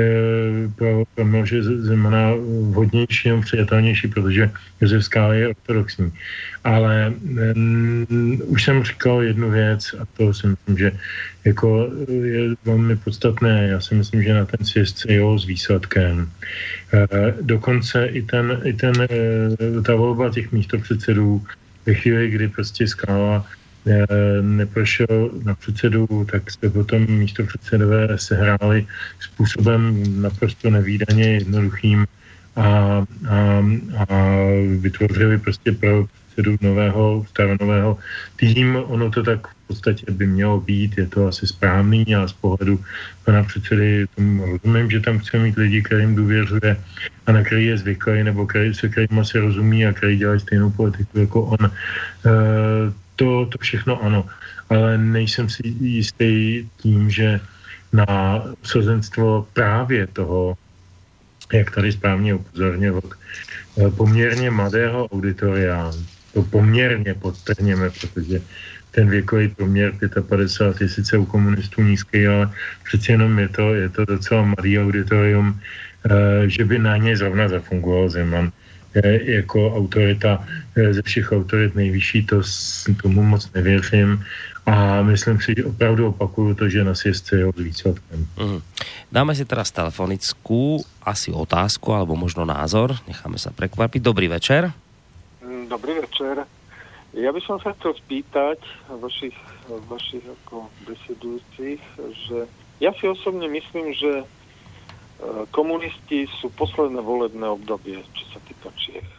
[0.75, 2.33] pro, Miloše Zemana
[2.69, 4.51] vhodnější a přijatelnější, protože
[4.81, 6.11] Josef Skála je ortodoxní.
[6.63, 7.13] Ale
[7.55, 10.91] mm, už jsem říkal jednu věc a to si myslím, že
[11.45, 11.89] jako
[12.23, 13.67] je velmi podstatné.
[13.67, 15.07] Já si myslím, že na ten sjezd se
[15.37, 16.29] s výsledkem.
[16.93, 17.07] E,
[17.41, 21.43] dokonce i ten, i ten, e, ta volba těch místopředsedů
[21.85, 23.45] ve chvíli, kdy prostě Skála
[24.41, 28.87] neprošel na předsedu, tak se potom místo předsedové sehráli
[29.19, 32.05] způsobem naprosto nevýdaně jednoduchým
[32.55, 33.65] a, a,
[33.97, 34.07] a
[34.79, 36.05] vytvořili prostě pro
[36.39, 37.97] předsedu nového, staronového
[38.35, 38.75] tým.
[38.75, 42.79] Ono to tak v podstatě by mělo být, je to asi správný a z pohledu
[43.25, 46.77] pana předsedy tomu rozumím, že tam chce mít lidi, kterým důvěřuje
[47.27, 50.69] a na který je zvyklý, nebo který, se kterým se rozumí a který dělají stejnou
[50.69, 51.65] politiku jako on.
[51.65, 51.69] E,
[53.19, 54.23] to, to všechno ano,
[54.71, 57.39] ale nejsem si jistý tím, že
[57.91, 58.07] na
[58.63, 60.55] obsazenstvo právě toho,
[61.53, 65.91] jak tady správně upozornil, eh, poměrně mladého auditoria,
[66.33, 68.39] to poměrně podtrhněme, protože
[68.91, 69.91] ten věkový poměr
[70.21, 72.49] 55 je sice u komunistů nízký, ale
[72.87, 77.49] přeci jenom je to, je to docela mladý auditorium, eh, že by na ně zrovna
[77.51, 78.51] zafungoval Zeman.
[79.21, 80.47] Jako autorita
[80.91, 82.41] ze všech autorit nejvyšší, to
[83.01, 84.23] tomu moc nevěřím.
[84.65, 88.27] A myslím si, že opravdu opakuju to, že na sjezce je výsledkem.
[88.37, 88.61] Mm.
[89.09, 92.93] Dáme si teraz telefonickou asi otázku, alebo možno názor.
[93.09, 94.01] Necháme sa prekvapiť.
[94.05, 94.69] Dobrý večer.
[95.41, 96.45] Mm, dobrý večer.
[97.17, 98.61] Ja by som sa chcel spýtať
[99.01, 99.33] vašich,
[99.89, 101.81] vašich ako besedujúcich,
[102.29, 102.37] že
[102.77, 104.29] ja si osobne myslím, že
[105.51, 109.09] komunisti sú posledné volebné obdobie, čo sa týka Čiech.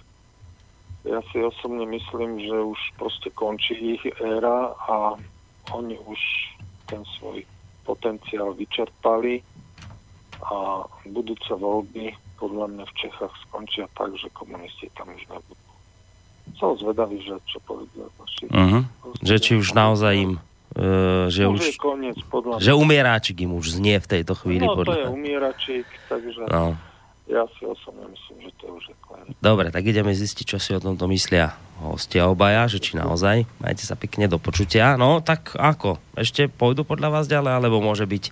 [1.04, 5.16] Ja si osobne myslím, že už proste končí ich éra a
[5.72, 6.20] oni už
[6.88, 7.40] ten svoj
[7.88, 9.40] potenciál vyčerpali
[10.44, 15.68] a budúce voľby podľa mňa v Čechách skončia tak, že komunisti tam už nebudú.
[16.56, 18.44] Som zvedavý, že čo povedia vaši.
[18.48, 18.82] Uh-huh.
[19.20, 20.32] Že či už naozaj im
[21.30, 24.62] že už, je koniec, podľa že umieráčik im už znie v tejto chvíli.
[24.62, 24.94] No, podľa...
[24.94, 26.78] to je umieračik, takže no.
[27.26, 29.34] ja si osobne myslím, že to už je koniec.
[29.42, 33.48] Dobre, tak ideme zistiť, čo si o tomto myslia hostia obaja, že či naozaj.
[33.58, 35.00] Majte sa pekne do počutia.
[35.00, 35.96] No, tak ako?
[36.14, 38.30] Ešte pôjdu podľa vás ďalej, alebo môže byť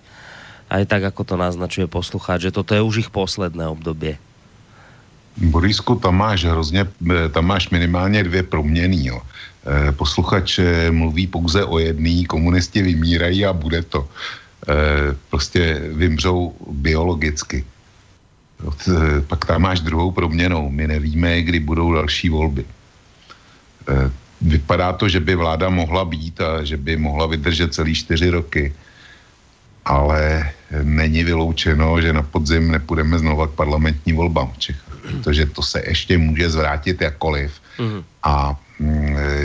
[0.69, 4.21] aj tak, ako to naznačuje poslucháč, že toto je už ich posledné obdobie?
[5.39, 9.07] Borisku, tam máš hrozně, eh, tam máš minimálně dvě proměny.
[9.07, 9.21] Jo.
[9.67, 14.07] Eh, posluchač eh, mluví pouze o jedný, komunisti vymírají a bude to.
[15.29, 17.65] Prostě vymřou biologicky.
[19.27, 20.69] Pak tam máš druhou proměnou.
[20.69, 22.65] My nevíme, kdy budou další volby.
[23.89, 24.11] Eh,
[24.41, 28.73] vypadá to, že by vláda mohla být a že by mohla vydržet celý čtyři roky,
[29.85, 30.51] ale
[30.83, 35.81] není vyloučeno, že na podzim nepůjdeme znova k parlamentní volbám v Čechách, protože to se
[35.87, 37.51] ještě může zvrátit jakkoliv.
[37.79, 38.03] Mm.
[38.23, 38.68] A eh,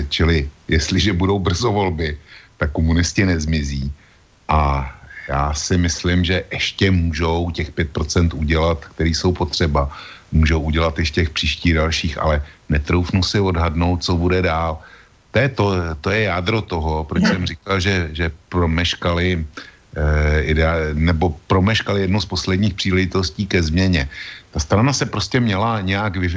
[0.09, 2.19] čili, jestliže budou brzo volby,
[2.56, 3.93] tak komunisti nezmizí
[4.48, 4.90] a
[5.28, 9.90] já si myslím, že ještě můžou těch 5% udělat, který jsou potřeba
[10.32, 14.78] můžou udělat ještě těch příštích dalších, ale netroufnu si odhadnout, co bude dál.
[15.31, 15.65] To je, to,
[16.01, 19.47] to je jádro toho, proč jsem říkal, že, že promeškali
[19.97, 24.09] eh, nebo promeškali jednu z posledních příležitostí ke změně.
[24.55, 26.31] Ta strana se prostě měla nějak vy,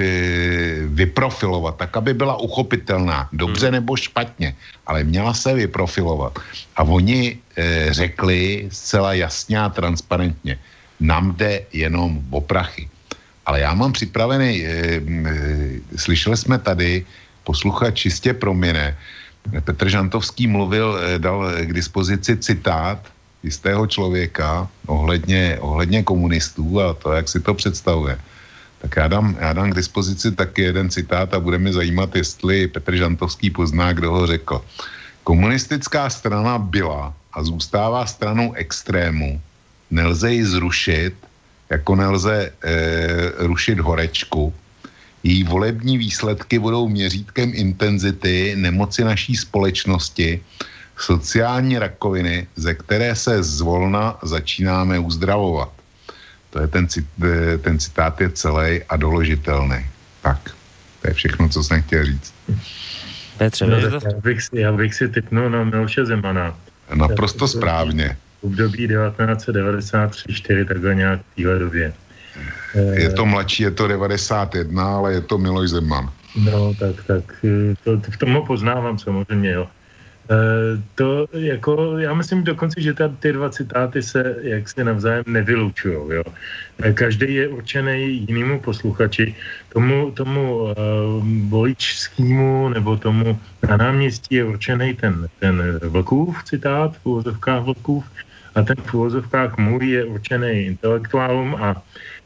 [0.90, 3.74] vyprofilovat, tak, aby byla uchopitelná, dobře hmm.
[3.78, 4.58] nebo špatně,
[4.90, 6.34] ale měla se vyprofilovat.
[6.76, 10.58] A oni eh, řekli zcela jasně a transparentně,
[10.98, 12.90] nám jde jenom o prachy.
[13.46, 15.02] Ale já mám připravený, e, e,
[15.96, 17.06] slyšeli jsme tady,
[17.46, 18.98] posluchač čistě promine,
[19.64, 23.00] Petr Žantovský mluvil, e, dal k dispozici citát
[23.44, 28.18] jistého člověka ohledně, ohledně komunistů a to, jak si to představuje.
[28.82, 32.68] Tak já dám, já dám k dispozici taky jeden citát a bude mi zajímat, jestli
[32.68, 34.62] Petr Žantovský pozná, kdo ho řekl.
[35.24, 39.42] Komunistická strana byla a zůstává stranou extrému.
[39.92, 41.14] Nelze ji zrušit,
[41.70, 42.52] jako nelze e,
[43.38, 44.54] rušit horečku.
[45.24, 50.42] Její volební výsledky budou měřítkem intenzity nemoci naší společnosti,
[50.98, 55.72] sociální rakoviny, ze které se zvolna začínáme uzdravovat.
[56.50, 56.88] To je ten,
[57.24, 59.86] eh, ten citát je celý a doložitelný.
[60.22, 60.40] Tak,
[61.02, 62.34] to je všechno, co jsem chtěl říct.
[63.38, 66.58] Petře, no, já, bych si, já bych si typnul na Miloše Zemana.
[66.96, 71.94] Naprosto správně období 1993-4, takhle nějak v téhle době.
[72.94, 76.10] Je to mladší, je to 91, ale je to Miloš Zeman.
[76.36, 77.46] No, tak, tak,
[77.84, 79.68] to, v tom ho poznávám samozřejmě, jo.
[80.28, 80.36] E,
[80.96, 85.96] to jako, já myslím dokonce, že ta, ty dva citáty se jak se navzájem nevylučují.
[85.96, 86.24] Jo.
[86.84, 89.36] E, každý je určený jinému posluchači,
[89.74, 90.74] tomu, tomu uh,
[91.50, 93.40] voličskému nebo tomu
[93.70, 98.06] na náměstí je určený ten, ten Vlkův citát, v úvozovkách Vlkův,
[98.58, 101.82] a ten v úvozovkách můj je určený intelektuálům a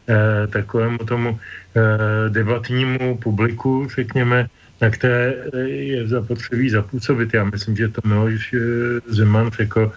[0.08, 4.48] e, takovému tomu e, debatnímu publiku, řekněme,
[4.82, 5.34] na které
[5.70, 7.34] je zapotřebí zapůsobit.
[7.34, 8.60] Já myslím, že to Miloš e,
[9.08, 9.92] Zeman řekl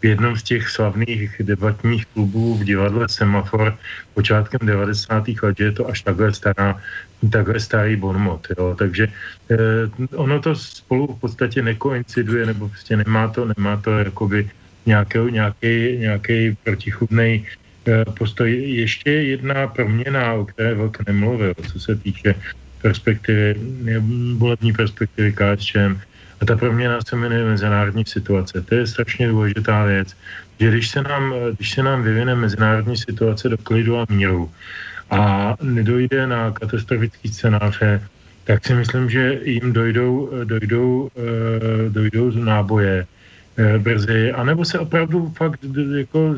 [0.00, 3.78] v jednom z těch slavných debatních klubů v divadle Semafor
[4.14, 5.28] počátkem 90.
[5.42, 6.80] let, že je to až takhle stará,
[7.32, 8.46] takhle starý bonmot.
[8.58, 8.76] Jo.
[8.78, 9.08] Takže
[9.50, 9.56] eh,
[10.16, 14.50] ono to spolu v podstatě nekoinciduje, nebo prostě nemá to, nemá to jakoby
[14.86, 17.46] nějaký, nějaký, nějaký protichudný
[17.88, 18.52] eh, postoj.
[18.52, 22.34] Ještě jedna proměna, o které Vlk nemluvil, co se týče
[22.82, 23.56] perspektivy,
[24.36, 25.98] volební perspektivy KSČM.
[26.40, 28.60] A ta proměna se jmenuje mezinárodní situace.
[28.60, 30.16] To je strašně důležitá věc,
[30.60, 34.52] že když se nám, když se nám vyvine mezinárodní situace do klidu a míru
[35.10, 38.02] a nedojde na katastrofický scénáře,
[38.44, 43.06] tak si myslím, že jim dojdou, dojdou, eh, dojdou z náboje,
[43.56, 45.60] Eh, brzy, anebo se opravdu fakt
[45.96, 46.36] jako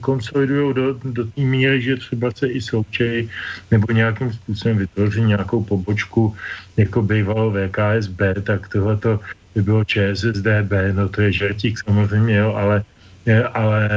[0.00, 3.30] konsolidují do, do té míry, že třeba se i sloučejí
[3.70, 6.36] nebo nějakým způsobem vytvoří nějakou pobočku
[6.76, 9.20] jako bývalo VKSB, tak tohleto
[9.54, 12.84] by bylo ČSSDB, no to je žertík samozřejmě, jo, ale
[13.54, 13.88] ale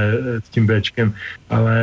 [0.46, 1.14] s tím Bčkem,
[1.50, 1.78] ale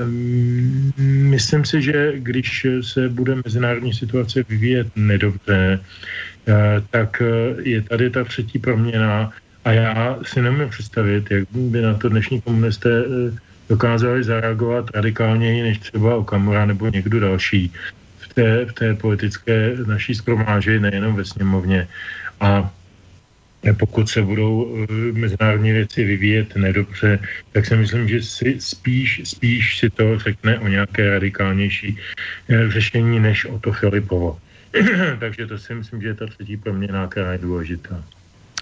[0.00, 0.92] um,
[1.28, 5.80] myslím si, že když se bude mezinárodní situace vyvíjet nedobře,
[6.90, 7.22] tak
[7.62, 9.32] je tady ta třetí proměna
[9.64, 13.34] a já si nemůžu představit, jak by na to dnešní komunisté uh,
[13.68, 17.72] dokázali zareagovat radikálněji než třeba Okamura nebo někdo další
[18.18, 21.88] v té, v té politické naší skromáži, nejenom ve sněmovně.
[22.40, 22.70] A
[23.78, 27.18] pokud se budou eh, mezinárodní věci vyvíjet nedobře,
[27.52, 31.98] tak si myslím, že si spíš, spíš si to řekne o nějaké radikálnější
[32.48, 34.38] eh, řešení, než o to Filipovo.
[35.20, 38.04] Takže to si myslím, že je ta třetí proměna, která je důležitá.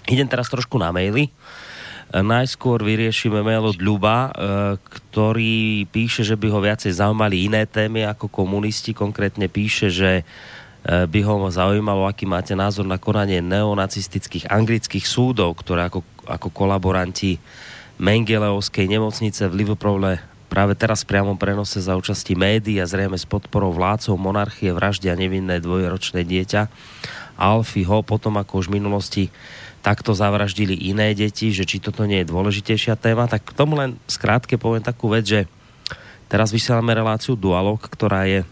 [0.09, 1.29] Idem teraz trošku na maily.
[1.29, 4.33] Eh, najskôr vyriešime mail od Ľuba,
[4.81, 8.97] ktorý píše, že by ho viacej zaujímali iné témy ako komunisti.
[8.97, 10.25] Konkrétne píše, že
[10.79, 16.47] Eh, by ho zaujímalo, aký máte názor na konanie neonacistických anglických súdov, ktoré ako, ako
[16.55, 17.35] kolaboranti
[17.99, 23.27] Mengeleovskej nemocnice v Liverpoole práve teraz v priamom prenose za účasti médií a zrejme s
[23.27, 26.71] podporou vládcov monarchie vraždia nevinné dvojročné dieťa
[27.35, 29.23] Alfie ho potom ako už v minulosti
[29.79, 33.95] takto zavraždili iné deti, že či toto nie je dôležitejšia téma, tak k tomu len
[34.05, 35.39] skrátke poviem takú vec, že
[36.27, 38.43] teraz vysielame reláciu Dualog, ktorá je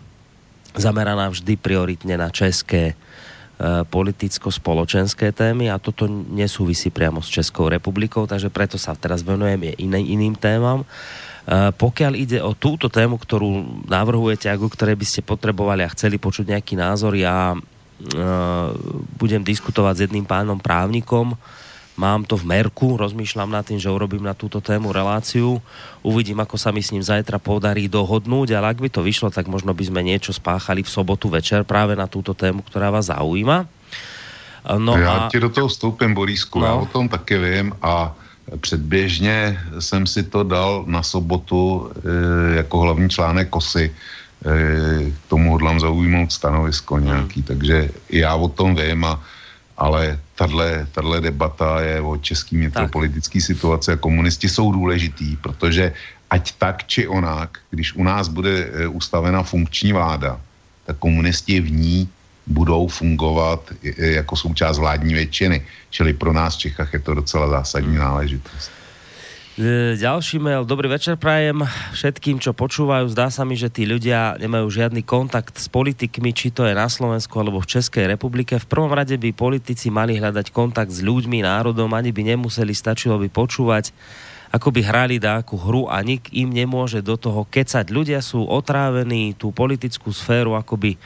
[0.78, 2.96] zameraná vždy prioritne na české e,
[3.86, 10.00] politicko-spoločenské témy a toto nesúvisí priamo s Českou republikou, takže preto sa teraz venujem iné,
[10.00, 10.86] iným témam.
[10.86, 10.88] E,
[11.74, 16.54] pokiaľ ide o túto tému, ktorú navrhujete, ako ktoré by ste potrebovali a chceli počuť
[16.54, 17.58] nejaký názor, ja
[19.18, 21.34] budem diskutovať s jedným pánom právnikom,
[21.98, 25.58] Mám to v merku, rozmýšľam nad tým, že urobím na túto tému reláciu.
[26.06, 29.50] Uvidím, ako sa mi s ním zajtra podarí dohodnúť, ale ak by to vyšlo, tak
[29.50, 33.66] možno by sme niečo spáchali v sobotu večer práve na túto tému, ktorá vás zaujíma.
[34.78, 35.30] No Já a...
[35.30, 36.66] ti do toho vstoupím, Borísku, no.
[36.66, 38.14] já o tom taky vím a
[38.62, 43.96] předběžně jsem si to dal na sobotu e, jako hlavní článek KOSY.
[44.44, 47.48] K tomu hodlám zaujmout stanovisko nějaký, hmm.
[47.48, 49.22] takže já o tom vím a
[49.78, 50.20] ale
[50.94, 55.94] tahle debata je o český metropolitické situace a komunisti jsou důležitý, protože
[56.30, 60.42] ať tak či onak, když u nás bude e, ustavena funkční vláda,
[60.86, 62.10] tak komunisti v ní
[62.48, 65.66] budou fungovat jako součást vládní většiny.
[65.90, 68.72] Čili pro nás v Čechách je to docela zásadní náležitost.
[69.58, 70.70] E, ďalší mail.
[70.70, 71.66] Dobrý večer prajem
[71.98, 73.10] všetkým, čo počúvajú.
[73.10, 76.86] Zdá sa mi, že tí ľudia nemajú žiadny kontakt s politikmi, či to je na
[76.86, 78.54] Slovensku alebo v Českej republike.
[78.62, 83.18] V prvom rade by politici mali hľadať kontakt s ľuďmi, národom, ani by nemuseli, stačilo
[83.18, 83.98] by počúvať,
[84.54, 87.90] ako by hrali dáku hru a nik im nemôže do toho kecať.
[87.90, 91.00] Ľudia sú otrávení tú politickú sféru akoby e,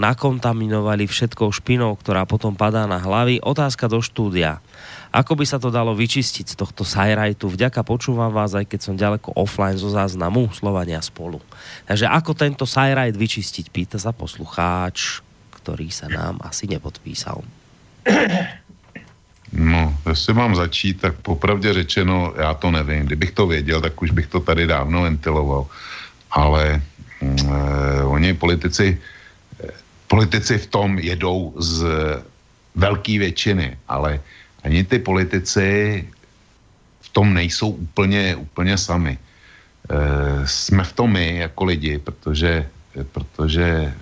[0.00, 3.44] nakontaminovali všetkou špinou, ktorá potom padá na hlavy.
[3.44, 4.64] Otázka do štúdia.
[5.10, 7.50] Ako by sa to dalo vyčistiť z tohto sajrajtu?
[7.50, 11.42] Vďaka počúvam vás, aj keď som ďaleko offline zo záznamu Slovania spolu.
[11.90, 13.74] Takže ako tento sajrajt vyčistiť?
[13.74, 15.18] Pýta sa poslucháč,
[15.50, 17.42] ktorý sa nám asi nepodpísal.
[19.50, 23.06] No, jestli mám začít, tak popravdě řečeno, já to nevím.
[23.06, 25.66] Kdybych to věděl, tak už bych to tady dávno ventiloval.
[26.30, 26.82] Ale
[27.20, 29.74] mm, eh, oni politici, eh,
[30.06, 31.82] politici v tom jedou z
[32.74, 34.20] velké většiny, ale
[34.64, 36.04] ani ty politici
[37.00, 39.18] v tom nejsou úplně, úplně sami.
[39.18, 42.66] E, jsme v tom my jako lidi, protože,
[43.12, 43.94] protože e,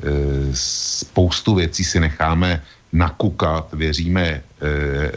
[0.53, 2.63] spoustu věcí si necháme
[2.93, 4.43] nakukat, věříme e,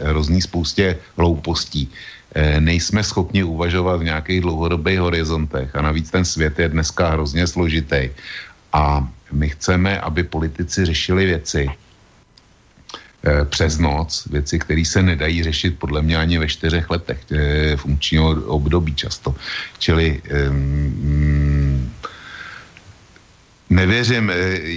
[0.08, 1.88] hrozný spoustě hloupostí.
[2.34, 7.46] E, nejsme schopni uvažovat v nějakých dlouhodobých horizontech a navíc ten svět je dneska hrozně
[7.46, 8.10] složitý.
[8.72, 11.68] A my chceme, aby politici řešili věci,
[13.44, 18.30] přes noc, věci, které se nedají řešit podle mě ani ve čtyřech letech e, funkčního
[18.30, 19.34] období často.
[19.78, 21.92] Čili um,
[23.72, 24.34] nevěřím, eh,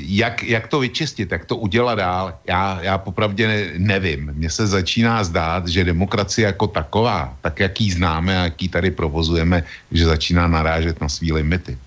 [0.08, 4.32] jak, jak to vyčistit, jak to udělat dál, já, já popravdě nevím.
[4.34, 8.70] Mně se začíná zdát, že demokracie jako taková, tak jak ji známe a jak ji
[8.70, 11.78] tady provozujeme, že začíná narážet na svý limity.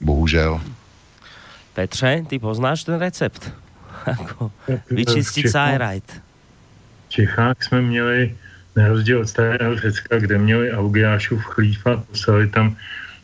[0.00, 0.60] Bohužel.
[1.74, 3.52] Petře, ty poznáš ten recept?
[4.06, 4.52] Jako
[4.90, 6.04] vyčistit Sajrajt.
[7.06, 8.34] V Čechách jsme měli,
[8.76, 12.76] na rozdíl od starého Řecka, kde měli Augiášův chlífa, poslali tam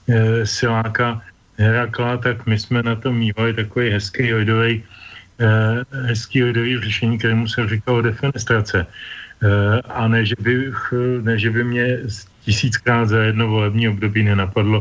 [0.09, 1.23] e, siláka
[1.57, 4.85] Herakla, tak my jsme na to mývali takový hezký lidový,
[5.41, 5.49] e,
[6.07, 8.87] hezký lidový řešení, kterému se říkalo defenestrace.
[9.91, 11.99] a ne že, bych, ne, že by mě
[12.45, 14.81] tisíckrát za jedno volební období nenapadlo,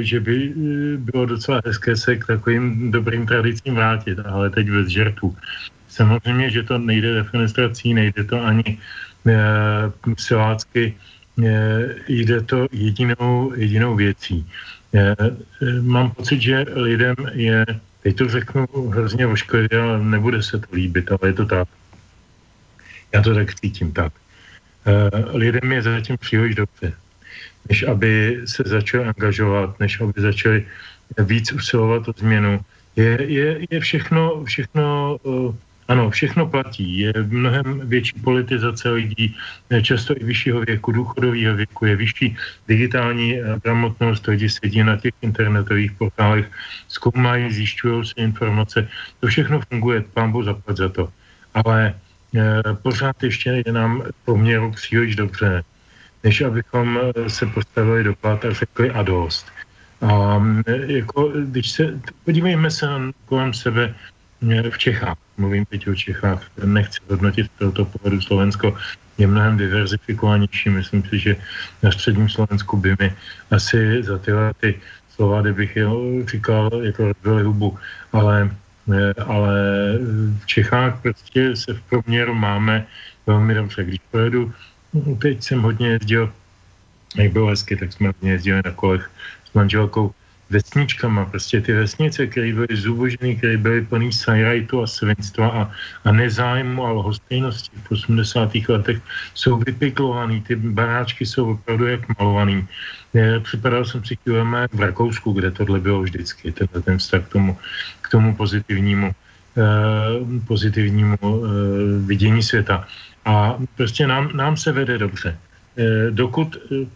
[0.00, 0.52] že by
[0.98, 5.36] bylo docela hezké se k takovým dobrým tradicím vrátit, ale teď bez žertů.
[5.88, 8.78] Samozřejmě, že to nejde defenestrací, nejde to ani
[10.18, 10.96] silácky,
[12.08, 14.46] jde to jedinou, jedinou věcí.
[15.80, 17.66] Mám pocit, že lidem je,
[18.02, 21.68] teď to řeknu hrozně ošklivě, ale nebude se to líbit, ale je to tak.
[23.14, 24.12] Já to tak cítím tak.
[25.32, 26.92] Lidem je zatím příliš dobře,
[27.68, 30.66] než aby se začali angažovat, než aby začali
[31.18, 32.60] víc usilovat o změnu.
[32.96, 35.16] Je, je, je všechno, všechno
[35.88, 36.98] ano, všechno platí.
[36.98, 39.36] Je mnohem větší politizace lidí,
[39.82, 42.36] často i vyššího věku, důchodového věku, je vyšší
[42.68, 46.46] digitální eh, gramotnost, lidi sedí na těch internetových portálech,
[46.88, 48.88] zkoumají, zjišťují si informace.
[49.20, 51.12] To všechno funguje, pán zapad za to.
[51.54, 55.62] Ale e, pořád ještě je nám poměru příliš dobře,
[56.24, 59.46] než abychom eh, se postavili do a řekli a dost.
[60.02, 60.42] A
[60.86, 62.86] jako, když se, podívejme se
[63.24, 63.94] kolem sebe,
[64.70, 68.76] v Čechách, mluvím teď o Čechách, nechci hodnotit tohoto pohledu Slovensko,
[69.18, 70.70] je mnohem diverzifikovanější.
[70.70, 71.36] Myslím si, že
[71.82, 73.14] na středním Slovensku by mi
[73.50, 74.80] asi za tyhle ty
[75.14, 75.86] slova, kdybych je
[76.26, 77.78] říkal, jako rozbili hubu,
[78.12, 78.50] ale,
[79.26, 79.54] ale
[80.42, 82.86] v Čechách prostě se v proměru máme
[83.26, 83.84] velmi dobře.
[83.84, 84.52] Když pojedu,
[85.18, 86.32] teď jsem hodně jezdil,
[87.16, 89.10] jak bylo hezky, tak jsme hodně jezdili na kolech
[89.44, 90.14] s manželkou
[90.52, 91.24] vesničkama.
[91.24, 95.62] Prostě ty vesnice, které byly zubožené, které byly plný sajrajtu a svinstva a,
[96.04, 98.52] a nezájmu a lhostejnosti v 80.
[98.68, 99.00] letech,
[99.34, 100.40] jsou vypiklovaný.
[100.40, 102.68] Ty baráčky jsou opravdu jak malovaný.
[103.42, 107.56] Připadal jsem si kilometr v Rakousku, kde tohle bylo vždycky, tenhle ten vztah k tomu,
[108.00, 109.12] k tomu pozitivnímu,
[109.56, 111.48] eh, pozitivnímu eh,
[112.06, 112.88] vidění světa.
[113.24, 115.38] A prostě nám, nám se vede dobře.
[115.76, 116.86] Eh, dokud eh,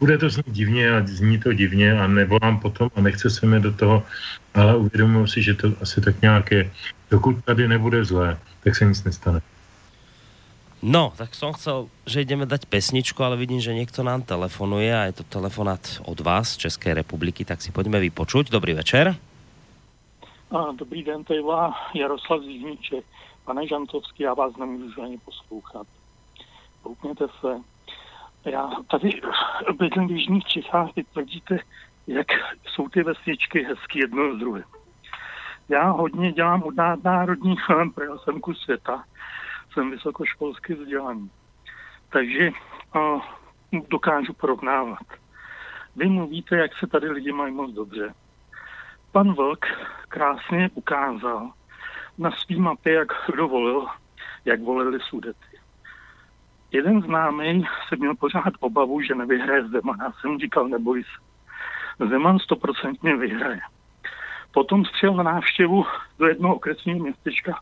[0.00, 3.60] bude to znít divně a zní to divně a nevolám potom a nechce se mi
[3.60, 4.02] do toho,
[4.54, 6.70] ale uvědomuji si, že to asi tak nějak je.
[7.10, 9.40] Dokud tady nebude zlé, tak se nic nestane.
[10.78, 15.10] No, tak som chcel, že ideme dať pesničku, ale vidím, že niekto nám telefonuje a
[15.10, 18.54] je to telefonát od vás z České republiky, tak si poďme vypočuť.
[18.54, 19.18] Dobrý večer.
[20.54, 21.42] A, dobrý den, to je
[21.98, 23.02] Jaroslav Zíniče.
[23.48, 25.86] Pane Žantovský, já vás nemůžu ani poslouchat.
[26.82, 27.60] Poukněte se,
[28.44, 29.20] já tady
[29.78, 31.58] bydlím v Jižních Čechách, vy tvrdíte,
[32.06, 32.26] jak
[32.66, 34.64] jsou ty vesničky hezky jedno z druhé.
[35.68, 39.04] Já hodně dělám od národních film, projel jsem kus světa,
[39.72, 41.30] jsem vysokoškolsky vzdělaný.
[42.12, 42.50] Takže
[42.96, 43.22] uh,
[43.90, 45.06] dokážu porovnávat.
[45.96, 48.14] Vy mluvíte, jak se tady lidi mají moc dobře.
[49.12, 49.66] Pan Vlk
[50.08, 51.52] krásně ukázal
[52.18, 53.86] na svý mapě, jak kdo volil,
[54.44, 55.58] jak volili sudety.
[56.72, 59.96] Jeden známý se měl pořád obavu, že nevyhraje Zeman.
[60.00, 62.08] Já jsem říkal, neboj se.
[62.08, 63.60] Zeman stoprocentně vyhraje.
[64.50, 65.86] Potom střel na návštěvu
[66.18, 67.60] do jednoho okresního městečka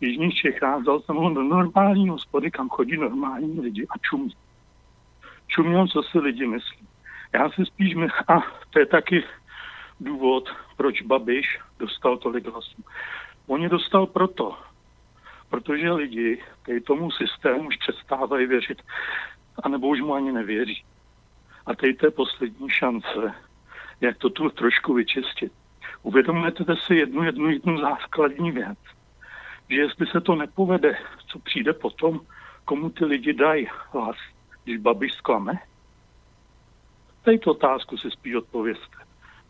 [0.00, 4.34] v Jižních Čechách, vzal jsem ho do normální hospody, kam chodí normální lidi a čumí.
[5.46, 6.86] Čuměl, co si lidi myslí.
[7.34, 9.24] Já si spíš myslím, a to je taky
[10.00, 12.82] důvod, proč Babiš dostal tolik hlasů.
[13.46, 14.58] On je dostal proto,
[15.50, 18.82] protože lidi který tomu systému už přestávají věřit,
[19.62, 20.84] anebo už mu ani nevěří.
[21.66, 23.34] A teď to je poslední šance,
[24.00, 25.52] jak to tu trošku vyčistit.
[26.02, 28.78] Uvědomujete si jednu, jednu, jednu základní věc,
[29.68, 32.20] že jestli se to nepovede, co přijde potom,
[32.64, 34.16] komu ty lidi dají hlas,
[34.64, 35.52] když Babiš zklame?
[37.22, 38.96] Tejto otázku si spíš odpověste.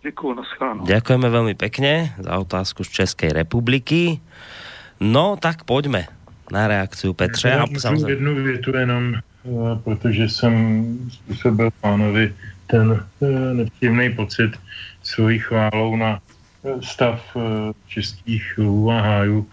[0.05, 0.85] Děkuji, naschánu.
[0.85, 4.20] Děkujeme velmi pekne za otázku z České republiky.
[5.01, 6.06] No, tak pojďme
[6.52, 7.48] na reakci Petře.
[7.48, 9.20] Já můžu jednu větu jenom, eh,
[9.85, 10.52] protože jsem
[11.10, 12.35] způsobil pánovi
[12.66, 14.52] ten eh, nepříjemný pocit
[15.02, 16.20] svojí chválou na
[16.64, 17.36] eh, stav
[17.86, 19.47] českých lů a hájů.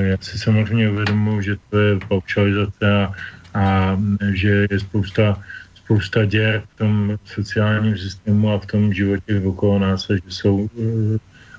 [0.00, 3.12] Já si samozřejmě uvědomuji, že to je paušalizace a,
[3.54, 3.96] a
[4.32, 5.42] že je spousta,
[5.84, 10.68] spousta děr v tom sociálním systému a v tom životě okolo nás, že jsou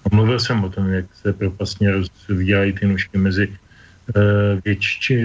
[0.06, 3.50] a mluvil jsem o tom, jak se propastně rozvíjají ty nůžky mezi
[4.10, 5.18] Eh, větší,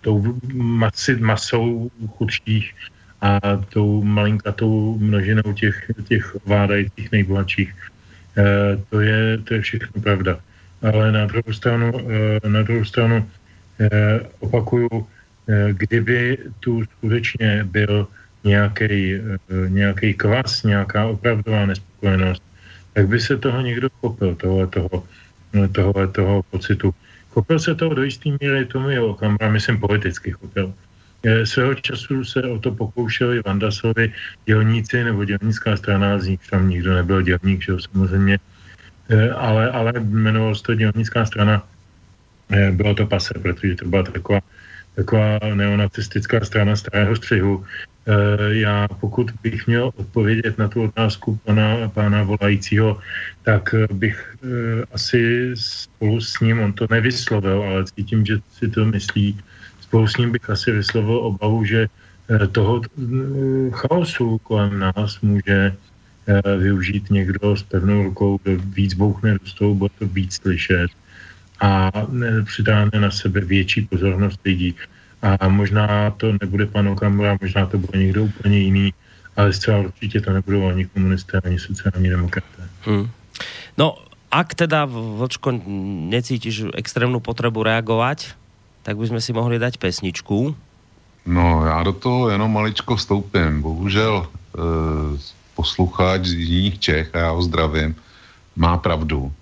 [0.00, 2.74] tou masi, masou chudších
[3.20, 3.40] a
[3.70, 7.74] tou malinkatou množinou těch, těch vládajících nejbohatších.
[8.36, 10.38] Eh, to je, to je všechno pravda.
[10.82, 13.28] Ale na druhou stranu, eh, na druhou stranu
[14.40, 15.06] opakuju,
[15.72, 18.06] kdyby tu skutečně byl
[18.44, 19.20] nějaký,
[19.68, 22.42] nějaký kvas, nějaká opravdová nespokojenost,
[22.92, 25.04] tak by se toho někdo chopil, tohle toho,
[25.72, 26.94] tohle toho pocitu
[27.34, 30.74] Chopil se toho do jistý míry Tomio Okamura, myslím politicky chopil.
[31.26, 34.12] E, svého času se o to pokoušeli Vandasovi
[34.46, 38.38] dělníci nebo dělnická strana, z nich tam nikdo nebyl dělník, že samozřejmě,
[39.34, 41.66] ale, ale jmenoval se to dělnická strana.
[42.70, 44.40] Bylo to pase, protože to byla taková,
[44.94, 47.64] taková neonacistická strana starého střihu.
[48.50, 52.98] Já pokud bych měl odpovědět na tu otázku pana, pana volajícího,
[53.42, 54.36] tak bych
[54.92, 59.40] asi spolu s ním, on to nevyslovil, ale cítím, že si to myslí,
[59.80, 65.70] spolu s ním bych asi vyslovil obavu, že eh, toho eh, chaosu kolem nás může
[65.70, 70.90] eh, využít někdo s pevnou rukou, kdo víc bouchne do stolu, bude to víc slyšet
[71.60, 71.92] a
[72.44, 74.74] přidáme na sebe větší pozornost lidí.
[75.24, 78.94] A možná to nebude pan Okamura, možná to bude někdo úplně jiný,
[79.36, 82.68] ale zcela určitě to nebudou ani komunisté, ani sociální demokraté.
[82.84, 83.08] Hmm.
[83.78, 83.96] No,
[84.30, 85.54] ak teda, Vlčko,
[86.12, 88.36] necítiš extrémnu potrebu reagovať,
[88.82, 90.52] tak bychom si mohli dať pesničku.
[91.26, 93.62] No, já do toho jenom maličko vstoupím.
[93.62, 94.28] Bohužel e,
[95.56, 97.96] posluchač z jiných Čech, a já ho zdravím,
[98.56, 99.32] má pravdu.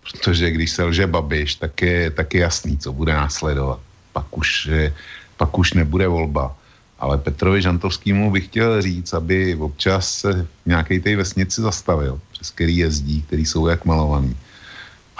[0.00, 3.80] Protože když se lže Babiš, tak je, tak je jasný, co bude následovat.
[4.12, 4.94] Pak už, je,
[5.36, 6.56] pak už nebude volba.
[6.98, 12.50] Ale Petrovi Žantovskému bych chtěl říct, aby občas se v nějaké té vesnici zastavil, přes
[12.50, 14.36] který jezdí, který jsou jak malovaný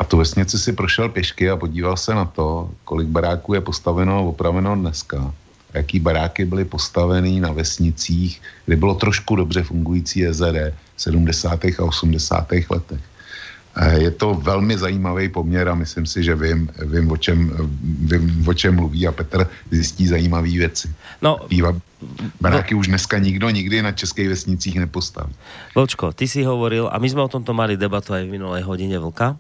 [0.01, 4.17] a tu vesnici si prošel pěšky a podíval se na to, kolik baráků je postaveno
[4.17, 5.35] a opraveno dneska.
[5.75, 11.65] Jaký baráky byly postaveny na vesnicích, kde bylo trošku dobře fungující JZD v 70.
[11.65, 12.49] a 80.
[12.71, 13.01] letech.
[13.81, 18.55] Je to velmi zajímavý poměr a myslím si, že vím, vím, o, čem, vím o
[18.55, 20.93] čem mluví a Petr zjistí zajímavé věci.
[21.23, 21.73] No, Býva,
[22.41, 25.33] baráky no, už dneska nikdo nikdy na českých vesnicích nepostaví.
[25.75, 28.99] Vlčko, ty si hovoril, a my jsme o tomto mali debatu aj v minulé hodině
[28.99, 29.37] Vlka,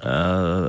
[0.00, 0.66] Eh,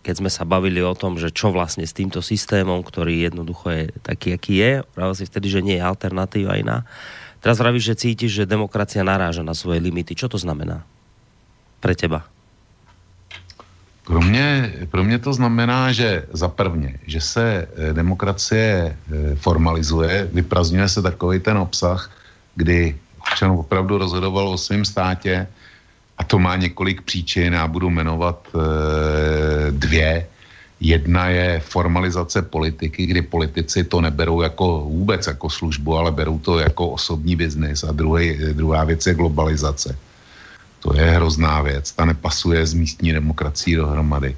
[0.00, 3.84] keď sme sa bavili o tom, že čo vlastne s týmto systémom, ktorý jednoducho je
[4.00, 6.88] taký, aký je, pravil si vtedy, že nie je alternatíva iná.
[7.44, 10.16] Teraz vravíš, že cítiš, že demokracia naráža na svoje limity.
[10.16, 10.84] Čo to znamená
[11.80, 12.24] pre teba?
[14.04, 20.28] Pro mě, pro mě to znamená, že za prvně, že se eh, demokracie eh, formalizuje,
[20.32, 22.10] vyprazňuje se takový ten obsah,
[22.54, 25.46] kdy občan opravdu rozhodoval o svém státě,
[26.20, 28.58] a to má několik příčin, já budu jmenovat e,
[29.72, 30.26] dvě.
[30.80, 36.58] Jedna je formalizace politiky, kdy politici to neberou jako vůbec jako službu, ale berou to
[36.58, 37.84] jako osobní biznis.
[37.84, 39.96] A druhý, druhá věc je globalizace.
[40.80, 41.92] To je hrozná věc.
[41.92, 44.36] Ta nepasuje s místní demokracií dohromady.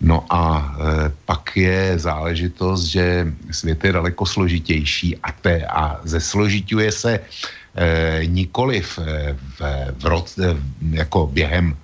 [0.00, 6.92] No a e, pak je záležitost, že svět je daleko složitější a, te, a zesložituje
[6.92, 7.20] se
[7.76, 9.60] eh, nikoliv eh, v,
[9.98, 10.56] v roce,
[10.90, 11.76] jako během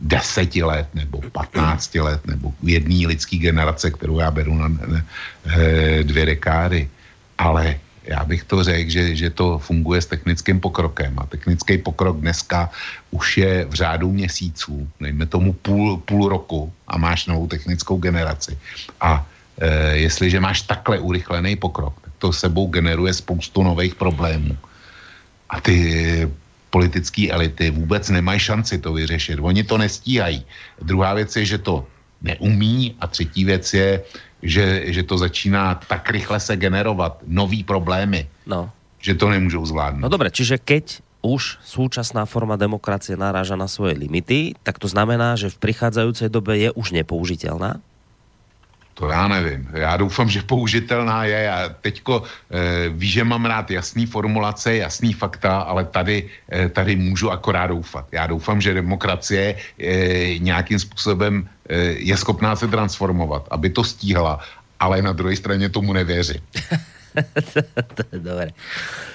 [0.00, 4.68] deseti let nebo patnácti let nebo jedné lidské generace, kterou já beru na,
[5.46, 6.90] eh, dvě dekády,
[7.38, 12.20] ale já bych to řekl, že, že to funguje s technickým pokrokem a technický pokrok
[12.20, 12.70] dneska
[13.10, 18.58] už je v řádu měsíců, nejme tomu půl, půl roku a máš novou technickou generaci.
[19.00, 19.26] A
[19.58, 24.56] e, jestliže máš takhle urychlený pokrok, tak to sebou generuje spoustu nových problémů
[25.50, 25.76] a ty
[26.70, 29.38] politické elity vůbec nemají šanci to vyřešit.
[29.42, 30.44] Oni to nestíhají.
[30.80, 31.86] Druhá věc je, že to
[32.22, 34.02] neumí a třetí věc je,
[34.42, 38.70] že, že to začíná tak rychle se generovat nový problémy, no.
[38.98, 40.02] že to nemůžou zvládnout.
[40.02, 45.38] No dobré, čiže keď už súčasná forma demokracie naráža na svoje limity, tak to znamená,
[45.38, 47.78] že v prichádzajúcej dobe je už nepoužiteľná?
[49.02, 49.68] To já nevím.
[49.72, 51.42] Já doufám, že použitelná je.
[51.42, 56.96] Já teďko e, ví, že mám rád jasný formulace, jasný fakta, ale tady, e, tady
[56.96, 58.06] můžu akorát doufat.
[58.12, 64.38] Já doufám, že demokracie e, nějakým způsobem e, je schopná se transformovat, aby to stíhala,
[64.80, 66.40] ale na druhé straně tomu nevěřím.
[67.94, 68.48] to je dobré.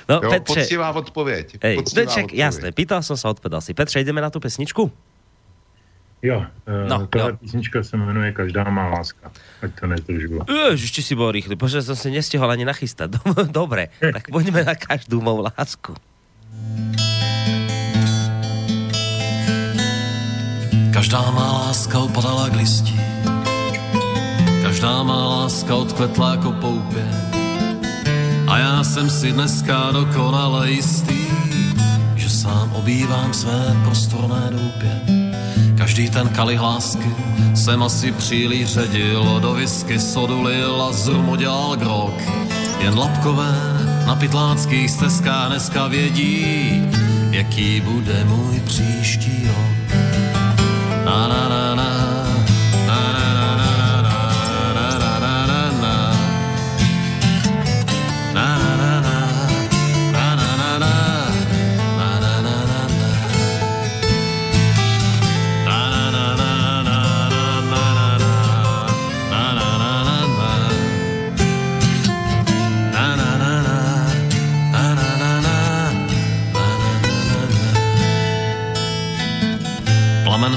[0.10, 0.54] No, jo, Petře...
[0.54, 1.58] Poctivá odpověď.
[1.62, 2.40] Ej, poctivá Ček, odpověď.
[2.40, 3.74] jasné, pýtal jsem se, odpovedal si.
[3.74, 4.92] Petře, jdeme na tu pesničku?
[6.22, 7.38] Jo, uh, no, tahle jo.
[7.38, 9.32] písnička se jmenuje Každá má láska.
[9.62, 10.46] Ať to nezdržilo.
[10.70, 13.12] Ježiš, si bol rýchly, protože jsem se nestihol ani nachystat.
[13.52, 15.94] Dobre, tak pojďme na každou mou lásku.
[20.94, 23.00] Každá má láska opadala k listí,
[24.62, 27.06] každá má láska odkvetla jako poupě.
[28.48, 31.28] A já jsem si dneska dokonale jistý,
[32.16, 35.17] že sám obývám své prostorné doupě
[35.88, 37.16] Každý ten kalich lásky
[37.56, 42.22] jsem asi příliš ředil, do whisky sodu lil a z rumu dělal grok.
[42.80, 43.56] Jen lapkové
[44.08, 46.46] na pytlánských stezkách dneska vědí,
[47.32, 50.00] jaký bude můj příští rok.
[51.06, 51.57] Na na na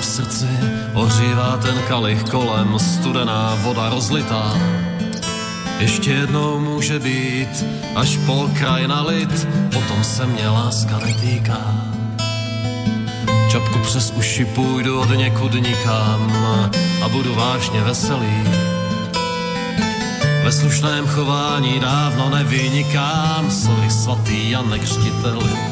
[0.01, 0.49] v srdci
[0.95, 4.55] ohřívá ten kalich kolem, studená voda rozlitá.
[5.79, 7.65] Ještě jednou může být,
[7.97, 11.61] až po kraj nalit, potom se mě láska netýká.
[13.51, 16.33] Čapku přes uši půjdu od někud nikam
[17.05, 18.45] a budu vážně veselý.
[20.45, 25.70] Ve slušném chování dávno nevynikám, sorry svatý Jan Křtiteli.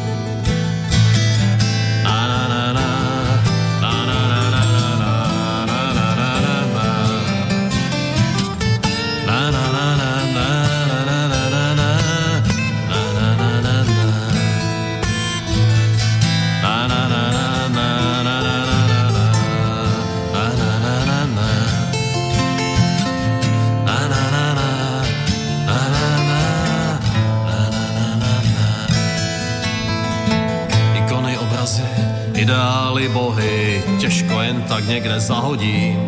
[34.68, 35.98] Tak někde zahodím.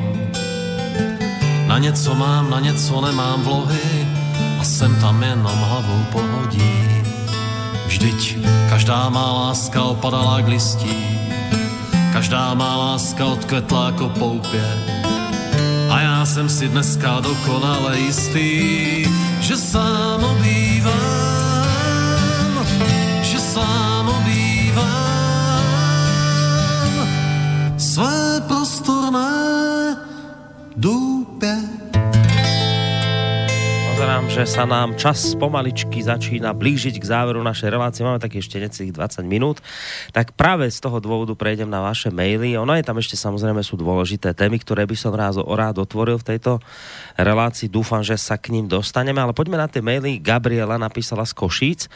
[1.66, 4.08] Na něco mám, na něco nemám vlohy
[4.60, 7.02] a sem tam jenom hlavou pohodím.
[7.86, 8.38] Vždyť
[8.70, 10.96] každá má láska opadala k listí,
[12.12, 14.64] každá má láska odkvetla jako poupě.
[15.90, 19.06] A já jsem si dneska dokonale jistý,
[19.40, 20.09] že sám
[34.30, 38.06] že sa nám čas pomaličky začína blížiť k záveru našej relácie.
[38.06, 39.58] Máme tak ešte necelých 20 minút.
[40.14, 42.54] Tak práve z toho dôvodu prejdem na vaše maily.
[42.54, 46.30] Ono je tam ešte samozrejme sú dôležité témy, ktoré by som rád, rád otvoril v
[46.30, 46.62] tejto
[47.18, 47.66] relácii.
[47.66, 49.18] Dúfam, že sa k ním dostaneme.
[49.18, 50.22] Ale poďme na tie maily.
[50.22, 51.90] Gabriela napísala z Košíc.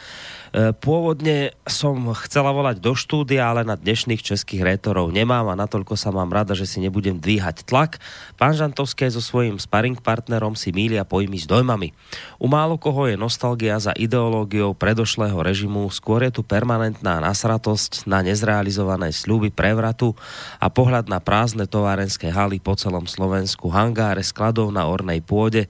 [0.55, 5.99] E, pôvodne som chcela volať do štúdia, ale na dnešných českých rétorov nemám a natoľko
[5.99, 7.99] sa mám rada, že si nebudem dvíhať tlak.
[8.39, 11.91] Pán Žantovské so svojím sparring partnerom si mília pojmy s dojmami.
[12.39, 18.23] U málo koho je nostalgia za ideológiou predošlého režimu, skôr je tu permanentná nasratosť na
[18.23, 20.15] nezrealizované sľuby prevratu
[20.63, 25.67] a pohľad na prázdne továrenské haly po celom Slovensku, hangáre skladov na ornej pôde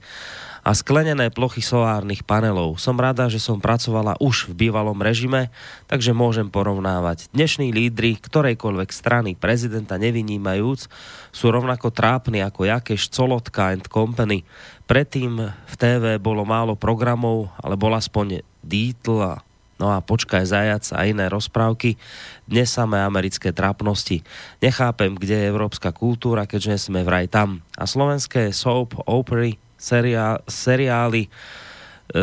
[0.66, 2.82] a sklenené plochy solárnych panelov.
[2.82, 5.54] Som rada, že som pracovala už v bývalom režime,
[5.86, 7.30] takže môžem porovnávať.
[7.30, 10.90] Dnešní lídry ktorejkoľvek strany prezidenta nevynímajúc
[11.30, 14.42] sú rovnako trápni ako Jakeš, Colotka and Company.
[14.90, 19.38] Predtým v TV bolo málo programov, ale bol aspoň Dietl
[19.76, 22.00] No a počkaj zajac a iné rozprávky.
[22.48, 24.24] Dnes samé americké trápnosti.
[24.64, 27.60] Nechápem, kde je európska kultúra, keďže sme vraj tam.
[27.76, 31.30] A slovenské soap, opery, seriá, seriály e,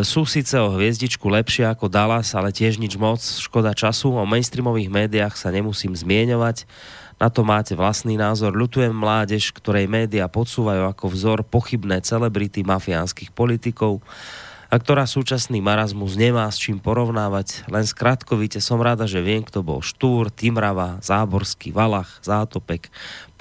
[0.02, 4.14] sú síce o hviezdičku lepšie ako Dallas, ale tiež nič moc, škoda času.
[4.14, 6.66] O mainstreamových médiách sa nemusím zmieňovať.
[7.22, 8.52] Na to máte vlastný názor.
[8.52, 14.04] Ľutujem mládež, ktorej média podsúvajú ako vzor pochybné celebrity mafiánskych politikov
[14.74, 17.70] a ktorá súčasný marazmus nemá s čím porovnávať.
[17.70, 22.90] Len skratkovite som rada, že viem, kto bol Štúr, Timrava, Záborský, Valach, Zátopek,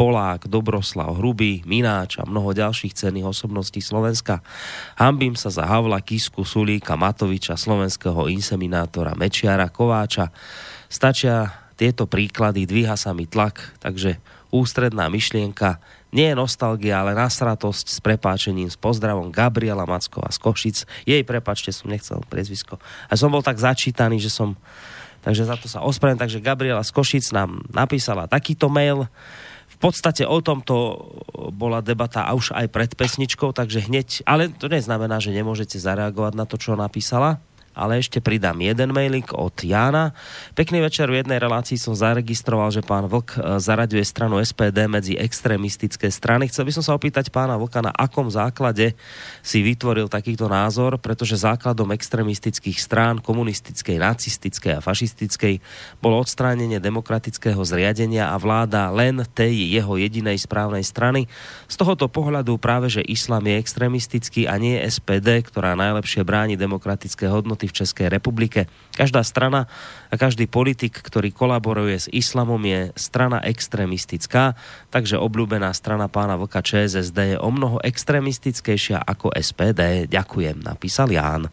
[0.03, 4.43] Polák, Dobroslav, Hrubý, Mináč a mnoho ďalších cenných osobností Slovenska.
[4.99, 10.35] Hambím sa za Havla, Kisku, Sulíka, Matoviča, slovenského inseminátora Mečiara, Kováča.
[10.91, 14.19] Stačia tieto príklady, dvíha sa mi tlak, takže
[14.51, 15.79] ústredná myšlienka
[16.11, 20.77] nie je nostalgia, ale nasratosť s prepáčením, s pozdravom Gabriela Macková z Košic.
[21.07, 22.83] Jej prepačte, som nechcel priezvisko.
[23.07, 24.59] A som bol tak začítaný, že som...
[25.23, 26.25] Takže za to sa ospravedlňujem.
[26.27, 29.07] Takže Gabriela z Košic nám napísala takýto mail.
[29.83, 30.75] Podstate o tomto
[31.51, 36.39] bola debata a už aj pred pesničkou, takže hneď, ale to neznamená, že nemôžete zareagovať
[36.39, 37.43] na to, čo napísala
[37.73, 40.13] ale ešte pridám jeden mailik od Jána.
[40.53, 45.17] Pekný večer, v jednej relácii som zaregistroval, že pán Vlk e, zaraďuje stranu SPD medzi
[45.17, 46.53] extrémistické strany.
[46.53, 48.93] Chcel by som sa opýtať pána Vlka, na akom základe
[49.41, 55.59] si vytvoril takýto názor, pretože základom extrémistických strán, komunistickej, nacistickej a fašistickej,
[56.05, 61.27] bolo odstránenie demokratického zriadenia a vláda len tej jeho jedinej správnej strany.
[61.67, 67.27] Z tohoto pohľadu práve, že islám je extrémistický a nie SPD, ktorá najlepšie bráni demokratické
[67.27, 68.67] hodnoty hodnoty v Českej republike.
[68.99, 69.71] Každá strana
[70.11, 74.59] a každý politik, ktorý kolaboruje s islamom, je strana extremistická,
[74.91, 80.11] takže obľúbená strana pána Vlka ČSSD je o mnoho extremistickejšia ako SPD.
[80.11, 81.47] Ďakujem, napísal Ján.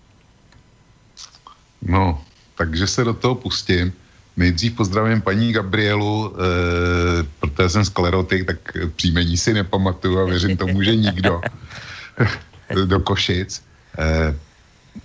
[1.85, 2.19] No,
[2.57, 3.93] takže se do toho pustím.
[4.39, 8.59] Nejdřív pozdravím paní Gabrielu, e, protože jsem sklerotik, tak
[8.95, 11.41] příjmení si nepamatuju a věřím tomu, že nikdo
[12.87, 13.63] do Košic.
[13.99, 14.35] E,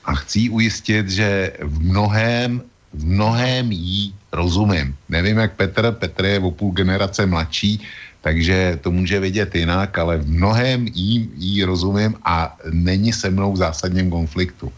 [0.04, 2.62] a chci ujistit, že v mnohém,
[2.92, 4.96] v mnohém jí rozumím.
[5.08, 7.80] Nevím, jak Petr, Petr je o půl generace mladší,
[8.20, 13.52] takže to může vidět jinak, ale v mnohem jí, jí rozumím a není se mnou
[13.52, 14.72] v zásadním konfliktu.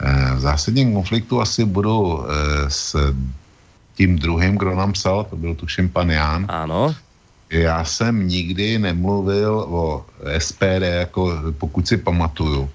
[0.00, 2.96] Eh, v zásadním konfliktu asi budu eh, s
[3.94, 6.46] tím druhým, kdo nám psal, to byl tuším pan Ján.
[6.48, 6.94] Ano.
[7.50, 10.06] Já jsem nikdy nemluvil o
[10.38, 12.70] SPD, jako pokud si pamatuju,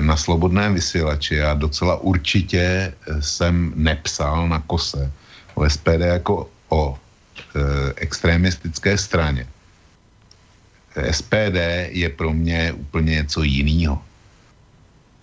[0.00, 1.34] na slobodném vysílači.
[1.34, 5.12] Já docela určitě jsem nepsal na kose
[5.54, 6.98] o SPD jako o
[7.96, 9.46] extremistické straně.
[11.10, 11.58] SPD
[11.88, 14.02] je pro mě úplně něco jiného.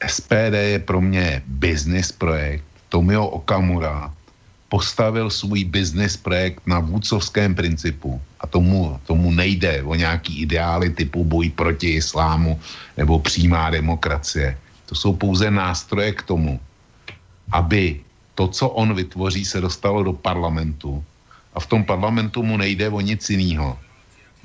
[0.07, 2.63] SPD je pro mě business projekt.
[2.89, 4.13] Tomio Okamura
[4.71, 11.27] postavil svůj business projekt na vůcovském principu a tomu, tomu nejde o nějaký ideály typu
[11.27, 12.55] boj proti islámu
[12.95, 14.55] nebo přímá demokracie.
[14.87, 16.55] To jsou pouze nástroje k tomu,
[17.51, 17.99] aby
[18.39, 21.03] to, co on vytvoří, se dostalo do parlamentu
[21.51, 23.75] a v tom parlamentu mu nejde o nic jiného,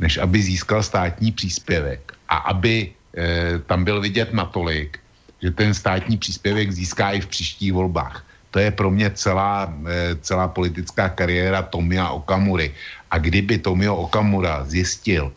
[0.02, 4.98] než aby získal státní příspěvek a aby e, tam byl vidět natolik,
[5.38, 8.25] že ten státní příspěvek získá i v příštích volbách.
[8.56, 12.72] To je pro mě celá, eh, celá politická kariéra Tomia Okamury.
[13.12, 15.28] A kdyby Tomio Okamura zjistil,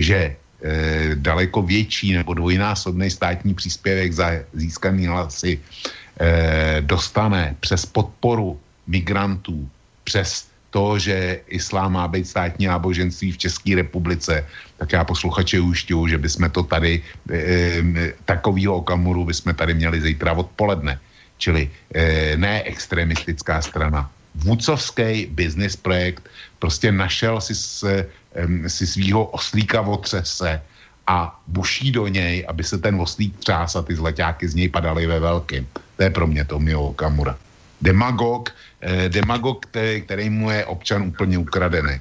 [0.00, 8.56] že eh, daleko větší nebo dvojnásobný státní příspěvek za získaný hlasy eh, dostane přes podporu
[8.88, 9.68] migrantů,
[10.08, 14.40] přes to, že islám má být státní náboženství v České republice,
[14.80, 20.32] tak já posluchače ujišťuju, že bychom to tady, e, takovýho okamuru bychom tady měli zítra
[20.32, 20.98] odpoledne.
[21.38, 24.10] Čili e, ne extremistická strana.
[24.34, 26.28] Vůcovský business projekt
[26.58, 30.62] prostě našel si, se, e, si svýho oslíka v otřese
[31.06, 35.06] a buší do něj, aby se ten oslík třás a ty zleťáky z něj padaly
[35.06, 35.68] ve velkým.
[35.96, 37.36] To je pro mě to Mio Okamura
[37.84, 38.48] demagog,
[38.80, 42.00] eh, demagog, který, který mu je občan úplně ukradený.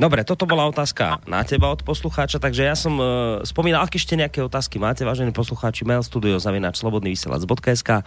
[0.00, 3.04] Dobre, toto bola otázka na teba od poslucháča, takže ja som uh,
[3.44, 8.00] spomínal, ak ešte nejaké otázky máte, vážení poslucháči, mail studio zavinač slobodnyvysielac.sk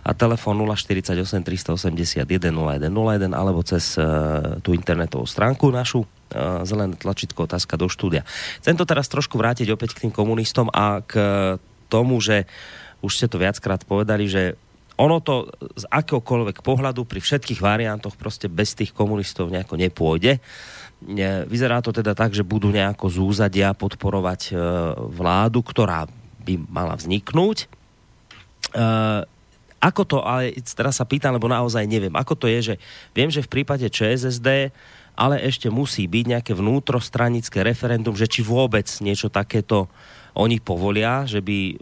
[0.00, 1.12] a telefon 048
[1.44, 8.24] 381 0101 alebo cez uh, tú internetovú stránku našu uh, zelené tlačítko otázka do štúdia.
[8.64, 11.20] Chcem to teraz trošku vrátiť opäť k tým komunistom a k
[11.92, 12.48] tomu, že
[13.04, 14.56] už ste to viackrát povedali, že
[14.96, 20.40] ono to z akéhokoľvek pohľadu pri všetkých variantoch prostě bez tých komunistov nejako nepôjde.
[21.46, 24.52] Vyzerá to teda tak, že budú nejako zúzadia podporovať e,
[25.14, 26.10] vládu, ktorá
[26.42, 27.64] by mala vzniknúť.
[27.64, 27.66] E,
[29.78, 32.74] ako to, ale teraz sa pýtam, lebo naozaj neviem, ako to je, že
[33.14, 34.74] viem, že v prípade ČSSD
[35.16, 39.88] ale ešte musí byť nejaké vnútrostranické referendum, že či vôbec niečo takéto
[40.36, 41.76] oni povolia, že by uh,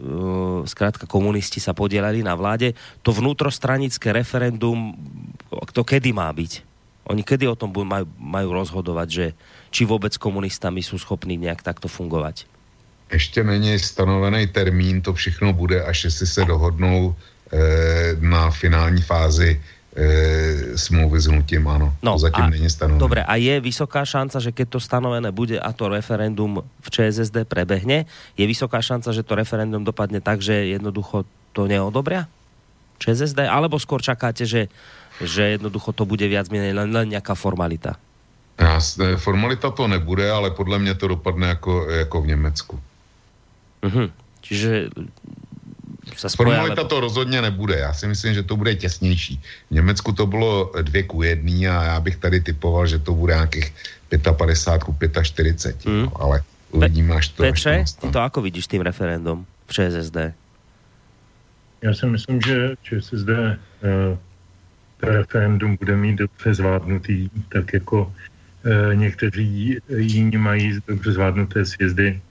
[0.63, 2.71] zkrátka komunisti sa podielali na vláde.
[3.03, 4.95] To vnútrostranické referendum,
[5.75, 6.74] to kedy má byť?
[7.05, 9.25] Oni kedy o tom majú, majú rozhodovať, že
[9.69, 12.49] či vôbec komunistami sú schopní nejak takto fungovať?
[13.11, 17.15] Ještě není stanovený termín, to všechno bude, až jestli se dohodnou
[17.53, 19.61] e, na finální fázi
[19.95, 21.93] e, smlouvy s hnutím, áno.
[22.03, 22.99] No, to zatím a, není stanovené.
[22.99, 27.45] Dobre, a je vysoká šanca, že keď to stanovené bude a to referendum v ČSSD
[27.45, 32.25] prebehne, je vysoká šanca, že to referendum dopadne tak, že jednoducho to neodobria?
[32.99, 33.45] ČSSD?
[33.45, 34.67] Alebo skôr čakáte, že,
[35.21, 37.95] že jednoducho to bude viac menej len, len nejaká formalita?
[38.59, 42.79] Jasné, formalita to nebude, ale podle mě to dopadne jako, jako v Německu.
[43.81, 44.11] Mhm.
[44.41, 44.89] Čiže
[46.15, 47.77] se Formalita to rozhodně nebude.
[47.77, 49.41] Já si myslím, že to bude těsnější.
[49.71, 53.33] V Německu to bylo dvě ku jedný a já bych tady typoval, že to bude
[53.33, 53.73] nějakých
[54.37, 55.85] 55 ku 45.
[55.85, 56.01] Mm.
[56.01, 57.43] No, ale uvidíme, až to...
[57.43, 60.17] Petře, až to ty to jako vidíš tím referendum v ČSSD?
[61.81, 63.29] Já si myslím, že ČSSD
[63.81, 64.17] to
[65.03, 68.13] referendum bude mít dobře zvládnutý, tak jako
[68.65, 72.21] uh, někteří jiní mají dobře zvládnuté sjezdy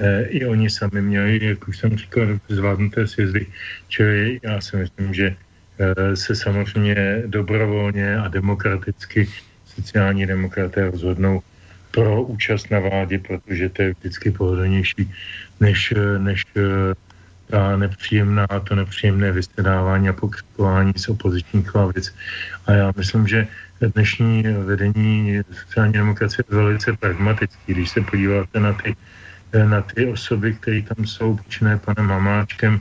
[0.00, 3.46] Eh, i oni sami měli, jak už jsem říkal, zvládnuté sjezdy.
[3.88, 5.36] Čili já si myslím, že
[5.78, 9.28] eh, se samozřejmě dobrovolně a demokraticky
[9.66, 11.42] sociální demokraté rozhodnou
[11.90, 15.10] pro účast na vládě, protože to je vždycky pohodlnější
[15.60, 16.44] než, než
[17.50, 22.14] ta nepříjemná, to nepříjemné vysedávání a pokřikování z opozičních lavic.
[22.66, 23.46] A já myslím, že
[23.94, 27.74] dnešní vedení sociální demokracie je velice pragmatický.
[27.74, 28.96] Když se podíváte na ty
[29.52, 32.80] na ty osoby, které tam jsou, počínaje panem Hamáčkem,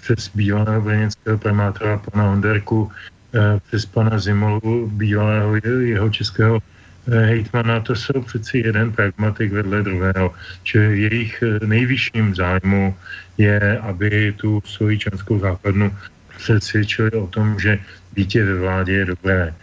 [0.00, 2.92] přes bývalého brněnského primátora pana Honderku,
[3.34, 6.60] eh, přes pana Zimolu, bývalého jeho českého
[7.08, 10.34] hejtmana, to jsou přeci jeden pragmatik vedle druhého.
[10.62, 12.94] Čili jejich nejvyšším zájmu
[13.38, 15.92] je, aby tu svoji členskou základnu
[16.36, 17.78] přesvědčili o tom, že
[18.14, 19.54] dítě ve vládě je dobré.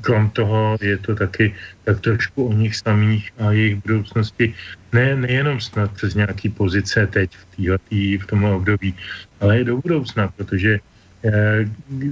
[0.00, 1.54] Krom toho je to taky
[1.84, 4.54] tak trošku o nich samých a jejich budoucnosti.
[4.92, 8.94] Ne, nejenom snad přes nějaký pozice teď v, týhletý, v tomhle období,
[9.40, 10.80] ale i do budoucna, protože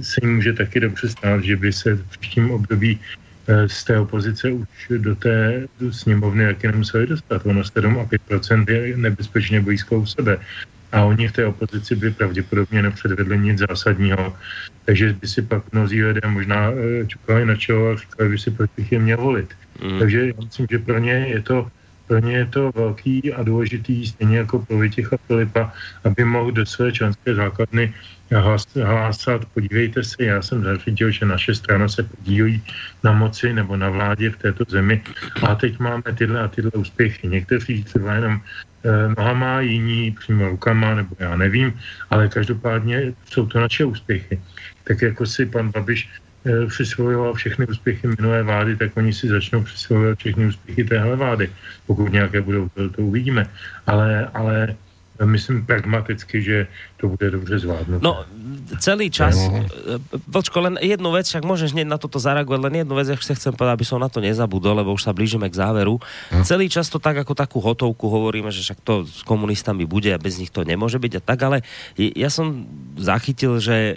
[0.01, 2.99] se jim může taky dobře stát, že by se v příštím období
[3.67, 7.45] z té opozice už do té do sněmovny taky nemuseli dostat.
[7.45, 10.37] Ono 7 a 5% je nebezpečně blízko u sebe
[10.91, 14.35] a oni v té opozici by pravděpodobně nepředvedli nic zásadního,
[14.85, 18.51] takže by si pak mnozí lidé možná eh, čukali na čelo a říkali by si,
[18.51, 19.49] proč bych je měl volit.
[19.83, 19.99] Mm.
[19.99, 21.67] Takže já myslím, že pro ně je to
[22.07, 25.71] pro ně je to velký a důležitý, stejně jako pro Vytěcha Filipa,
[26.03, 27.93] aby mohl do své členské základny
[28.83, 32.63] hlásat, podívejte se, já jsem zachytil, že naše strana se podílí
[33.03, 35.01] na moci nebo na vládě v této zemi
[35.43, 37.27] a teď máme tyhle a tyhle úspěchy.
[37.27, 38.41] Někteří třeba jenom
[38.83, 41.79] Eh, nohama, jiní přímo rukama, nebo já nevím,
[42.09, 44.41] ale každopádně jsou to naše úspěchy.
[44.83, 46.09] Tak jako si pan Babiš
[46.45, 51.49] eh, přisvojoval všechny úspěchy minulé vlády, tak oni si začnou přisvojovat všechny úspěchy téhle vlády.
[51.85, 53.45] Pokud nějaké budou, to uvidíme.
[53.87, 54.75] Ale, ale
[55.25, 56.57] myslím pragmaticky, že
[56.97, 58.01] to bude dobře zvládnout.
[58.01, 58.25] No,
[58.79, 59.65] celý čas, no.
[60.27, 63.37] Vlčko, len jednu vec, však môžeš hneď na toto zareagovať, len jednu vec, ja sa
[63.37, 66.01] chcem povedať, aby som na to nezabudol, lebo už sa blížime k záveru.
[66.33, 66.45] Hm.
[66.45, 70.21] Celý čas to tak ako takú hotovku hovoríme, že však to s komunistami bude a
[70.21, 71.57] bez nich to nemôže byť a tak, ale
[71.97, 72.65] ja som
[72.97, 73.95] zachytil, že e,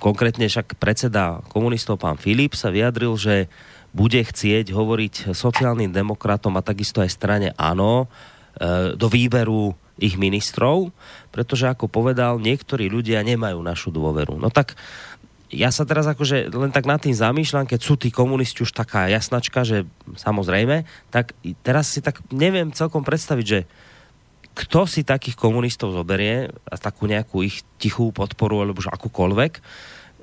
[0.00, 3.52] konkrétne však predseda komunistov pán Filip sa vyjadril, že
[3.96, 8.06] bude chcieť hovoriť sociálnym demokratom a takisto aj strane ANO e,
[8.94, 10.94] do výberu ich ministrov,
[11.34, 14.38] pretože ako povedal, niektorí ľudia nemajú našu dôveru.
[14.38, 14.78] No tak
[15.48, 19.08] ja sa teraz akože len tak nad tým zamýšľam, keď sú tí komunisti už taká
[19.08, 19.88] jasnačka, že
[20.20, 21.32] samozrejme, tak
[21.64, 23.60] teraz si tak neviem celkom predstaviť, že
[24.52, 29.62] kto si takých komunistov zoberie a takú nejakú ich tichú podporu alebo už akúkoľvek,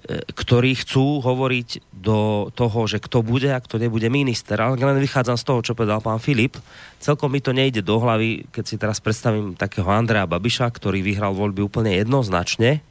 [0.05, 4.53] ktorí chcú hovoriť do toho, že kto bude a kto nebude minister.
[4.61, 6.61] Ale len vychádzam z toho, čo povedal pán Filip.
[7.01, 11.33] Celkom mi to nejde do hlavy, keď si teraz predstavím takého Andrea Babiša, ktorý vyhral
[11.33, 12.85] voľby úplne jednoznačne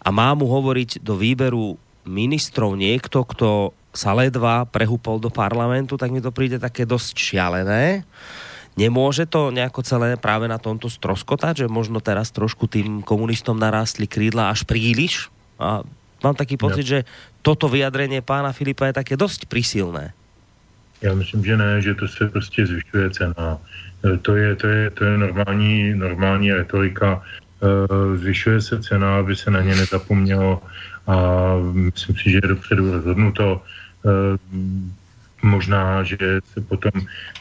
[0.00, 1.76] a má mu hovoriť do výberu
[2.08, 8.06] ministrov niekto, kto sa ledva prehúpol do parlamentu, tak mi to príde také dosť šialené.
[8.78, 14.08] Nemôže to nejako celé práve na tomto stroskotať, že možno teraz trošku tým komunistom narástli
[14.08, 15.28] krídla až príliš
[15.60, 15.84] a
[16.24, 16.90] mám taký pocit, ja.
[16.90, 16.98] že
[17.42, 20.12] toto vyjadrenie pána Filipa je také dost prísilné.
[21.02, 23.58] Já myslím, že ne, že to se prostě zvyšuje cena.
[24.04, 27.22] E, to je, to je, to je normální, normální retorika.
[27.22, 30.62] E, zvyšuje se cena, aby se na ně nezapomnělo
[31.06, 31.16] a
[31.72, 33.62] myslím si, že je dopředu rozhodnuto.
[34.04, 34.10] E,
[35.42, 36.16] možná, že
[36.52, 36.92] se potom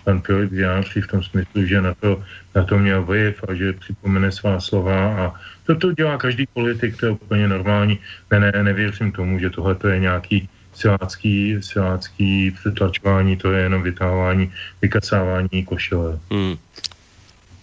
[0.04, 2.24] pan Filip vyjádří v tom smyslu, že na to,
[2.56, 5.34] na to měl vliv a že připomene svá slova a
[5.70, 8.00] to, to dělá každý politik, to je úplně normální.
[8.32, 13.82] Ne, ne, nevěřím tomu, že tohle to je nějaký silácký, silácký přetlačování, to je jenom
[13.84, 14.52] vytahování,
[14.82, 16.20] vykacávání košile.
[16.32, 16.58] Hmm.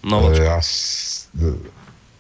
[0.07, 0.31] No.
[0.31, 0.61] Já,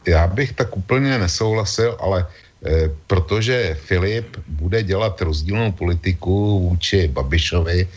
[0.06, 2.26] já bych tak úplně nesouhlasil, ale
[2.66, 7.88] eh, protože Filip bude dělat rozdílnou politiku vůči Babišovi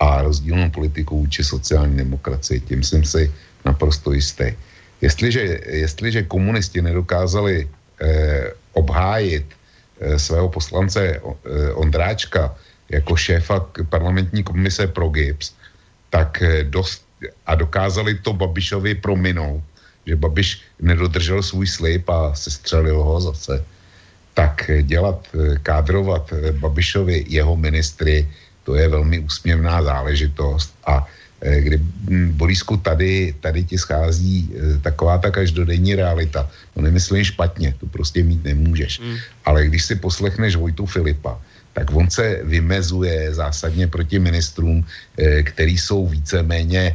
[0.00, 3.32] a rozdílnou politiku vůči sociální demokracii, tím jsem si
[3.64, 4.56] naprosto jistý.
[5.04, 11.20] Jestliže, jestliže komunisti nedokázali eh, obhájit eh, svého poslance eh,
[11.76, 12.56] Ondráčka
[12.88, 15.52] jako šéfa parlamentní komise pro GIPS,
[16.08, 17.04] tak eh, dost,
[17.46, 19.60] a dokázali to Babišovi prominout,
[20.08, 20.48] že Babiš
[20.80, 23.60] nedodržel svůj slib a sestřelil ho zase,
[24.34, 26.32] tak eh, dělat, eh, kádrovat
[26.64, 28.24] Babišovi jeho ministry,
[28.64, 30.72] to je velmi úsměvná záležitost.
[30.88, 36.48] A Eh, kdy hm, Borisku tady, tady ti schází eh, taková ta každodenní realita.
[36.74, 39.00] To nemyslím špatně, to prostě mít nemůžeš.
[39.00, 39.16] Mm.
[39.44, 41.40] Ale když si poslechneš Vojtu Filipa,
[41.72, 44.84] tak on se vymezuje zásadně proti ministrům,
[45.18, 46.94] eh, který jsou víceméně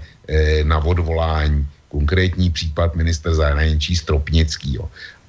[0.63, 1.65] na odvolání.
[1.89, 4.77] Konkrétní případ minister zahraničí Stropnický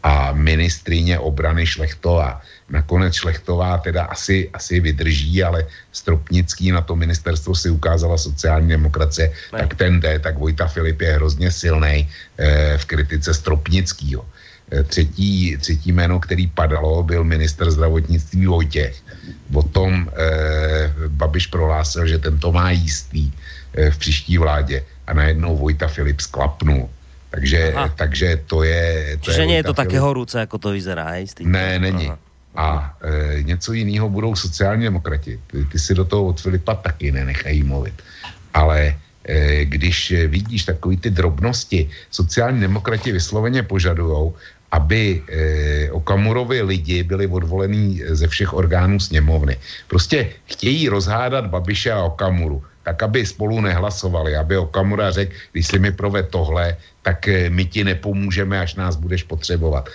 [0.03, 2.41] a ministrině obrany Šlechtová.
[2.71, 9.33] Nakonec Šlechtová teda asi, asi vydrží, ale Stropnický na to ministerstvo si ukázala sociální demokracie,
[9.53, 9.59] ne.
[9.59, 12.09] tak ten jde, tak Vojta Filip je hrozně silný
[12.39, 14.25] eh, v kritice Stropnickýho.
[14.71, 19.03] Eh, třetí, třetí jméno, který padalo, byl minister zdravotnictví Vojtěch.
[19.53, 23.33] O tom eh, Babiš prohlásil, že tento má jistý
[23.75, 26.89] eh, v příští vládě a najednou Vojta Filip sklapnul
[27.31, 29.17] takže, takže to je...
[29.21, 31.27] To Čiže je je to také horúce, jako to vyzerá, hej?
[31.47, 32.07] Ne, není.
[32.07, 32.19] Aha.
[32.57, 35.41] A e, něco jiného budou sociální demokrati.
[35.47, 37.95] Ty, ty si do toho od Filipa taky nenechají mluvit.
[38.55, 38.95] Ale
[39.25, 44.35] e, když vidíš takový ty drobnosti, sociální demokrati vysloveně požadujou,
[44.71, 49.57] aby eh, Okamurovi lidi byli odvolení ze všech orgánů sněmovny.
[49.89, 55.79] Prostě chtějí rozhádat Babiše a Okamuru, tak aby spolu nehlasovali, aby Okamura řekl, když si
[55.79, 56.75] mi proved tohle,
[57.07, 59.87] tak eh, my ti nepomůžeme, až nás budeš potřebovat.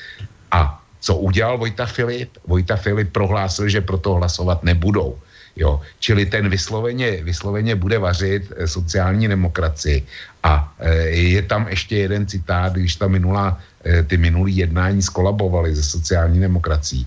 [0.55, 2.31] A co udělal Vojta Filip?
[2.47, 5.19] Vojta Filip prohlásil, že proto hlasovat nebudou.
[5.55, 10.07] Jo, čili ten vysloveně, vysloveně bude vařit eh, sociální demokracii.
[10.43, 13.57] A e, je tam ještě jeden citát, když ta minulá,
[14.05, 17.01] ty minulý jednání skolabovaly ze sociální demokracií,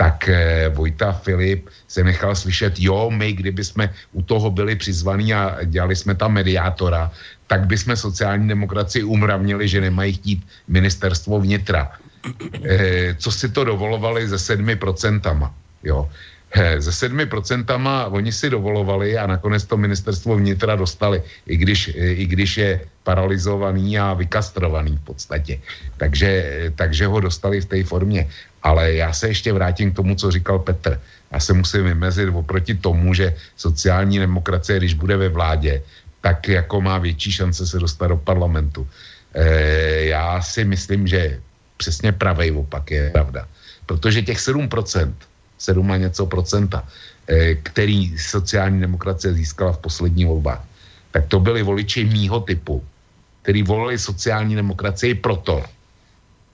[0.00, 5.34] tak e, Vojta Filip se nechal slyšet, jo, my, kdyby jsme u toho byli přizvaní
[5.36, 7.12] a dělali jsme tam mediátora,
[7.46, 11.92] tak by jsme sociální demokracii umravnili, že nemají chtít ministerstvo vnitra.
[12.64, 15.52] E, co si to dovolovali ze sedmi procentama,
[15.84, 16.08] jo
[16.80, 22.26] se sedmi procentama oni si dovolovali a nakonec to ministerstvo vnitra dostali, i když, i
[22.26, 25.58] když je paralizovaný a vykastrovaný v podstatě.
[25.96, 26.30] Takže,
[26.74, 28.26] takže ho dostali v té formě.
[28.62, 31.00] Ale já se ještě vrátím k tomu, co říkal Petr.
[31.30, 35.82] Já se musím vymezit oproti tomu, že sociální demokracie, když bude ve vládě,
[36.20, 38.88] tak jako má větší šance se dostat do parlamentu.
[39.34, 41.40] E, já si myslím, že
[41.76, 43.48] přesně pravej opak je pravda.
[43.86, 45.14] Protože těch 7%,
[45.60, 46.82] 7 a něco procenta,
[47.28, 50.64] eh, který sociální demokracie získala v poslední volbách,
[51.12, 52.80] tak to byli voliči mýho typu,
[53.44, 55.60] který volili sociální demokracii proto,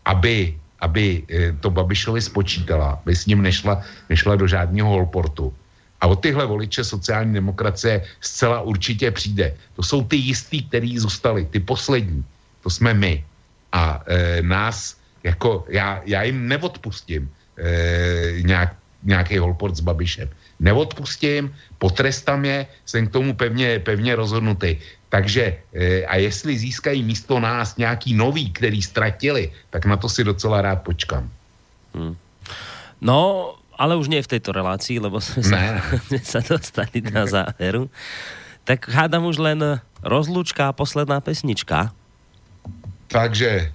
[0.04, 5.54] aby, aby eh, to Babišovi spočítala, aby s ním nešla, nešla do žádného holportu.
[6.00, 9.54] A od tyhle voliče sociální demokracie zcela určitě přijde.
[9.76, 12.20] To jsou ty jistý, který zůstali, ty poslední.
[12.62, 13.24] To jsme my.
[13.72, 18.76] A e, nás, jako já, já jim neodpustím e, nějak
[19.06, 20.28] nějaký holport s Babišem.
[20.60, 24.76] Neodpustím, potrestám je, jsem k tomu pevně, pevně rozhodnutý.
[25.08, 30.24] Takže e, a jestli získají místo nás nějaký nový, který ztratili, tak na to si
[30.24, 31.30] docela rád počkám.
[31.94, 32.16] Hmm.
[33.00, 35.82] No, ale už nie v této relaci, lebo jsme
[36.22, 37.90] se, dostali na záveru.
[38.64, 41.92] Tak hádám už len rozlučka a posledná pesnička.
[43.06, 43.70] Takže e,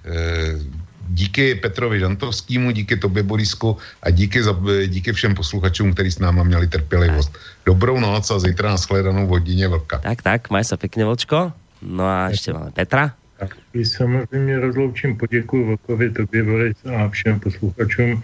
[1.08, 4.56] díky Petrovi Žantovskému, díky tobě Borisku a díky, za,
[4.86, 7.38] díky všem posluchačům, kteří s náma měli trpělivost.
[7.66, 9.98] Dobrou noc a zítra na shledanou v hodině vlka.
[9.98, 11.52] Tak, tak, maj se pěkně, Vlčko.
[11.82, 13.12] No a ještě máme Petra.
[13.38, 18.22] Tak samozřejmě rozloučím, poděkuji Vlkovi, tobě Boris a všem posluchačům.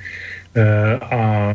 [0.54, 1.54] E, a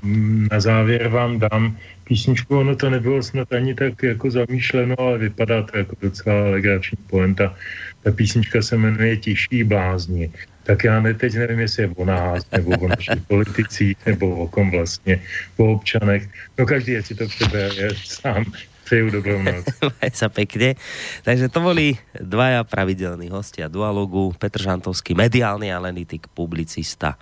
[0.51, 5.63] na závěr vám dám písničku, ono to nebylo snad ani tak jako zamýšleno, ale vypadá
[5.63, 7.55] to jako docela legrační poenta.
[8.03, 10.31] Ta písnička se jmenuje Tiší blázni
[10.63, 14.47] tak já ne, teď nevím, jestli je o nás, nebo o našich politicích, nebo o
[14.47, 15.19] kom vlastně,
[15.57, 16.29] o občanech.
[16.57, 17.23] No každý, je si to
[17.53, 18.45] je sám.
[18.83, 19.65] Přeju dobrou noc.
[20.13, 20.75] sa pekne.
[21.23, 24.35] Takže to boli dvaja pravidelní hostia dualogu.
[24.35, 27.15] Petr Žantovský, mediálny analytik, publicista,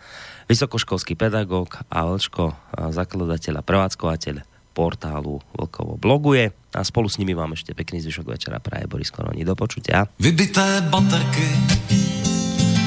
[0.50, 4.36] vysokoškolský pedagóg a Vlčko, zakladateľ a prevádzkovateľ
[4.74, 9.46] portálu Vlkovo bloguje a spolu s nimi mám ešte pekný zvyšok večera praje Boris Koroni.
[9.46, 10.10] Do počutia.
[10.18, 11.46] Vybité baterky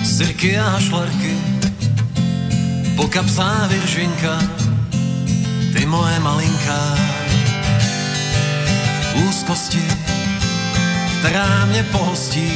[0.05, 1.36] sirky a šlerky,
[2.97, 4.39] pokapsá Viržinka,
[5.72, 6.98] ty moje malinká.
[9.28, 9.82] Úzkosti,
[11.18, 12.52] která mě pohostí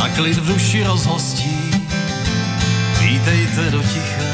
[0.00, 1.70] a klid v duši rozhostí,
[3.00, 4.28] vítejte do ticha.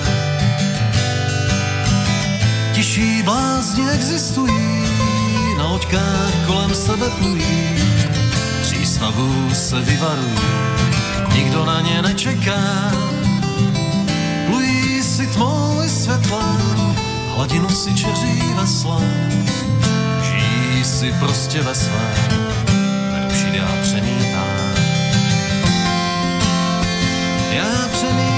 [2.72, 4.84] Tiší blázni existují,
[5.58, 7.68] na loďkách kolem sebe plují,
[8.62, 11.03] přístavů se vyvarují
[11.34, 12.92] nikdo na ně nečeká.
[14.46, 16.56] Plují si tmou i světla,
[17.34, 19.00] hladinu si čeří vesla,
[20.22, 22.46] žijí si prostě ve svém,
[23.28, 24.44] přijde a přemítá.
[27.52, 28.33] Já přemítám.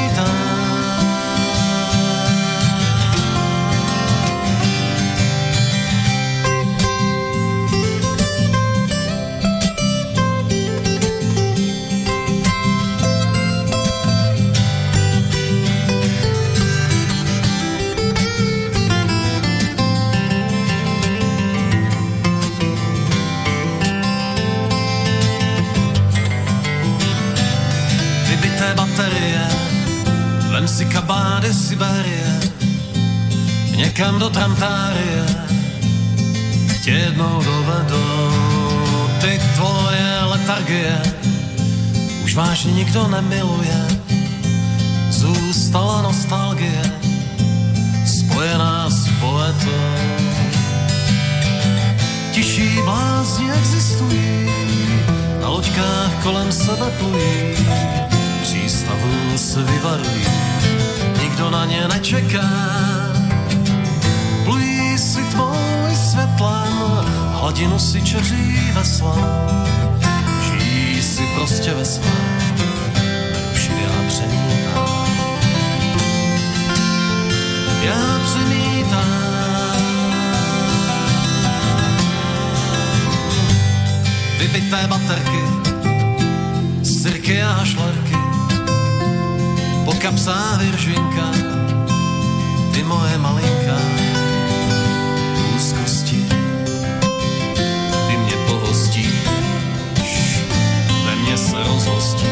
[30.69, 32.41] Si kabády Siberie,
[33.77, 35.27] někam do Trantárie,
[36.85, 38.33] tě jednou dovedou
[39.21, 41.03] ty tvoje letargie.
[42.25, 43.87] Už vážně nikdo nemiluje,
[45.11, 46.83] zůstala nostalgie,
[48.07, 49.95] spojená s poetou.
[52.33, 54.51] Tiší blázni existují,
[55.41, 57.57] na loďkách kolem sebe plují,
[58.87, 60.27] stavu se vyvarují,
[61.23, 62.51] nikdo na ně nečeká.
[64.45, 66.75] Plují si tvoj světlem,
[67.33, 69.17] hladinu si čeří vesla,
[70.47, 72.55] žijí si prostě ve svém,
[73.55, 75.07] už já přemítám.
[77.83, 79.27] Já přemítám.
[84.39, 85.43] Vybité baterky,
[86.83, 88.06] sirky a šlarky,
[89.87, 91.31] po kapsách vyržinka,
[92.75, 93.79] ty moje malinka,
[95.55, 96.27] úzkosti,
[98.09, 99.15] ty mě pohostíš,
[101.07, 102.27] ve mně se rozhostíš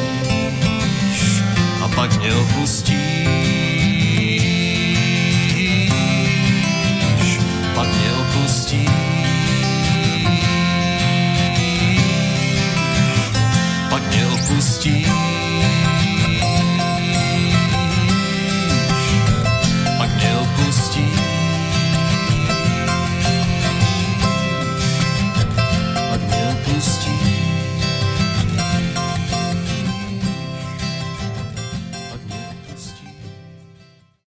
[1.82, 2.98] a pak mě opustíš,
[7.74, 8.88] pak mě opustíš.
[13.90, 15.06] Pak mě opustíš